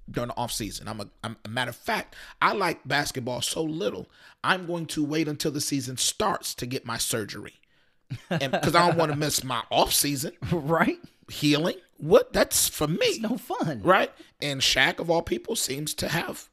during 0.09 0.29
the 0.29 0.37
off 0.37 0.51
season. 0.51 0.87
I'm 0.87 1.01
a, 1.01 1.07
I'm 1.23 1.37
a 1.45 1.49
matter 1.49 1.69
of 1.69 1.75
fact, 1.75 2.15
I 2.41 2.53
like 2.53 2.87
basketball 2.87 3.41
so 3.41 3.61
little. 3.61 4.09
I'm 4.43 4.65
going 4.65 4.85
to 4.87 5.03
wait 5.03 5.27
until 5.27 5.51
the 5.51 5.61
season 5.61 5.97
starts 5.97 6.55
to 6.55 6.65
get 6.65 6.85
my 6.85 6.97
surgery, 6.97 7.53
because 8.29 8.75
I 8.75 8.87
don't 8.87 8.97
want 8.97 9.11
to 9.11 9.17
miss 9.17 9.43
my 9.43 9.63
off 9.69 9.93
season 9.93 10.33
right. 10.51 10.97
healing. 11.29 11.75
What 11.97 12.31
that's 12.33 12.67
for 12.67 12.87
me 12.87 13.19
No 13.19 13.37
fun. 13.37 13.81
right? 13.83 14.11
And 14.41 14.61
Shaq, 14.61 14.99
of 14.99 15.09
all 15.09 15.21
people, 15.21 15.55
seems 15.55 15.93
to 15.95 16.07
have 16.07 16.49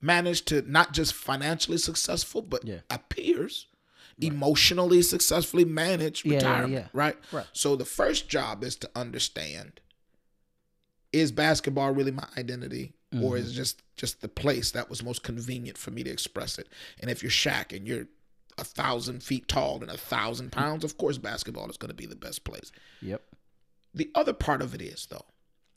managed 0.00 0.46
to 0.48 0.62
not 0.70 0.92
just 0.92 1.14
financially 1.14 1.78
successful, 1.78 2.42
but 2.42 2.64
Yeah. 2.66 2.80
appears 2.90 3.66
emotionally 4.18 5.02
successfully 5.02 5.64
manage 5.64 6.24
Yeah, 6.24 6.34
retirement, 6.36 6.72
yeah. 6.72 6.88
right? 6.92 7.16
Right. 7.32 7.46
So 7.52 7.76
the 7.76 7.84
first 7.84 8.28
job 8.28 8.62
is 8.64 8.76
to 8.76 8.90
understand: 8.94 9.80
is 11.12 11.32
basketball 11.32 11.92
really 11.92 12.12
my 12.12 12.26
identity, 12.36 12.92
Mm-hmm. 13.14 13.22
or 13.24 13.36
is 13.36 13.50
it 13.50 13.54
just 13.54 13.82
just 13.96 14.20
the 14.20 14.28
place 14.28 14.72
that 14.72 14.90
was 14.90 15.00
most 15.02 15.22
convenient 15.22 15.78
for 15.78 15.92
me 15.92 16.02
to 16.02 16.10
express 16.10 16.58
it? 16.58 16.68
And 17.00 17.08
if 17.10 17.22
you're 17.22 17.30
Shaq 17.30 17.74
and 17.74 17.86
you're 17.86 18.06
a 18.58 18.64
thousand 18.64 19.22
feet 19.22 19.48
tall 19.48 19.80
and 19.82 19.90
a 19.90 19.96
thousand 19.96 20.52
pounds, 20.52 20.84
of 20.84 20.96
course, 20.98 21.18
basketball 21.18 21.68
is 21.68 21.76
going 21.76 21.90
to 21.90 21.94
be 21.94 22.06
the 22.06 22.16
best 22.16 22.44
place. 22.44 22.72
Yep. 23.02 23.22
The 23.94 24.10
other 24.14 24.32
part 24.32 24.62
of 24.62 24.74
it 24.74 24.82
is 24.82 25.06
though, 25.10 25.24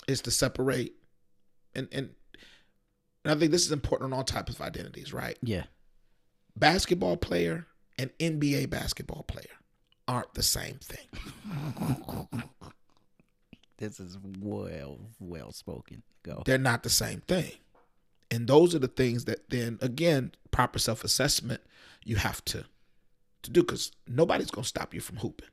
is 0.08 0.22
to 0.22 0.32
separate 0.32 0.94
and 1.76 1.88
and, 1.92 2.10
and 3.24 3.34
I 3.34 3.36
think 3.36 3.52
this 3.52 3.66
is 3.66 3.72
important 3.72 4.14
on 4.14 4.18
all 4.18 4.24
types 4.24 4.54
of 4.54 4.62
identities, 4.62 5.14
right? 5.14 5.38
Yeah. 5.42 5.64
Basketball 6.56 7.18
player 7.18 7.68
and 7.98 8.12
NBA 8.20 8.70
basketball 8.70 9.24
player 9.24 9.46
aren't 10.08 10.34
the 10.34 10.44
same 10.44 10.80
thing. 10.82 11.08
This 13.80 14.02
is 14.02 14.18
well, 14.42 15.00
well 15.22 15.54
spoken. 15.54 16.04
Go. 16.24 16.44
They're 16.46 16.58
not 16.58 16.84
the 16.84 16.90
same 16.90 17.22
thing. 17.22 17.54
And 18.32 18.48
those 18.48 18.76
are 18.76 18.80
the 18.80 18.88
things 18.88 19.26
that 19.26 19.50
then 19.50 19.78
again, 19.82 20.32
proper 20.52 20.80
self-assessment 20.80 21.62
you 22.04 22.16
have 22.18 22.44
to 22.46 22.66
to 23.44 23.52
do 23.52 23.62
because 23.62 23.92
nobody's 24.08 24.52
gonna 24.52 24.66
stop 24.66 24.94
you 24.94 25.02
from 25.02 25.18
hooping. 25.18 25.48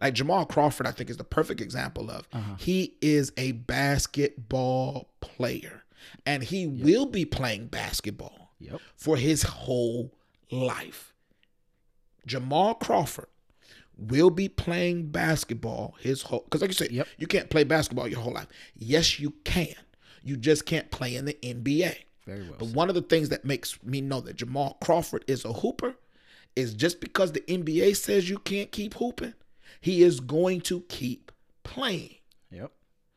Like 0.00 0.14
Jamal 0.14 0.44
Crawford, 0.46 0.86
I 0.86 0.90
think 0.90 1.10
is 1.10 1.16
the 1.16 1.24
perfect 1.24 1.60
example 1.60 2.10
of 2.10 2.28
uh-huh. 2.32 2.54
he 2.58 2.94
is 3.00 3.32
a 3.36 3.52
basketball 3.52 5.10
player. 5.20 5.84
And 6.24 6.42
he 6.42 6.66
will 6.66 7.06
be 7.06 7.24
playing 7.24 7.66
basketball 7.66 8.52
Yep. 8.58 8.80
for 8.96 9.16
his 9.18 9.42
whole 9.42 10.14
life. 10.50 11.12
Jamal 12.26 12.74
Crawford 12.74 13.28
will 13.98 14.30
be 14.30 14.48
playing 14.48 15.08
basketball 15.10 15.94
his 16.00 16.22
whole 16.22 16.40
because 16.40 16.60
like 16.62 16.70
you 16.70 16.74
said, 16.74 16.90
Yep. 16.90 17.08
you 17.18 17.26
can't 17.26 17.50
play 17.50 17.64
basketball 17.64 18.08
your 18.08 18.20
whole 18.20 18.32
life. 18.32 18.48
Yes, 18.74 19.18
you 19.20 19.30
can. 19.44 19.74
You 20.22 20.36
just 20.36 20.64
can't 20.66 20.90
play 20.90 21.14
in 21.16 21.24
the 21.24 21.38
NBA. 21.42 21.96
Very 22.26 22.42
well. 22.42 22.56
But 22.58 22.68
one 22.68 22.88
of 22.88 22.94
the 22.94 23.02
things 23.02 23.28
that 23.28 23.44
makes 23.44 23.82
me 23.82 24.00
know 24.00 24.20
that 24.20 24.36
Jamal 24.36 24.78
Crawford 24.82 25.24
is 25.28 25.44
a 25.44 25.52
hooper 25.52 25.94
is 26.56 26.74
just 26.74 27.00
because 27.00 27.32
the 27.32 27.40
NBA 27.42 27.96
says 27.96 28.28
you 28.28 28.38
can't 28.38 28.72
keep 28.72 28.94
hooping, 28.94 29.34
he 29.80 30.02
is 30.02 30.20
going 30.20 30.62
to 30.62 30.80
keep 30.88 31.30
playing. 31.62 32.16
Yep. 32.50 32.72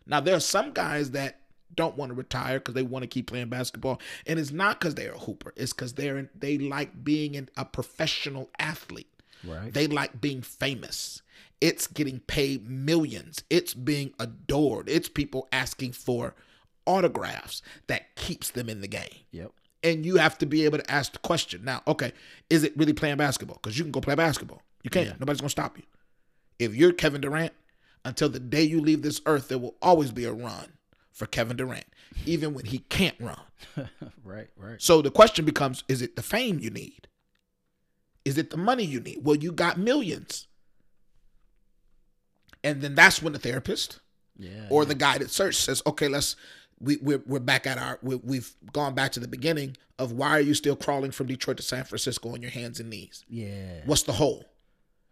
Now 0.05 0.19
there 0.19 0.35
are 0.35 0.41
some 0.41 0.71
guys 0.71 1.11
that 1.11 1.39
don't 1.75 1.95
want 1.95 2.09
to 2.09 2.15
retire 2.15 2.59
because 2.59 2.73
they 2.73 2.83
want 2.83 3.03
to 3.03 3.07
keep 3.07 3.27
playing 3.27 3.49
basketball, 3.49 4.01
and 4.27 4.39
it's 4.39 4.51
not 4.51 4.79
because 4.79 4.95
they're 4.95 5.13
a 5.13 5.19
hooper. 5.19 5.53
It's 5.55 5.73
because 5.73 5.93
they're 5.93 6.29
they 6.35 6.57
like 6.57 7.03
being 7.03 7.35
an, 7.35 7.49
a 7.57 7.65
professional 7.65 8.49
athlete. 8.59 9.09
Right. 9.43 9.73
They 9.73 9.87
like 9.87 10.19
being 10.19 10.41
famous. 10.41 11.21
It's 11.61 11.87
getting 11.87 12.19
paid 12.21 12.69
millions. 12.69 13.43
It's 13.49 13.73
being 13.73 14.13
adored. 14.19 14.89
It's 14.89 15.09
people 15.09 15.47
asking 15.51 15.93
for 15.93 16.35
autographs 16.89 17.61
that 17.87 18.15
keeps 18.15 18.49
them 18.51 18.67
in 18.69 18.81
the 18.81 18.87
game. 18.87 19.23
Yep. 19.31 19.51
And 19.83 20.05
you 20.05 20.17
have 20.17 20.37
to 20.39 20.45
be 20.45 20.65
able 20.65 20.79
to 20.79 20.91
ask 20.91 21.13
the 21.13 21.19
question. 21.19 21.63
Now, 21.63 21.81
okay, 21.87 22.11
is 22.49 22.63
it 22.63 22.75
really 22.75 22.93
playing 22.93 23.17
basketball? 23.17 23.59
Because 23.61 23.77
you 23.77 23.83
can 23.85 23.91
go 23.91 24.01
play 24.01 24.15
basketball. 24.15 24.61
You 24.83 24.89
can't. 24.89 25.07
Yeah. 25.07 25.13
Nobody's 25.19 25.39
gonna 25.41 25.49
stop 25.49 25.77
you. 25.77 25.83
If 26.57 26.75
you're 26.75 26.91
Kevin 26.91 27.21
Durant, 27.21 27.53
until 28.03 28.27
the 28.29 28.39
day 28.39 28.63
you 28.63 28.81
leave 28.81 29.01
this 29.03 29.21
earth, 29.25 29.47
there 29.49 29.57
will 29.59 29.75
always 29.81 30.11
be 30.11 30.25
a 30.25 30.33
run 30.33 30.73
for 31.11 31.25
Kevin 31.27 31.57
Durant, 31.57 31.85
even 32.25 32.53
when 32.53 32.65
he 32.65 32.79
can't 32.79 33.15
run. 33.19 33.39
right, 34.23 34.47
right. 34.57 34.81
So 34.81 35.01
the 35.01 35.11
question 35.11 35.45
becomes 35.45 35.83
is 35.87 36.01
it 36.01 36.15
the 36.15 36.21
fame 36.23 36.59
you 36.59 36.69
need? 36.69 37.07
Is 38.25 38.37
it 38.37 38.49
the 38.49 38.57
money 38.57 38.83
you 38.83 38.99
need? 38.99 39.19
Well, 39.23 39.35
you 39.37 39.51
got 39.51 39.77
millions. 39.77 40.47
And 42.63 42.81
then 42.81 42.95
that's 42.95 43.21
when 43.21 43.33
the 43.33 43.39
therapist 43.39 43.99
Yeah. 44.37 44.67
or 44.69 44.85
the 44.85 44.95
guided 44.95 45.31
search 45.31 45.55
says, 45.55 45.81
okay, 45.85 46.07
let's, 46.07 46.35
we, 46.79 46.97
we're, 46.97 47.21
we're 47.25 47.39
back 47.39 47.67
at 47.67 47.77
our, 47.77 47.99
we, 48.01 48.15
we've 48.15 48.53
gone 48.73 48.93
back 48.95 49.11
to 49.13 49.19
the 49.19 49.27
beginning 49.27 49.75
of 49.97 50.11
why 50.11 50.29
are 50.29 50.39
you 50.41 50.53
still 50.53 50.75
crawling 50.75 51.11
from 51.11 51.27
Detroit 51.27 51.57
to 51.57 51.63
San 51.63 51.83
Francisco 51.83 52.29
on 52.33 52.41
your 52.41 52.51
hands 52.51 52.79
and 52.79 52.89
knees? 52.89 53.25
yeah. 53.29 53.81
What's 53.85 54.03
the 54.03 54.13
hole? 54.13 54.45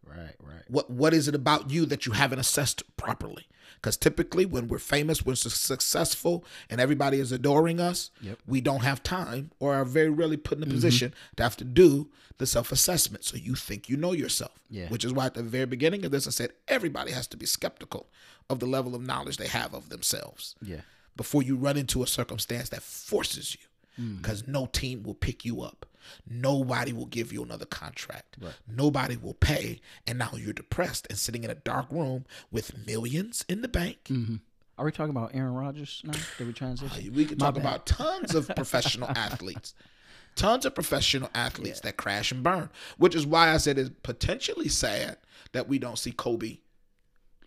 Right, 0.05 0.35
right. 0.41 0.63
What 0.69 0.89
what 0.89 1.13
is 1.13 1.27
it 1.27 1.35
about 1.35 1.69
you 1.69 1.85
that 1.87 2.05
you 2.05 2.13
haven't 2.13 2.39
assessed 2.39 2.81
properly? 2.95 3.45
Because 3.75 3.97
typically, 3.97 4.45
when 4.45 4.69
we're 4.69 4.79
famous, 4.79 5.25
we're 5.25 5.35
su- 5.35 5.49
successful, 5.49 6.45
and 6.69 6.79
everybody 6.79 7.19
is 7.19 7.31
adoring 7.33 7.79
us, 7.81 8.09
Yep. 8.21 8.39
we 8.47 8.61
don't 8.61 8.83
have 8.83 9.03
time 9.03 9.51
or 9.59 9.75
are 9.75 9.83
very 9.85 10.09
rarely 10.09 10.37
put 10.37 10.57
in 10.57 10.63
a 10.63 10.65
mm-hmm. 10.65 10.75
position 10.75 11.13
to 11.35 11.43
have 11.43 11.57
to 11.57 11.65
do 11.65 12.09
the 12.37 12.45
self 12.47 12.71
assessment. 12.71 13.25
So 13.25 13.35
you 13.35 13.55
think 13.55 13.89
you 13.89 13.97
know 13.97 14.13
yourself, 14.13 14.53
Yeah. 14.69 14.87
which 14.87 15.03
is 15.03 15.11
why 15.11 15.25
at 15.25 15.33
the 15.33 15.43
very 15.43 15.65
beginning 15.65 16.05
of 16.05 16.11
this, 16.11 16.25
I 16.25 16.29
said 16.31 16.51
everybody 16.69 17.11
has 17.11 17.27
to 17.27 17.37
be 17.37 17.45
skeptical 17.45 18.07
of 18.49 18.59
the 18.59 18.65
level 18.65 18.95
of 18.95 19.01
knowledge 19.01 19.35
they 19.37 19.47
have 19.47 19.73
of 19.73 19.89
themselves 19.89 20.55
Yeah. 20.61 20.81
Before 21.17 21.43
you 21.43 21.55
run 21.55 21.77
into 21.77 22.03
a 22.03 22.07
circumstance 22.07 22.69
that 22.69 22.81
forces 22.83 23.55
you. 23.55 23.67
Hmm. 24.03 24.15
Because 24.17 24.47
no 24.47 24.67
team 24.67 25.03
will 25.03 25.15
pick 25.15 25.43
you 25.43 25.61
up. 25.61 25.85
Nobody 26.29 26.93
will 26.93 27.07
give 27.07 27.33
you 27.33 27.43
another 27.43 27.65
contract. 27.65 28.37
Nobody 28.67 29.17
will 29.17 29.33
pay. 29.33 29.81
And 30.05 30.19
now 30.19 30.31
you're 30.35 30.53
depressed 30.53 31.07
and 31.09 31.17
sitting 31.17 31.43
in 31.43 31.49
a 31.49 31.55
dark 31.55 31.87
room 31.91 32.25
with 32.51 32.85
millions 32.85 33.43
in 33.49 33.61
the 33.61 33.67
bank. 33.67 33.97
Mm-hmm. 34.05 34.35
Are 34.77 34.85
we 34.85 34.91
talking 34.91 35.09
about 35.09 35.31
Aaron 35.33 35.53
Rodgers 35.53 36.01
now? 36.05 36.13
Did 36.37 36.47
we 36.47 36.53
transition? 36.53 37.13
We 37.13 37.25
could 37.25 37.39
My 37.39 37.47
talk 37.47 37.55
bad. 37.55 37.61
about 37.61 37.85
tons 37.87 38.35
of 38.35 38.47
professional 38.55 39.09
athletes. 39.15 39.73
Tons 40.35 40.67
of 40.67 40.75
professional 40.75 41.31
athletes 41.33 41.79
that 41.79 41.97
crash 41.97 42.31
and 42.31 42.43
burn, 42.43 42.69
which 42.97 43.15
is 43.15 43.25
why 43.25 43.51
I 43.51 43.57
said 43.57 43.79
it's 43.79 43.89
potentially 44.03 44.69
sad 44.69 45.17
that 45.53 45.67
we 45.67 45.79
don't 45.79 45.97
see 45.97 46.11
Kobe 46.11 46.59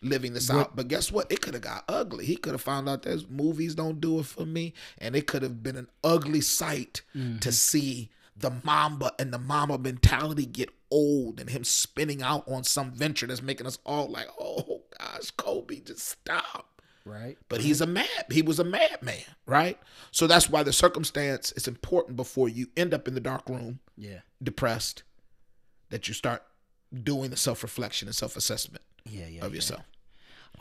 living 0.03 0.33
this 0.33 0.51
out. 0.51 0.77
But 0.77 0.89
guess 0.89 1.13
what? 1.13 1.31
It 1.31 1.41
could 1.41 1.55
have 1.55 1.63
got 1.63 1.85
ugly. 1.89 2.25
He 2.25 2.37
could 2.37 2.53
have 2.53 2.63
found 2.63 2.89
out 2.89 3.03
there's 3.03 3.29
movies 3.29 3.75
don't 3.75 4.01
do 4.01 4.19
it 4.21 4.27
for 4.27 4.47
me, 4.47 4.73
and 4.99 5.15
it 5.15 5.27
could 5.27 5.43
have 5.43 5.63
been 5.63 5.77
an 5.77 5.89
ugly 6.03 6.41
sight 6.41 7.03
to 7.13 7.19
mm-hmm. 7.19 7.51
see 7.51 8.11
the 8.37 8.53
Mamba 8.65 9.13
and 9.19 9.33
the 9.33 9.39
Mamba 9.39 9.79
mentality 9.79 10.47
get 10.47 10.71
old 10.91 11.39
and 11.39 11.51
him 11.51 11.63
spinning 11.63 12.23
out 12.23 12.45
on 12.49 12.65
some 12.65 12.91
venture 12.91 13.27
that's 13.27 13.43
making 13.43 13.67
us 13.67 13.79
all 13.85 14.09
like, 14.09 14.29
oh 14.41 14.83
gosh, 14.99 15.31
Kobe, 15.33 15.81
just 15.81 16.09
stop 16.09 16.67
Right. 17.07 17.39
but 17.49 17.63
he's 17.63 17.81
a 17.81 17.87
mad 17.87 18.07
he 18.31 18.43
was 18.43 18.61
a 18.61 18.65
madman 18.65 19.25
right 19.47 19.79
so 20.11 20.27
that's 20.27 20.51
why 20.51 20.63
the 20.63 20.73
circumstance 20.73 21.51
is 21.53 21.67
important 21.67 22.15
before 22.15 22.49
you 22.49 22.69
end 22.77 22.93
up 22.93 23.09
in 23.09 23.15
the 23.15 23.21
dark 23.21 23.49
room 23.49 23.81
Yeah. 23.97 24.21
depressed 24.41 25.03
that 25.89 26.09
you 26.09 26.15
start 26.15 26.43
doing 27.03 27.31
the 27.31 27.37
self-reflection 27.39 28.07
and 28.07 28.15
self-assessment 28.15 28.83
Yeah, 29.11 29.27
yeah. 29.27 29.45
of 29.45 29.53
yeah. 29.53 29.57
yourself 29.57 29.83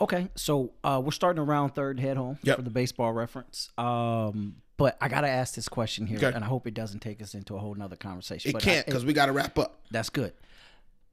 Okay, 0.02 0.28
so 0.34 0.72
uh, 0.82 1.00
we're 1.04 1.10
starting 1.10 1.42
around 1.42 1.70
third 1.70 2.00
head 2.00 2.16
home 2.16 2.38
Yep. 2.42 2.56
for 2.56 2.62
the 2.62 2.70
baseball 2.70 3.12
reference. 3.12 3.70
Um, 3.76 4.56
but 4.78 4.96
I 4.98 5.08
gotta 5.08 5.28
ask 5.28 5.54
this 5.54 5.68
question 5.68 6.06
here, 6.06 6.16
Okay. 6.16 6.32
and 6.34 6.42
I 6.42 6.46
hope 6.46 6.66
it 6.66 6.72
doesn't 6.72 7.00
take 7.00 7.20
us 7.20 7.34
into 7.34 7.54
a 7.54 7.58
whole 7.58 7.74
nother 7.74 7.96
conversation. 7.96 8.48
it 8.48 8.52
but 8.54 8.62
can't 8.62 8.86
because 8.86 9.04
we 9.04 9.12
got 9.12 9.26
to 9.26 9.32
wrap 9.32 9.58
up 9.58 9.80
that's 9.90 10.08
good. 10.08 10.32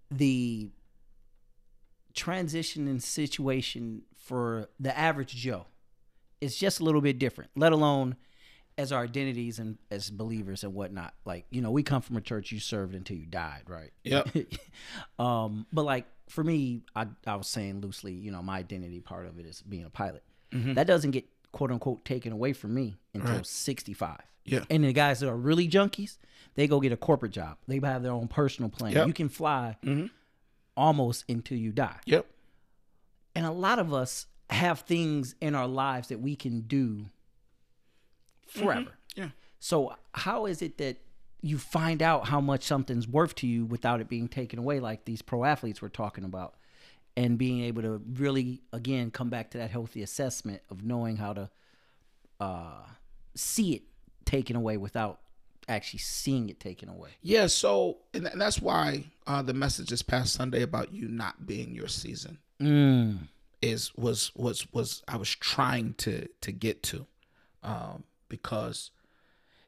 The 0.09 0.69
transition 2.13 2.87
and 2.87 3.03
situation 3.03 4.03
for 4.15 4.69
the 4.79 4.97
average 4.97 5.35
Joe 5.35 5.65
is 6.39 6.55
just 6.57 6.79
a 6.79 6.83
little 6.83 7.01
bit 7.01 7.19
different, 7.19 7.51
let 7.55 7.73
alone 7.73 8.15
as 8.77 8.91
our 8.91 9.03
identities 9.03 9.59
and 9.59 9.77
as 9.91 10.09
believers 10.09 10.63
and 10.63 10.73
whatnot. 10.73 11.13
Like, 11.25 11.45
you 11.49 11.61
know, 11.61 11.71
we 11.71 11.83
come 11.83 12.01
from 12.01 12.15
a 12.15 12.21
church 12.21 12.51
you 12.51 12.59
served 12.59 12.95
until 12.95 13.17
you 13.17 13.25
died, 13.25 13.63
right? 13.67 13.91
Yep. 14.03 14.29
um, 15.19 15.65
but 15.73 15.83
like 15.83 16.05
for 16.27 16.43
me, 16.43 16.81
I, 16.95 17.07
I 17.25 17.35
was 17.35 17.47
saying 17.47 17.81
loosely, 17.81 18.13
you 18.13 18.31
know, 18.31 18.41
my 18.41 18.57
identity 18.57 18.99
part 18.99 19.25
of 19.25 19.39
it 19.39 19.45
is 19.45 19.61
being 19.61 19.85
a 19.85 19.89
pilot. 19.89 20.23
That 20.51 20.87
doesn't 20.87 21.11
get 21.11 21.25
quote 21.51 21.71
unquote 21.71 22.03
taken 22.05 22.31
away 22.31 22.53
from 22.53 22.73
me 22.73 22.97
until 23.13 23.35
Right. 23.35 23.45
65. 23.45 24.19
Yeah. 24.45 24.63
And 24.69 24.83
the 24.85 24.93
guys 24.93 25.19
that 25.19 25.29
are 25.29 25.35
really 25.35 25.67
junkies, 25.67 26.17
they 26.55 26.67
go 26.67 26.79
get 26.79 26.91
a 26.93 26.97
corporate 26.97 27.33
job. 27.33 27.57
They 27.67 27.79
have 27.83 28.01
their 28.03 28.11
own 28.13 28.27
personal 28.29 28.69
plane. 28.69 28.93
Yep. 28.93 29.07
You 29.07 29.13
can 29.13 29.29
fly 29.29 29.77
Mhm. 29.83 30.09
almost 30.75 31.25
until 31.29 31.57
you 31.57 31.71
die. 31.71 31.99
yep 32.05 32.25
And 33.35 33.45
a 33.45 33.51
lot 33.51 33.77
of 33.79 33.93
us 33.93 34.27
have 34.49 34.81
things 34.81 35.35
in 35.41 35.53
our 35.55 35.67
lives 35.67 36.07
that 36.07 36.19
we 36.21 36.35
can 36.35 36.61
do 36.61 37.07
forever. 38.47 38.97
yeah 39.15 39.29
So 39.59 39.95
how 40.13 40.45
is 40.45 40.61
it 40.61 40.77
that 40.77 40.97
you 41.41 41.57
find 41.57 42.01
out 42.01 42.27
how 42.27 42.41
much 42.41 42.63
something's 42.63 43.07
worth 43.07 43.35
to 43.35 43.47
you 43.47 43.65
without 43.65 44.01
it 44.01 44.09
being 44.09 44.27
taken 44.27 44.59
away, 44.59 44.79
like 44.79 45.05
these 45.05 45.21
pro 45.21 45.43
athletes 45.45 45.81
we're 45.81 45.89
talking 45.89 46.23
about, 46.23 46.55
and 47.15 47.37
being 47.37 47.63
able 47.63 47.81
to 47.83 48.01
really 48.15 48.61
again 48.73 49.11
come 49.11 49.29
back 49.29 49.51
to 49.51 49.57
that 49.59 49.69
healthy 49.71 50.01
assessment 50.01 50.61
of 50.69 50.83
knowing 50.83 51.17
how 51.17 51.33
to 51.33 51.49
uh, 52.39 52.83
see 53.35 53.73
it 53.75 53.83
taken 54.25 54.55
away 54.55 54.77
without 54.77 55.19
actually 55.69 55.99
seeing 55.99 56.49
it 56.49 56.59
taken 56.59 56.87
away. 56.89 57.09
yeah 57.21 57.45
so 57.45 57.97
and 58.13 58.25
and 58.27 58.39
that's 58.39 58.61
why 58.61 59.03
uh, 59.25 59.41
the 59.41 59.53
message 59.53 59.89
this 59.89 60.01
past 60.01 60.33
sunday 60.33 60.61
about 60.61 60.93
you 60.93 61.07
not 61.09 61.45
being 61.45 61.73
your 61.75 61.87
season 61.89 62.37
Mm. 62.59 63.27
is 63.61 63.93
was 63.95 64.31
was 64.35 64.65
was 64.73 65.03
I 65.07 65.17
was 65.17 65.29
trying 65.29 65.93
to 65.99 66.27
to 66.41 66.51
get 66.51 66.81
to, 66.83 67.05
um, 67.63 68.03
because 68.29 68.89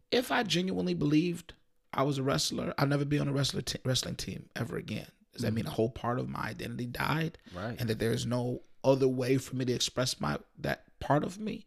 if 0.09 0.31
I 0.31 0.41
genuinely 0.43 0.93
believed 0.95 1.53
I 1.93 2.03
was 2.03 2.17
a 2.17 2.23
wrestler, 2.23 2.73
I'll 2.77 2.87
never 2.87 3.05
be 3.05 3.19
on 3.19 3.27
a 3.27 3.33
wrestler 3.33 3.61
te- 3.61 3.79
wrestling 3.83 4.15
team 4.15 4.49
ever 4.55 4.77
again. 4.77 5.07
Does 5.33 5.41
that 5.41 5.51
mm. 5.51 5.57
mean 5.57 5.67
a 5.67 5.71
whole 5.71 5.89
part 5.89 6.19
of 6.19 6.29
my 6.29 6.41
identity 6.41 6.85
died, 6.85 7.37
Right. 7.55 7.79
and 7.79 7.89
that 7.89 7.99
there 7.99 8.11
is 8.11 8.25
no 8.25 8.61
other 8.83 9.07
way 9.07 9.37
for 9.37 9.55
me 9.55 9.65
to 9.65 9.73
express 9.73 10.19
my 10.19 10.37
that 10.59 10.85
part 10.99 11.23
of 11.23 11.39
me? 11.39 11.65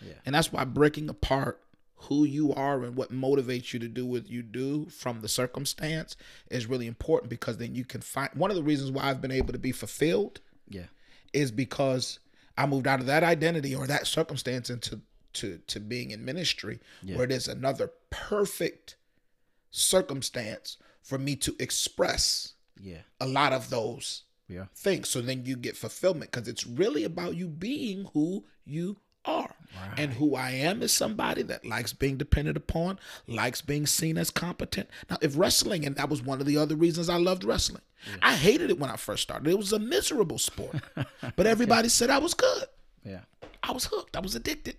Yeah. 0.00 0.14
And 0.26 0.34
that's 0.34 0.52
why 0.52 0.64
breaking 0.64 1.08
apart 1.08 1.60
who 1.96 2.24
you 2.24 2.52
are 2.52 2.82
and 2.84 2.96
what 2.96 3.12
motivates 3.12 3.72
you 3.72 3.78
to 3.80 3.88
do 3.88 4.04
what 4.04 4.28
you 4.28 4.42
do 4.42 4.86
from 4.86 5.20
the 5.20 5.28
circumstance 5.28 6.16
is 6.50 6.66
really 6.66 6.86
important 6.86 7.30
because 7.30 7.56
then 7.56 7.74
you 7.74 7.84
can 7.84 8.02
find 8.02 8.28
one 8.34 8.50
of 8.50 8.56
the 8.56 8.62
reasons 8.62 8.90
why 8.90 9.04
I've 9.04 9.22
been 9.22 9.30
able 9.30 9.52
to 9.52 9.58
be 9.58 9.72
fulfilled 9.72 10.40
Yeah. 10.68 10.86
is 11.32 11.50
because 11.50 12.18
I 12.58 12.66
moved 12.66 12.86
out 12.86 13.00
of 13.00 13.06
that 13.06 13.22
identity 13.22 13.74
or 13.74 13.86
that 13.86 14.06
circumstance 14.06 14.68
into 14.70 15.00
to 15.34 15.58
to 15.66 15.80
being 15.80 16.10
in 16.12 16.24
ministry 16.24 16.78
where 17.02 17.26
there's 17.26 17.48
another 17.48 17.90
perfect 18.10 18.96
circumstance 19.74 20.76
for 21.02 21.18
me 21.18 21.36
to 21.36 21.54
express 21.58 22.54
Yeah. 22.80 23.02
a 23.20 23.26
lot 23.26 23.52
of 23.52 23.70
those 23.70 24.22
Yeah. 24.48 24.66
things. 24.74 25.08
So 25.08 25.20
then 25.20 25.44
you 25.44 25.56
get 25.56 25.76
fulfillment 25.76 26.30
because 26.30 26.48
it's 26.48 26.66
really 26.66 27.04
about 27.04 27.34
you 27.34 27.48
being 27.48 28.06
who 28.14 28.44
you 28.64 28.98
are. 29.24 29.54
And 29.96 30.12
who 30.12 30.36
I 30.36 30.50
am 30.50 30.82
is 30.82 30.92
somebody 30.92 31.42
that 31.42 31.64
likes 31.64 31.92
being 31.92 32.16
depended 32.16 32.56
upon, 32.56 32.98
likes 33.26 33.60
being 33.62 33.86
seen 33.86 34.16
as 34.18 34.30
competent. 34.30 34.88
Now, 35.10 35.16
if 35.20 35.36
wrestling, 35.36 35.84
and 35.84 35.96
that 35.96 36.08
was 36.10 36.22
one 36.22 36.40
of 36.40 36.46
the 36.46 36.56
other 36.58 36.76
reasons 36.76 37.08
I 37.08 37.16
loved 37.16 37.42
wrestling, 37.42 37.82
I 38.22 38.36
hated 38.36 38.70
it 38.70 38.78
when 38.78 38.90
I 38.90 38.96
first 38.96 39.22
started. 39.24 39.48
It 39.48 39.56
was 39.58 39.72
a 39.72 39.78
miserable 39.78 40.38
sport, 40.38 40.76
but 41.36 41.46
everybody 41.46 41.88
said 41.88 42.10
I 42.10 42.18
was 42.18 42.34
good. 42.34 42.66
Yeah. 43.04 43.22
I 43.62 43.72
was 43.72 43.86
hooked. 43.86 44.14
I 44.16 44.20
was 44.20 44.34
addicted 44.36 44.76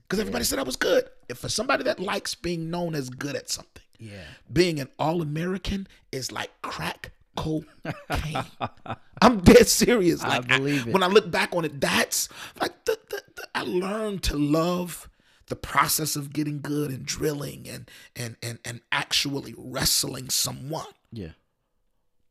because 0.00 0.20
everybody 0.20 0.44
said 0.44 0.58
I 0.58 0.62
was 0.62 0.76
good. 0.76 1.08
If 1.28 1.38
for 1.38 1.48
somebody 1.48 1.84
that 1.84 2.00
likes 2.00 2.34
being 2.34 2.70
known 2.70 2.94
as 2.94 3.10
good 3.10 3.36
at 3.36 3.48
something, 3.50 3.82
Yeah. 3.98 4.24
being 4.52 4.80
an 4.80 4.88
all 4.98 5.22
American 5.22 5.86
is 6.12 6.32
like 6.32 6.50
crack 6.62 7.12
cocaine. 7.36 8.44
I'm 9.22 9.38
dead 9.40 9.68
serious. 9.68 10.22
I 10.22 10.38
Like 10.38 10.48
believe 10.48 10.86
it. 10.88 10.92
When 10.92 11.02
I 11.02 11.06
look 11.08 11.30
back 11.30 11.54
on 11.54 11.64
it, 11.64 11.80
that's 11.80 12.28
like 12.60 12.84
the, 12.84 12.98
the, 13.10 13.22
the, 13.36 13.48
I 13.54 13.62
learned 13.62 14.22
to 14.24 14.36
love 14.36 15.08
the 15.46 15.56
process 15.56 16.14
of 16.16 16.32
getting 16.32 16.60
good 16.60 16.90
and 16.90 17.06
drilling 17.06 17.66
and 17.68 17.90
and 18.14 18.36
and 18.42 18.58
and 18.64 18.80
actually 18.92 19.54
wrestling 19.56 20.28
someone, 20.30 20.92
Yeah. 21.12 21.32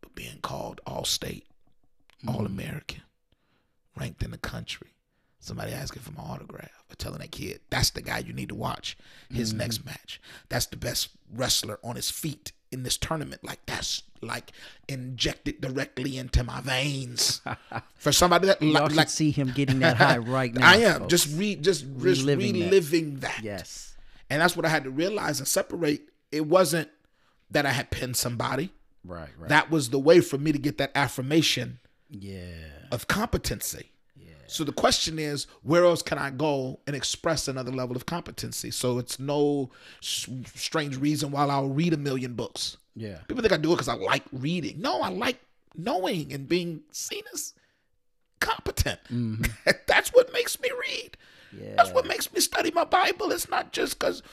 but 0.02 0.14
being 0.14 0.40
called 0.42 0.82
all 0.86 1.04
state, 1.06 1.46
mm-hmm. 2.24 2.30
all 2.30 2.46
American, 2.46 3.02
ranked 3.96 4.22
in 4.24 4.32
the 4.32 4.38
country. 4.38 4.90
Somebody 5.48 5.72
asking 5.72 6.02
for 6.02 6.12
my 6.12 6.24
autograph 6.24 6.84
or 6.92 6.96
telling 6.96 7.20
that 7.20 7.32
kid, 7.32 7.62
that's 7.70 7.92
the 7.92 8.02
guy 8.02 8.18
you 8.20 8.34
need 8.34 8.50
to 8.50 8.56
watch 8.56 8.98
his 9.32 9.50
mm-hmm. 9.52 9.60
next 9.60 9.86
match. 9.86 10.20
That's 10.50 10.66
the 10.66 10.76
best 10.76 11.10
wrestler 11.34 11.80
on 11.84 11.96
his 11.96 12.10
feet 12.12 12.52
in 12.70 12.84
this 12.84 12.98
tournament. 12.98 13.46
Like 13.46 13.66
that's 13.66 14.04
like 14.22 14.52
injected 14.90 15.62
directly 15.62 16.18
into 16.18 16.44
my 16.44 16.60
veins. 16.60 17.40
For 17.96 18.12
somebody 18.12 18.48
that 18.48 18.62
Y'all 18.62 18.88
should 18.90 18.98
like 18.98 19.10
see 19.10 19.32
him 19.32 19.54
getting 19.56 19.80
that 19.80 19.96
high 19.96 20.18
right 20.18 20.54
now. 20.54 20.70
I 20.70 20.76
am 20.78 21.00
folks. 21.02 21.12
just 21.12 21.38
re 21.38 21.56
just 21.56 21.86
just 21.86 22.24
Reliving 22.26 22.54
that. 22.60 22.66
reliving 22.66 23.20
that. 23.20 23.40
yes. 23.42 23.96
And 24.30 24.42
that's 24.42 24.58
what 24.58 24.66
I 24.66 24.70
had 24.70 24.84
to 24.84 24.90
realize 24.90 25.40
and 25.40 25.48
separate. 25.48 26.10
It 26.34 26.46
wasn't 26.46 26.90
that 27.52 27.66
I 27.66 27.72
had 27.72 27.90
pinned 27.90 28.18
somebody. 28.18 28.72
Right. 29.06 29.30
Right. 29.40 29.48
That 29.48 29.72
was 29.72 29.92
the 29.92 30.00
way 30.00 30.20
for 30.20 30.38
me 30.38 30.52
to 30.52 30.60
get 30.60 30.78
that 30.80 30.92
affirmation 30.94 31.80
Yeah. 32.10 32.42
of 32.92 33.08
competency. 33.08 33.92
So 34.48 34.64
the 34.64 34.72
question 34.72 35.20
is, 35.20 35.46
where 35.64 35.84
else 35.86 36.02
can 36.02 36.18
I 36.18 36.30
go 36.30 36.80
and 36.88 36.96
express 36.96 37.48
another 37.48 37.72
level 37.72 37.96
of 37.96 38.06
competency? 38.06 38.72
So 38.72 38.98
it's 38.98 39.20
no 39.20 39.70
s- 40.02 40.28
strange 40.56 40.98
reason 40.98 41.32
why 41.32 41.46
I'll 41.46 41.70
read 41.70 41.94
a 41.94 41.98
million 41.98 42.34
books. 42.34 42.78
Yeah. 42.96 43.18
People 43.28 43.42
think 43.42 43.54
I 43.54 43.58
do 43.58 43.72
it 43.72 43.76
because 43.76 43.90
I 43.90 43.96
like 43.96 44.24
reading. 44.32 44.82
No, 44.82 45.02
I 45.02 45.10
like 45.10 45.40
knowing 45.76 46.34
and 46.34 46.48
being 46.48 46.82
seen 46.92 47.24
as 47.34 47.54
competent. 48.40 49.00
Mm-hmm. 49.12 49.44
That's 49.88 50.10
what 50.14 50.32
makes 50.34 50.60
me 50.60 50.70
read. 50.88 51.18
Yeah. 51.58 51.74
That's 51.76 51.92
what 51.92 52.08
makes 52.08 52.32
me 52.34 52.40
study 52.40 52.72
my 52.72 52.84
Bible. 52.86 53.32
It's 53.32 53.50
not 53.50 53.72
just 53.74 54.00
because 54.00 54.24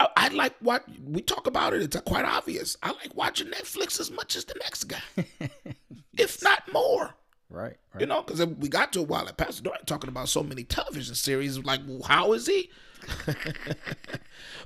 I, 0.00 0.08
I 0.16 0.28
like 0.28 0.54
what 0.60 0.84
we 1.04 1.22
talk 1.22 1.46
about 1.46 1.74
it. 1.74 1.82
It's 1.82 1.96
quite 2.02 2.24
obvious. 2.24 2.76
I 2.82 2.88
like 2.92 3.14
watching 3.14 3.48
Netflix 3.48 3.98
as 4.00 4.10
much 4.10 4.36
as 4.36 4.44
the 4.44 4.54
next 4.60 4.84
guy, 4.84 5.02
if 6.18 6.42
not 6.42 6.70
more. 6.72 7.14
Right. 7.48 7.76
Right. 7.94 8.00
You 8.00 8.06
know, 8.06 8.22
because 8.22 8.44
we 8.44 8.68
got 8.68 8.92
to 8.94 9.00
a 9.00 9.02
while 9.04 9.28
at 9.28 9.36
Pastor 9.36 9.62
Dorian 9.62 9.84
talking 9.86 10.08
about 10.08 10.28
so 10.28 10.42
many 10.42 10.64
television 10.64 11.14
series. 11.14 11.58
Like, 11.64 11.80
well, 11.86 12.02
how 12.02 12.32
is 12.32 12.46
he? 12.46 12.70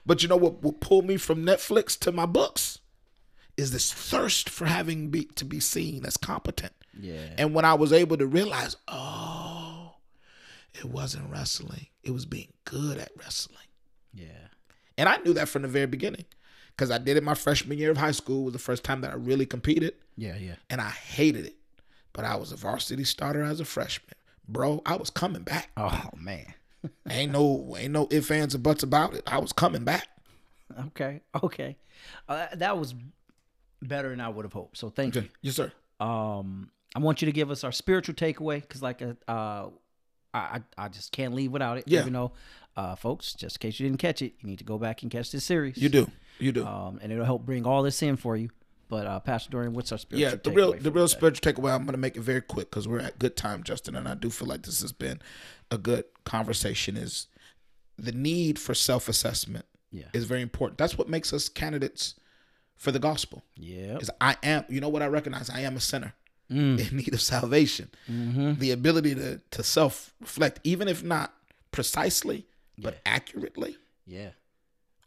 but 0.07 0.23
you 0.23 0.29
know 0.29 0.37
what? 0.37 0.63
What 0.63 0.81
pulled 0.81 1.05
me 1.07 1.17
from 1.17 1.45
Netflix 1.45 1.99
to 2.01 2.13
my 2.13 2.27
books 2.27 2.79
is 3.57 3.71
this 3.73 3.93
thirst 3.93 4.49
for 4.49 4.65
having 4.67 5.09
be, 5.11 5.25
to 5.25 5.45
be 5.45 5.61
seen 5.61 6.07
as 6.07 6.17
competent. 6.17 6.73
yeah. 6.99 7.35
And 7.39 7.55
when 7.55 7.65
I 7.65 7.75
was 7.75 7.93
able 7.93 8.17
to 8.17 8.27
realize, 8.27 8.77
oh, 8.89 9.97
it 10.75 10.87
wasn't 10.87 11.31
wrestling; 11.31 11.87
it 12.03 12.13
was 12.13 12.25
being 12.25 12.53
good 12.65 12.99
at 12.99 13.13
wrestling. 13.17 13.59
yeah. 14.15 14.27
And 14.97 15.09
I 15.09 15.17
knew 15.19 15.33
that 15.35 15.49
from 15.49 15.63
the 15.63 15.69
very 15.69 15.87
beginning, 15.87 16.25
because 16.77 16.91
I 16.91 16.99
did 16.99 17.17
it 17.17 17.23
my 17.23 17.35
freshman 17.35 17.79
year 17.79 17.91
of 17.91 17.97
high 17.97 18.11
school. 18.11 18.45
Was 18.45 18.53
the 18.53 18.59
first 18.59 18.85
time 18.85 19.01
that 19.03 19.11
I 19.11 19.15
really 19.15 19.47
competed 19.47 19.95
Yeah. 20.17 20.37
Yeah. 20.39 20.55
and 20.71 20.81
I 20.81 20.91
hated 20.91 21.47
it. 21.47 21.57
But 22.13 22.25
I 22.25 22.37
was 22.37 22.53
a 22.53 22.57
varsity 22.57 23.05
starter 23.05 23.43
as 23.43 23.61
a 23.61 23.65
freshman. 23.65 24.15
Bro, 24.49 24.83
I 24.85 24.97
was 24.97 25.11
coming 25.11 25.43
back. 25.43 25.71
Oh 25.77 26.11
man. 26.17 26.55
Ain't 27.11 27.33
no 27.33 27.77
ain't 27.79 27.93
no 27.93 28.09
ifs, 28.11 28.31
ands, 28.31 28.55
or 28.55 28.59
buts 28.59 28.83
about 28.83 29.13
it. 29.15 29.23
I 29.27 29.39
was 29.39 29.53
coming 29.53 29.85
back. 29.85 30.09
Okay. 30.87 31.21
Okay. 31.43 31.77
Uh, 32.27 32.47
that 32.55 32.79
was 32.79 32.95
better 33.83 34.09
than 34.09 34.21
I 34.21 34.29
would 34.31 34.45
have 34.47 34.53
hoped. 34.53 34.79
So 34.79 34.89
thank 34.89 35.15
you. 35.15 35.29
Yes, 35.43 35.57
sir. 35.57 35.73
Um, 35.99 36.71
I 36.95 37.01
want 37.01 37.21
you 37.21 37.27
to 37.27 37.33
give 37.33 37.51
us 37.51 37.65
our 37.65 37.73
spiritual 37.73 38.15
takeaway 38.15 38.61
because, 38.63 38.83
like, 38.83 39.03
uh, 39.03 39.15
uh, 39.31 39.69
I 40.33 40.39
I 40.39 40.63
I 40.79 40.89
just 40.89 41.13
can't 41.13 41.35
leave 41.35 41.53
without 41.53 41.79
it. 41.79 41.85
Yeah. 41.87 42.01
Even 42.01 42.15
though, 42.15 42.33
uh, 42.77 42.97
folks, 42.97 43.35
just 43.35 43.57
in 43.57 43.61
case 43.61 43.79
you 43.79 43.87
didn't 43.87 44.01
catch 44.01 44.23
it, 44.23 44.35
you 44.41 44.49
need 44.49 44.59
to 44.59 44.65
go 44.65 44.79
back 44.79 45.03
and 45.03 45.11
catch 45.11 45.31
this 45.33 45.45
series. 45.45 45.77
You 45.77 45.89
do. 45.89 46.11
You 46.39 46.53
do. 46.53 46.67
Um, 46.67 46.99
and 47.03 47.13
it'll 47.13 47.27
help 47.27 47.45
bring 47.45 47.67
all 47.67 47.83
this 47.83 48.03
in 48.03 48.17
for 48.17 48.37
you. 48.37 48.51
But 48.91 49.07
uh, 49.07 49.21
Pastor 49.21 49.51
Dorian, 49.51 49.73
what's 49.73 49.93
our 49.93 49.99
spiritual? 49.99 50.31
yeah, 50.31 50.37
the 50.43 50.51
real 50.51 50.73
the 50.73 50.91
real 50.91 51.07
today? 51.09 51.19
spiritual 51.19 51.53
takeaway, 51.53 51.73
I'm 51.75 51.87
gonna 51.87 51.97
make 51.97 52.17
it 52.17 52.21
very 52.23 52.43
quick 52.43 52.69
because 52.71 52.87
we're 52.87 52.99
at 53.01 53.19
good 53.19 53.37
time, 53.37 53.63
Justin, 53.63 53.95
and 53.97 54.07
I 54.07 54.15
do 54.15 54.29
feel 54.29 54.49
like 54.49 54.63
this 54.63 54.83
has 54.83 54.93
been 54.93 55.23
a 55.71 55.79
good 55.79 56.05
conversation, 56.25 56.97
is 56.97 57.29
the 57.97 58.13
need 58.13 58.59
for 58.59 58.75
self 58.75 59.09
assessment 59.09 59.65
Yeah. 59.93 60.07
is 60.13 60.25
very 60.25 60.43
important. 60.43 60.77
That's 60.77 60.99
what 60.99 61.09
makes 61.09 61.33
us 61.33 61.49
candidates 61.49 62.17
for 62.77 62.91
the 62.93 62.99
gospel. 62.99 63.45
Yeah. 63.57 63.99
Is 63.99 64.11
I 64.21 64.37
am 64.43 64.65
you 64.69 64.81
know 64.81 64.89
what 64.89 65.03
I 65.03 65.07
recognize? 65.07 65.49
I 65.49 65.61
am 65.61 65.77
a 65.77 65.81
sinner. 65.81 66.13
Mm. 66.51 66.91
in 66.91 66.97
need 66.97 67.15
of 67.15 67.21
salvation. 67.21 67.91
Mm-hmm. 68.11 68.55
The 68.55 68.73
ability 68.73 69.15
to 69.15 69.41
to 69.53 69.63
self 69.63 70.13
reflect, 70.21 70.59
even 70.65 70.89
if 70.89 71.05
not 71.05 71.33
precisely, 71.71 72.49
but 72.77 73.01
accurately. 73.07 73.77
Yeah. 74.05 74.31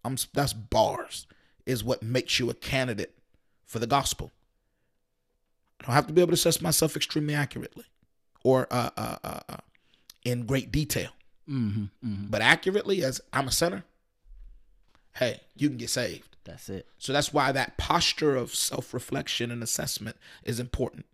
I'm 0.05 0.15
that's 0.33 0.53
bars 0.53 1.27
is 1.65 1.83
what 1.83 2.01
makes 2.01 2.39
you 2.39 2.49
a 2.49 2.53
candidate 2.53 3.17
for 3.73 3.79
the 3.79 3.87
gospel. 3.87 4.31
I 5.81 5.85
don't 5.85 5.95
have 5.95 6.05
to 6.07 6.13
be 6.13 6.21
able 6.21 6.29
to 6.29 6.35
assess 6.35 6.61
myself 6.61 6.95
extremely 6.95 7.33
accurately 7.33 7.85
or 8.43 8.67
uh, 8.69 8.91
uh, 8.95 9.17
uh, 9.23 9.39
uh, 9.49 9.57
in 10.23 10.45
great 10.45 10.71
detail, 10.71 11.09
Mm-hmm. 11.49 11.83
Mm-hmm. 12.07 12.27
but 12.29 12.41
accurately 12.41 13.03
as 13.03 13.19
I'm 13.33 13.47
a 13.47 13.51
sinner. 13.51 13.83
Hey, 15.15 15.41
you 15.57 15.67
can 15.69 15.77
get 15.77 15.89
saved. 15.89 16.37
That's 16.45 16.69
it. 16.69 16.87
So 16.99 17.11
that's 17.13 17.33
why 17.33 17.51
that 17.51 17.77
posture 17.77 18.35
of 18.35 18.53
self 18.53 18.93
reflection 18.93 19.51
and 19.51 19.61
assessment 19.63 20.17
is 20.43 20.59
important. 20.59 21.05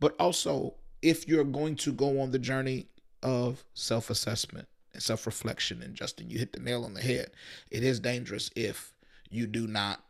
But 0.00 0.14
also, 0.18 0.74
if 1.02 1.28
you're 1.28 1.44
going 1.44 1.76
to 1.76 1.92
go 1.92 2.20
on 2.20 2.30
the 2.30 2.38
journey 2.38 2.86
of 3.22 3.64
self 3.74 4.08
assessment 4.08 4.68
and 4.92 5.02
self 5.02 5.26
reflection, 5.26 5.82
and 5.82 5.94
Justin, 5.94 6.30
you 6.30 6.38
hit 6.38 6.52
the 6.52 6.60
nail 6.60 6.84
on 6.84 6.94
the 6.94 7.02
head, 7.02 7.30
it 7.70 7.82
is 7.82 7.98
dangerous 8.00 8.50
if 8.56 8.92
you 9.30 9.46
do 9.46 9.66
not 9.66 10.00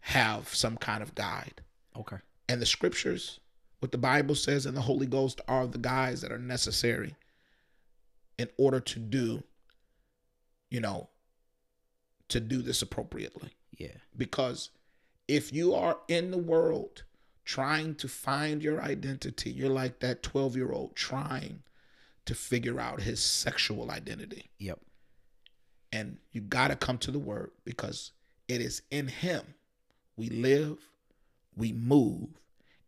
have 0.00 0.54
some 0.54 0.76
kind 0.76 1.02
of 1.02 1.14
guide. 1.14 1.62
Okay. 1.96 2.16
And 2.48 2.60
the 2.62 2.66
scriptures, 2.66 3.40
what 3.80 3.92
the 3.92 3.98
Bible 3.98 4.34
says, 4.34 4.66
and 4.66 4.76
the 4.76 4.80
Holy 4.82 5.06
Ghost 5.06 5.40
are 5.48 5.66
the 5.66 5.78
guides 5.78 6.20
that 6.22 6.32
are 6.32 6.38
necessary 6.38 7.14
in 8.38 8.48
order 8.56 8.80
to 8.80 8.98
do, 8.98 9.42
you 10.70 10.80
know, 10.80 11.08
to 12.28 12.40
do 12.40 12.60
this 12.62 12.82
appropriately 12.82 13.50
Yeah. 13.78 13.96
because 14.16 14.70
if 15.26 15.52
you 15.52 15.74
are 15.74 15.98
in 16.08 16.30
the 16.30 16.38
world 16.38 17.04
trying 17.44 17.94
to 17.96 18.08
find 18.08 18.62
your 18.62 18.82
identity, 18.82 19.50
you're 19.50 19.70
like 19.70 20.00
that 20.00 20.22
12 20.22 20.54
year 20.56 20.70
old 20.72 20.94
trying 20.94 21.62
to 22.26 22.34
figure 22.34 22.78
out 22.78 23.00
his 23.02 23.20
sexual 23.20 23.90
identity. 23.90 24.50
Yep. 24.58 24.80
And 25.90 26.18
you 26.30 26.42
got 26.42 26.68
to 26.68 26.76
come 26.76 26.98
to 26.98 27.10
the 27.10 27.18
word 27.18 27.50
because 27.64 28.12
it 28.46 28.60
is 28.60 28.82
in 28.90 29.08
him 29.08 29.54
we 30.18 30.28
live, 30.28 30.78
we 31.56 31.72
move, 31.72 32.28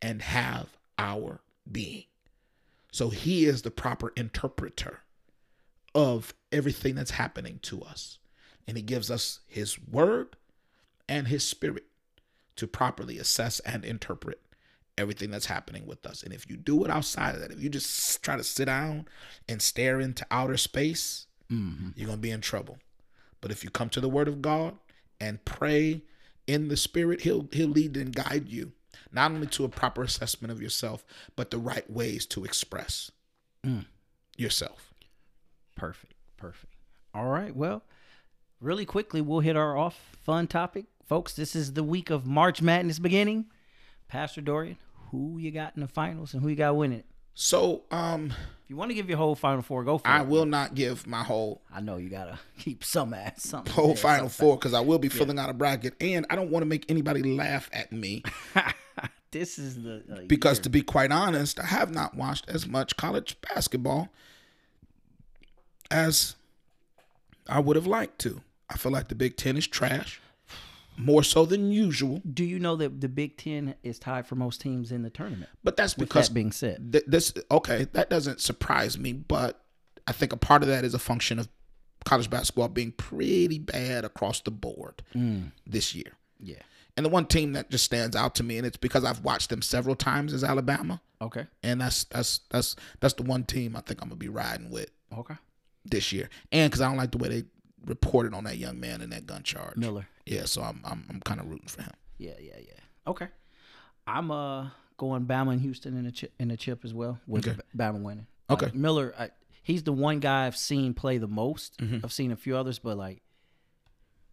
and 0.02 0.20
have 0.20 0.76
our 0.98 1.40
being. 1.70 2.04
So 2.92 3.08
he 3.10 3.44
is 3.46 3.62
the 3.62 3.70
proper 3.70 4.12
interpreter 4.16 5.00
of 5.94 6.34
everything 6.52 6.94
that's 6.96 7.12
happening 7.12 7.60
to 7.62 7.82
us. 7.82 8.18
And 8.66 8.76
he 8.76 8.82
gives 8.82 9.10
us 9.10 9.40
his 9.46 9.78
word 9.80 10.36
and 11.08 11.28
his 11.28 11.44
spirit 11.44 11.84
to 12.56 12.66
properly 12.66 13.18
assess 13.18 13.60
and 13.60 13.84
interpret 13.84 14.40
everything 14.98 15.30
that's 15.30 15.46
happening 15.46 15.86
with 15.86 16.04
us. 16.04 16.22
And 16.22 16.32
if 16.32 16.48
you 16.50 16.56
do 16.56 16.84
it 16.84 16.90
outside 16.90 17.34
of 17.34 17.40
that, 17.40 17.52
if 17.52 17.60
you 17.62 17.68
just 17.70 18.22
try 18.22 18.36
to 18.36 18.44
sit 18.44 18.66
down 18.66 19.06
and 19.48 19.62
stare 19.62 20.00
into 20.00 20.26
outer 20.30 20.56
space, 20.56 21.26
Mm-hmm. 21.50 21.88
you're 21.96 22.06
going 22.06 22.18
to 22.18 22.22
be 22.22 22.30
in 22.30 22.40
trouble. 22.40 22.78
But 23.40 23.50
if 23.50 23.64
you 23.64 23.70
come 23.70 23.88
to 23.88 24.00
the 24.00 24.08
word 24.08 24.28
of 24.28 24.40
God 24.40 24.76
and 25.20 25.44
pray 25.44 26.02
in 26.50 26.68
the 26.68 26.76
spirit, 26.76 27.22
he'll 27.22 27.48
he'll 27.52 27.68
lead 27.68 27.96
and 27.96 28.14
guide 28.14 28.48
you 28.48 28.72
not 29.12 29.30
only 29.32 29.46
to 29.48 29.64
a 29.64 29.68
proper 29.68 30.02
assessment 30.02 30.52
of 30.52 30.60
yourself, 30.62 31.04
but 31.36 31.50
the 31.50 31.58
right 31.58 31.88
ways 31.90 32.26
to 32.26 32.44
express 32.44 33.10
Mm. 33.64 33.86
yourself. 34.36 34.94
Perfect. 35.76 36.14
Perfect. 36.36 36.72
All 37.14 37.26
right. 37.26 37.54
Well, 37.54 37.82
really 38.60 38.86
quickly, 38.86 39.20
we'll 39.20 39.40
hit 39.40 39.56
our 39.56 39.76
off 39.76 40.16
fun 40.22 40.46
topic. 40.46 40.86
Folks, 41.06 41.34
this 41.34 41.56
is 41.56 41.72
the 41.74 41.82
week 41.82 42.08
of 42.10 42.24
March 42.26 42.62
Madness 42.62 42.98
beginning. 42.98 43.46
Pastor 44.08 44.40
Dorian, 44.40 44.78
who 45.10 45.38
you 45.38 45.50
got 45.50 45.74
in 45.74 45.82
the 45.82 45.88
finals 45.88 46.32
and 46.32 46.42
who 46.42 46.48
you 46.48 46.56
got 46.56 46.76
winning 46.76 47.00
it? 47.00 47.06
So, 47.34 47.82
um 47.90 48.26
If 48.64 48.70
you 48.70 48.76
want 48.76 48.90
to 48.90 48.94
give 48.94 49.08
your 49.08 49.18
whole 49.18 49.34
final 49.34 49.62
four, 49.62 49.82
go 49.84 49.98
for 49.98 50.06
I 50.08 50.20
it. 50.20 50.26
will 50.26 50.46
not 50.46 50.74
give 50.74 51.06
my 51.06 51.22
whole 51.22 51.62
I 51.72 51.80
know 51.80 51.96
you 51.96 52.08
gotta 52.10 52.38
keep 52.58 52.84
some 52.84 53.14
ass, 53.14 53.42
something. 53.42 53.72
whole 53.72 53.88
there, 53.88 53.96
final 53.96 54.28
something. 54.28 54.46
four 54.46 54.56
because 54.56 54.74
I 54.74 54.80
will 54.80 54.98
be 54.98 55.08
filling 55.08 55.38
out 55.38 55.48
a 55.50 55.54
bracket, 55.54 55.94
and 56.00 56.26
I 56.30 56.36
don't 56.36 56.50
want 56.50 56.62
to 56.62 56.66
make 56.66 56.84
anybody 56.90 57.22
laugh 57.22 57.68
at 57.72 57.92
me 57.92 58.22
this 59.32 59.58
is 59.60 59.82
the 59.82 60.02
uh, 60.12 60.20
because, 60.26 60.58
year. 60.58 60.62
to 60.64 60.70
be 60.70 60.82
quite 60.82 61.12
honest, 61.12 61.60
I 61.60 61.66
have 61.66 61.92
not 61.94 62.16
watched 62.16 62.48
as 62.48 62.66
much 62.66 62.96
college 62.96 63.36
basketball 63.42 64.08
as 65.90 66.34
I 67.48 67.60
would 67.60 67.76
have 67.76 67.86
liked 67.86 68.18
to. 68.20 68.40
I 68.68 68.76
feel 68.76 68.90
like 68.92 69.08
the 69.08 69.14
Big 69.14 69.36
Ten 69.36 69.56
is 69.56 69.66
trash, 69.68 70.20
more 71.00 71.22
so 71.22 71.44
than 71.44 71.72
usual. 71.72 72.20
do 72.32 72.44
you 72.44 72.58
know 72.58 72.76
that 72.76 73.00
the 73.00 73.08
Big 73.08 73.36
Ten 73.36 73.74
is 73.82 73.98
tied 73.98 74.26
for 74.26 74.34
most 74.34 74.60
teams 74.60 74.92
in 74.92 75.02
the 75.02 75.10
tournament? 75.10 75.50
But 75.64 75.76
that's 75.76 75.94
because 75.94 76.28
that 76.28 76.34
being 76.34 76.52
said, 76.52 76.92
th- 76.92 77.04
this 77.06 77.32
okay, 77.50 77.86
that 77.92 78.10
doesn't 78.10 78.40
surprise 78.40 78.98
me, 78.98 79.12
but 79.12 79.62
I 80.06 80.12
think 80.12 80.32
a 80.32 80.36
part 80.36 80.62
of 80.62 80.68
that 80.68 80.84
is 80.84 80.94
a 80.94 80.98
function 80.98 81.38
of 81.38 81.48
college 82.04 82.30
basketball 82.30 82.68
being 82.68 82.92
pretty 82.92 83.58
bad 83.58 84.04
across 84.04 84.40
the 84.40 84.50
board 84.50 85.02
mm. 85.14 85.50
this 85.66 85.94
year. 85.94 86.12
yeah. 86.38 86.56
And 86.96 87.06
the 87.06 87.10
one 87.10 87.24
team 87.26 87.52
that 87.52 87.70
just 87.70 87.84
stands 87.84 88.16
out 88.16 88.34
to 88.34 88.42
me, 88.42 88.58
and 88.58 88.66
it's 88.66 88.76
because 88.76 89.04
I've 89.04 89.24
watched 89.24 89.48
them 89.48 89.62
several 89.62 89.94
times, 89.94 90.32
is 90.32 90.42
Alabama. 90.42 91.00
Okay. 91.22 91.46
And 91.62 91.80
that's 91.80 92.04
that's 92.04 92.40
that's 92.50 92.76
that's 92.98 93.14
the 93.14 93.22
one 93.22 93.44
team 93.44 93.76
I 93.76 93.80
think 93.80 94.02
I'm 94.02 94.08
gonna 94.08 94.16
be 94.18 94.28
riding 94.28 94.70
with 94.70 94.90
Okay. 95.16 95.36
this 95.84 96.12
year. 96.12 96.28
And 96.50 96.70
because 96.70 96.80
I 96.82 96.88
don't 96.88 96.96
like 96.98 97.12
the 97.12 97.18
way 97.18 97.28
they 97.28 97.44
reported 97.86 98.34
on 98.34 98.44
that 98.44 98.58
young 98.58 98.80
man 98.80 99.00
in 99.00 99.10
that 99.10 99.24
gun 99.24 99.42
charge. 99.44 99.76
Miller. 99.76 100.08
Yeah, 100.30 100.44
so 100.44 100.62
I'm 100.62 100.80
I'm 100.84 101.04
I'm 101.10 101.20
kind 101.20 101.40
of 101.40 101.50
rooting 101.50 101.66
for 101.66 101.82
him. 101.82 101.92
Yeah, 102.18 102.34
yeah, 102.40 102.58
yeah. 102.58 102.80
Okay. 103.08 103.26
I'm 104.06 104.30
uh 104.30 104.68
going 104.96 105.26
Bama 105.26 105.52
and 105.52 105.60
Houston 105.60 105.96
in 105.96 106.06
a 106.06 106.12
chip 106.12 106.32
in 106.38 106.52
a 106.52 106.56
chip 106.56 106.84
as 106.84 106.94
well 106.94 107.18
with 107.26 107.48
Okay. 107.48 107.58
Bama 107.76 108.00
winning. 108.00 108.28
Okay. 108.48 108.66
Like, 108.66 108.74
Miller, 108.74 109.12
I, 109.18 109.30
he's 109.62 109.82
the 109.82 109.92
one 109.92 110.20
guy 110.20 110.46
I've 110.46 110.56
seen 110.56 110.94
play 110.94 111.18
the 111.18 111.26
most. 111.26 111.78
Mm-hmm. 111.78 111.98
I've 112.04 112.12
seen 112.12 112.30
a 112.30 112.36
few 112.36 112.56
others, 112.56 112.78
but 112.78 112.96
like 112.96 113.22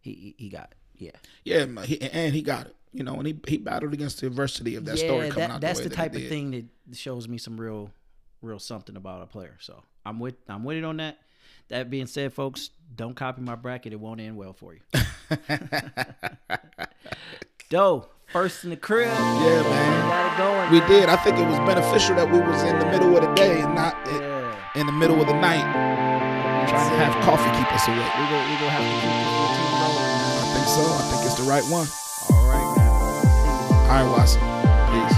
he 0.00 0.36
he, 0.38 0.48
got 0.48 0.72
yeah. 0.96 1.10
Yeah, 1.44 1.66
he, 1.82 2.00
and 2.00 2.32
he 2.32 2.42
got 2.42 2.66
it. 2.66 2.76
you 2.92 3.02
know, 3.02 3.14
and 3.14 3.26
he, 3.26 3.40
he 3.48 3.56
battled 3.56 3.92
against 3.92 4.20
the 4.20 4.28
adversity 4.28 4.76
of 4.76 4.84
that 4.84 4.98
yeah, 4.98 5.04
story 5.04 5.30
coming 5.30 5.48
that, 5.48 5.54
out. 5.56 5.60
that's 5.60 5.80
the, 5.80 5.88
the, 5.88 5.96
type 5.96 6.12
that 6.12 6.22
of 6.22 6.28
thing 6.28 6.50
that 6.52 6.96
shows 6.96 7.26
me 7.26 7.38
some 7.38 7.60
real, 7.60 7.90
real 8.40 8.60
something 8.60 8.96
about 8.96 9.22
a 9.22 9.26
player. 9.26 9.56
So 9.58 9.82
I'm 10.06 10.20
with 10.20 10.36
I'm 10.48 10.62
with 10.62 10.76
it 10.76 10.84
on 10.84 10.98
that. 10.98 11.18
That 11.68 11.90
being 11.90 12.06
said, 12.06 12.32
folks, 12.32 12.70
don't 12.96 13.14
copy 13.14 13.42
my 13.42 13.54
bracket. 13.54 13.92
It 13.92 14.00
won't 14.00 14.20
end 14.20 14.36
well 14.36 14.52
for 14.54 14.72
you. 14.74 14.80
Doe, 17.70 18.08
first 18.32 18.64
in 18.64 18.70
the 18.70 18.76
crib. 18.76 19.08
Yeah, 19.08 19.62
man. 19.68 20.32
It 20.32 20.38
going. 20.38 20.70
We 20.72 20.80
did. 20.88 21.08
I 21.10 21.16
think 21.16 21.36
it 21.38 21.46
was 21.46 21.58
beneficial 21.68 22.16
that 22.16 22.30
we 22.30 22.40
was 22.40 22.62
in 22.62 22.78
the 22.78 22.86
middle 22.86 23.14
of 23.16 23.22
the 23.22 23.32
day 23.34 23.60
and 23.60 23.74
not 23.74 23.94
Yeah. 24.06 24.56
in 24.74 24.86
the 24.86 24.92
middle 24.92 25.20
of 25.20 25.26
the 25.26 25.34
night 25.34 25.60
trying 26.68 26.90
to 26.90 26.96
have 27.04 27.12
coffee 27.24 27.50
keep 27.56 27.68
us 27.72 27.84
awake. 27.88 28.12
We 28.16 28.24
go 28.32 28.38
we 28.48 28.54
go 28.60 28.68
have 28.72 28.80
to 28.80 28.92
keep 28.96 29.12
this 29.12 29.28
routine 29.36 29.72
rolling. 29.76 30.08
I 30.08 30.44
think 30.56 30.66
so. 30.72 30.84
I 30.88 31.04
think 31.12 31.20
it's 31.28 31.36
the 31.36 31.44
right 31.48 31.64
one. 31.68 31.86
All 32.32 32.48
right, 32.48 32.68
man. 32.76 32.88
All 33.84 34.00
right, 34.00 34.08
Watson. 34.08 34.40
Peace. 34.92 35.16